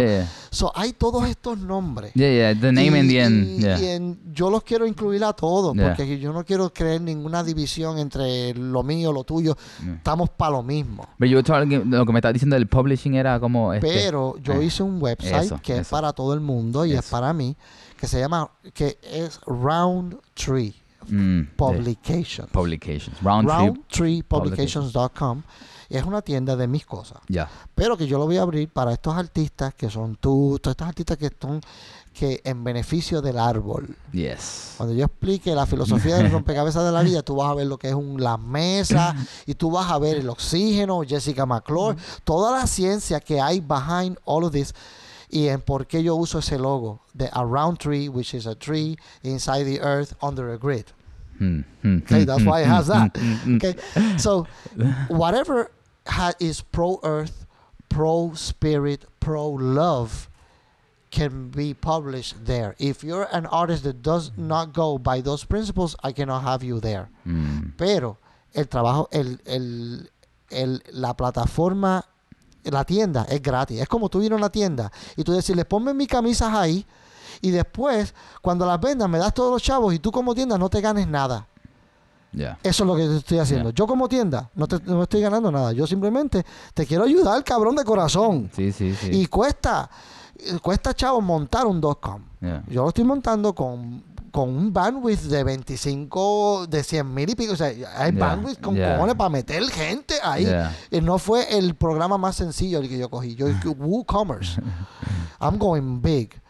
[0.50, 2.12] so, hay todos estos nombres.
[2.14, 2.60] Yeah, yeah.
[2.60, 3.60] The name in Y- the end.
[3.80, 7.98] y- en- yo los quiero incluir a todos, porque yo no quiero crear ninguna división
[7.98, 9.56] entre lo mío, lo tuyo.
[9.96, 11.06] Estamos para lo mismo.
[11.18, 13.72] Pero yo lo que me estás diciendo del publishing era como...
[13.72, 15.90] Este, Pero yo eh, hice un website eso, que es eso.
[15.90, 17.10] para todo el mundo y es Eso.
[17.12, 17.56] para mí,
[17.98, 20.74] que se llama, que es Roundtree
[21.06, 22.50] mm, de- Publications.
[22.50, 23.22] Publications.
[23.22, 23.48] Round
[23.88, 24.24] trip.
[24.30, 25.38] Roundtreepublications.com.
[25.38, 25.42] Y
[25.96, 27.18] es una tienda de mis cosas.
[27.28, 27.48] Ya.
[27.74, 30.88] Pero que yo lo voy a abrir para estos artistas que son tú, todos estos
[30.88, 31.60] artistas que están
[32.12, 33.96] que en beneficio del árbol.
[34.12, 34.74] Yes.
[34.76, 37.78] Cuando yo explique la filosofía del rompecabezas de la vida, tú vas a ver lo
[37.78, 39.14] que es un, la mesa
[39.46, 44.18] y tú vas a ver el oxígeno, Jessica McClure, toda la ciencia que hay behind
[44.24, 44.74] all of this
[45.30, 48.54] y en por qué yo uso ese logo de a round tree, which is a
[48.54, 50.84] tree inside the earth under a grid.
[51.40, 53.14] Mm, mm, Okay, that's mm, why it has mm, that.
[53.14, 54.46] mm, mm, Okay, so
[55.08, 55.68] whatever ha-
[56.40, 57.46] is pro earth,
[57.88, 60.28] pro spirit, pro love
[61.10, 62.74] can be published there.
[62.78, 66.80] If you're an artist that does not go by those principles, I cannot have you
[66.80, 67.08] there.
[67.26, 67.74] mm.
[67.76, 68.16] Pero
[68.54, 70.10] el trabajo, el, el,
[70.50, 72.04] el- la plataforma,
[72.64, 73.80] la tienda es gratis.
[73.80, 76.86] Es como tú ir a una tienda y tú decirle, ponme mis camisas ahí
[77.42, 80.70] y después, cuando las vendas, me das todos los chavos y tú como tienda no
[80.70, 81.46] te ganes nada.
[82.32, 82.58] Yeah.
[82.62, 83.70] Eso es lo que te estoy haciendo.
[83.70, 85.72] Yo como tienda no, te, no estoy ganando nada.
[85.72, 86.44] Yo simplemente
[86.74, 88.50] te quiero ayudar, cabrón de corazón.
[88.54, 89.10] Sí, sí, sí.
[89.12, 89.90] Y cuesta,
[90.62, 92.22] cuesta, chavo, montar un .com.
[92.40, 92.64] Yeah.
[92.68, 97.52] Yo lo estoy montando con, con un bandwidth de 25, de 100 mil y pico.
[97.52, 100.48] O sea, hay bandwidth con cojones para meter gente ahí.
[100.90, 103.34] Y no fue el programa más sencillo el que yo cogí.
[103.34, 103.46] Yo
[103.78, 104.60] WooCommerce.
[105.38, 106.40] I'm going big.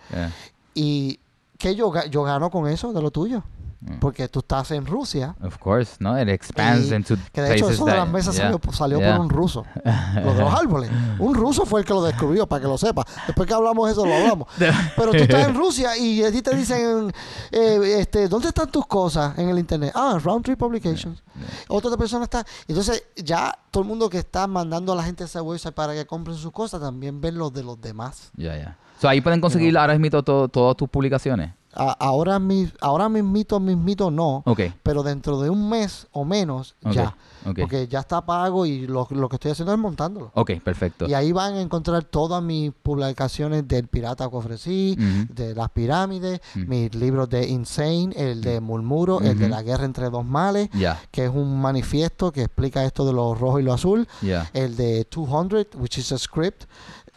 [0.74, 1.18] ¿Y
[1.58, 3.42] qué yo, yo gano con eso de lo tuyo?
[3.84, 3.98] Mm.
[3.98, 5.34] Porque tú estás en Rusia.
[5.42, 8.44] Of course, no, it expands Y into Que de hecho eso de las mesas yeah.
[8.44, 9.16] salió, salió Yeah.
[9.16, 9.66] por un ruso.
[10.22, 10.90] Lo de los árboles.
[11.18, 13.04] Un ruso fue el que lo descubrió, para que lo sepa.
[13.26, 14.46] Después que hablamos eso, lo hablamos.
[14.96, 17.12] Pero tú estás en Rusia y a ti te dicen,
[17.50, 19.90] eh, este, ¿dónde están tus cosas en el internet?
[19.96, 21.22] Ah, Roundtree Publications.
[21.68, 22.46] Otra persona está.
[22.68, 25.92] Entonces, ya todo el mundo que está mandando a la gente a ese website para
[25.94, 28.30] que compren sus cosas también ven los de los demás.
[28.36, 28.76] Ya, ya.
[29.00, 31.52] So, ahí pueden conseguir ahora mismo todas tus publicaciones.
[31.74, 34.42] A- ahora, mis, ahora mismito, mismito no,
[34.82, 37.16] pero dentro de un mes o menos ya.
[37.62, 40.30] Porque ya está pago y lo, lo que estoy haciendo es montándolo.
[40.34, 41.08] Ok, perfecto.
[41.08, 44.96] Y ahí van a encontrar todas mis publicaciones del pirata que ofrecí,
[45.28, 50.08] de las pirámides, mis libros de Insane, el de Murmuro, el de la guerra entre
[50.10, 50.68] dos males,
[51.10, 54.06] que es un manifiesto que explica esto de lo rojo y lo azul,
[54.52, 56.64] el de 200, which is a script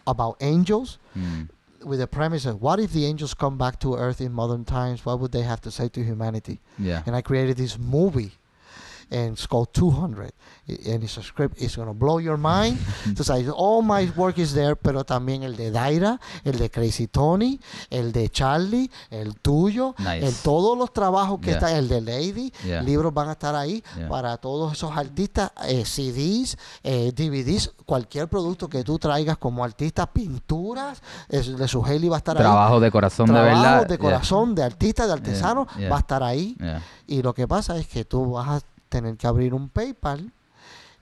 [0.06, 1.48] about angels, Mm,
[1.86, 5.06] with the premise of what if the angels come back to earth in modern times,
[5.06, 6.60] what would they have to say to humanity?
[6.80, 7.04] Yeah.
[7.06, 8.32] And I created this movie.
[9.12, 10.34] And it's called 200.
[10.68, 11.62] I- And it's a script.
[11.62, 12.80] It's going to blow your mind.
[13.06, 17.60] Entonces, all my work is there, pero también el de Daira, el de Crazy Tony,
[17.92, 20.26] el de Charlie, el tuyo, Nice.
[20.26, 21.56] el todos los trabajos que Yeah.
[21.58, 22.82] está, el de Lady, Yeah.
[22.82, 24.10] libros van a estar ahí Yeah.
[24.10, 30.08] para todos esos artistas, eh, CDs, eh, DVDs, cualquier producto que tú traigas como artista,
[30.12, 32.42] pinturas, es, de su Heli va a estar ahí.
[32.44, 33.88] Trabajo de corazón de Trabajos verdad.
[33.88, 36.58] de corazón, de artista, de artesano, va a estar ahí.
[37.08, 38.66] Y lo que pasa es que tú vas a
[38.96, 40.32] tener que abrir un PayPal,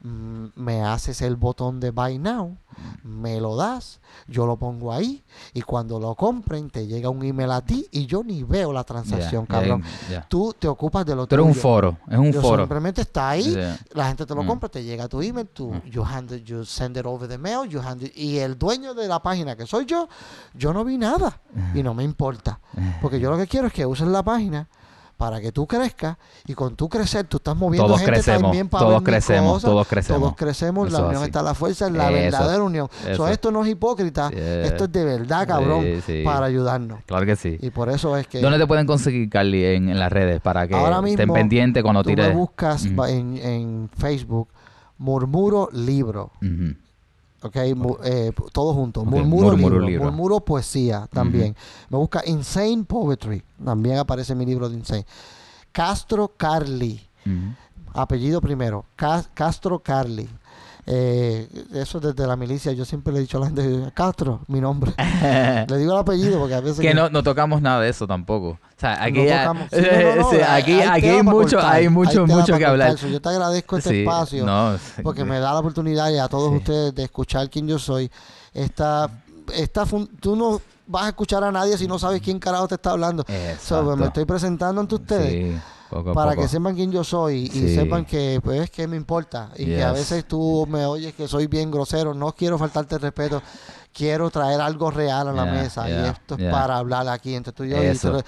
[0.01, 2.57] mm, me haces el botón de Buy Now,
[3.03, 7.51] me lo das, yo lo pongo ahí y cuando lo compren te llega un email
[7.51, 9.83] a ti y yo ni veo la transacción, Ya, cabrón.
[10.09, 10.25] ya.
[10.27, 12.63] Tú te ocupas de lo Tú eres un foro, es un Yo foro.
[12.63, 13.55] simplemente está ahí,
[13.93, 14.47] la gente te lo Mm.
[14.47, 15.81] compra, te llega tu email, tú, Mm.
[15.89, 18.95] you, hand it- you send it over the mail, you hand it- y el dueño
[18.95, 20.09] de la página que soy yo,
[20.55, 21.39] yo no vi nada
[21.75, 22.59] y no me importa,
[23.03, 24.67] porque yo lo que quiero es que uses la página
[25.17, 26.17] para que tú crezcas
[26.47, 29.69] y con tu crecer tú estás moviendo Todos gente crecemos, también para todos crecemos, cosas.
[29.69, 30.21] todos crecemos.
[30.21, 31.25] Todos crecemos, la unión así.
[31.25, 32.89] está la fuerza, es la Eso, verdadera unión.
[33.15, 34.63] So, esto no es hipócrita, Yeah.
[34.65, 36.21] esto es de verdad, cabrón, Sí, sí.
[36.25, 36.99] para ayudarnos.
[37.05, 37.57] Claro que sí.
[37.61, 40.41] Y por eso es que ¿Dónde te pueden conseguir, Carly, en, en las redes?
[40.41, 42.33] Para que Ahora estén mismo, pendientes cuando tú me tires.
[42.33, 44.49] buscas en, en Facebook
[44.97, 46.31] Murmuro Libro.
[46.41, 46.75] Ujú.
[47.43, 49.01] Ok, Mu- eh, todo junto.
[49.01, 50.05] Ok, Murmuro, Murmuro libro, libro.
[50.05, 51.55] Murmuro poesía también.
[51.89, 53.43] Me busca Insane Poetry.
[53.63, 55.05] También aparece mi libro de Insane.
[55.71, 57.01] Castro Carly.
[57.93, 58.85] Apellido primero.
[58.95, 60.29] Ca- Castro Carly.
[60.85, 62.71] Eh, eso desde la milicia.
[62.73, 64.93] Yo siempre le he dicho a la gente, Castro, mi nombre.
[65.69, 66.79] le digo el apellido porque a veces...
[66.79, 68.57] que no, no tocamos nada de eso tampoco.
[68.83, 72.27] Sea, aquí, no no, no, sí, hay- aquí, hay aquí hay mucho, cortar, hay mucho,
[72.27, 72.95] mucho que hablar.
[72.97, 74.45] Yo te agradezco este Sí, espacio.
[75.03, 76.57] porque me da la oportunidad y a todos Sí.
[76.57, 78.11] ustedes de escuchar quién yo soy.
[78.53, 79.09] Esta,
[79.55, 82.75] esta fun- tú no vas a escuchar a nadie si no sabes quién carajo te
[82.75, 83.23] está hablando.
[83.61, 85.61] So, me estoy presentando ante ustedes
[85.93, 86.41] poco a para poco.
[86.43, 87.75] que sepan quién yo soy y Sí.
[87.75, 91.47] sepan que pues que me importa y que a veces tú me oyes que soy
[91.47, 93.41] bien grosero, no quiero faltarte el respeto.
[93.95, 96.51] Quiero traer algo real a la Yeah, mesa y esto es yeah.
[96.51, 97.77] para hablar aquí entre tú y yo.
[97.83, 98.23] Y, Eso.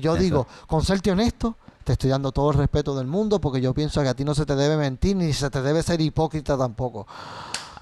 [0.00, 0.16] yo Eso.
[0.16, 4.00] digo, con serte honesto, te estoy dando todo el respeto del mundo porque yo pienso
[4.00, 7.08] que a ti no se te debe mentir ni se te debe ser hipócrita tampoco.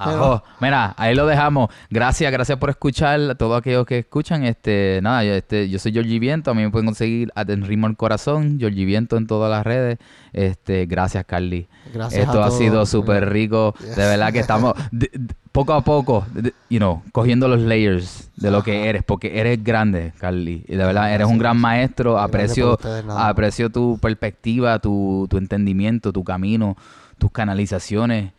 [0.01, 0.43] Ajo.
[0.61, 1.71] Mira, ahí lo dejamos.
[1.91, 4.45] Gracias, gracias por escuchar a todos aquellos que escuchan.
[4.45, 6.51] Este, nada, yo, este, yo soy Georgie Viento.
[6.51, 9.65] A mí me pueden conseguir a En Ritmo al Corazón, Georgie Viento en todas las
[9.65, 9.99] redes.
[10.33, 11.67] Este, gracias, Carly.
[11.93, 12.59] Gracias Esto a ha todos.
[12.59, 13.75] sido súper rico.
[13.81, 13.97] Yes.
[13.97, 18.31] De verdad que estamos de- de- poco a poco, de- you know, cogiendo los layers
[18.37, 20.65] de lo que eres, porque eres grande, Carly.
[20.69, 22.19] Y de verdad, eres un gran maestro.
[22.19, 26.77] Aprecio, ustedes, aprecio tu perspectiva, tu, tu entendimiento, tu camino,
[27.19, 28.33] tus canalizaciones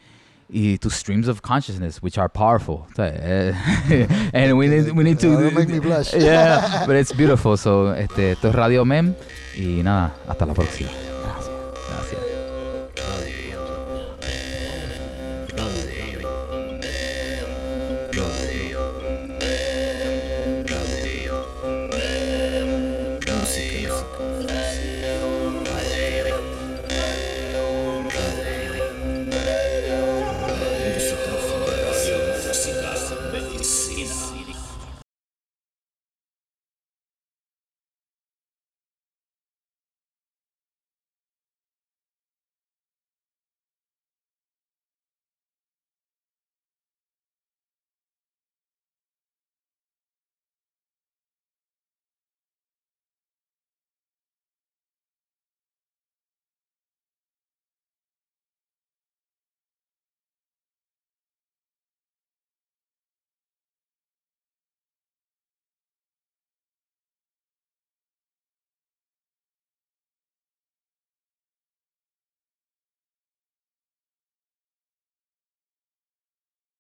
[0.52, 2.86] y tus streams of consciousness, which are powerful.
[2.98, 5.28] And we need, we need to.
[5.28, 6.14] Don't make me blush.
[6.22, 7.58] Yeah, but it's beautiful.
[7.58, 9.16] So, este, esto es Radio Mem
[9.58, 10.90] y nada, hasta la próxima.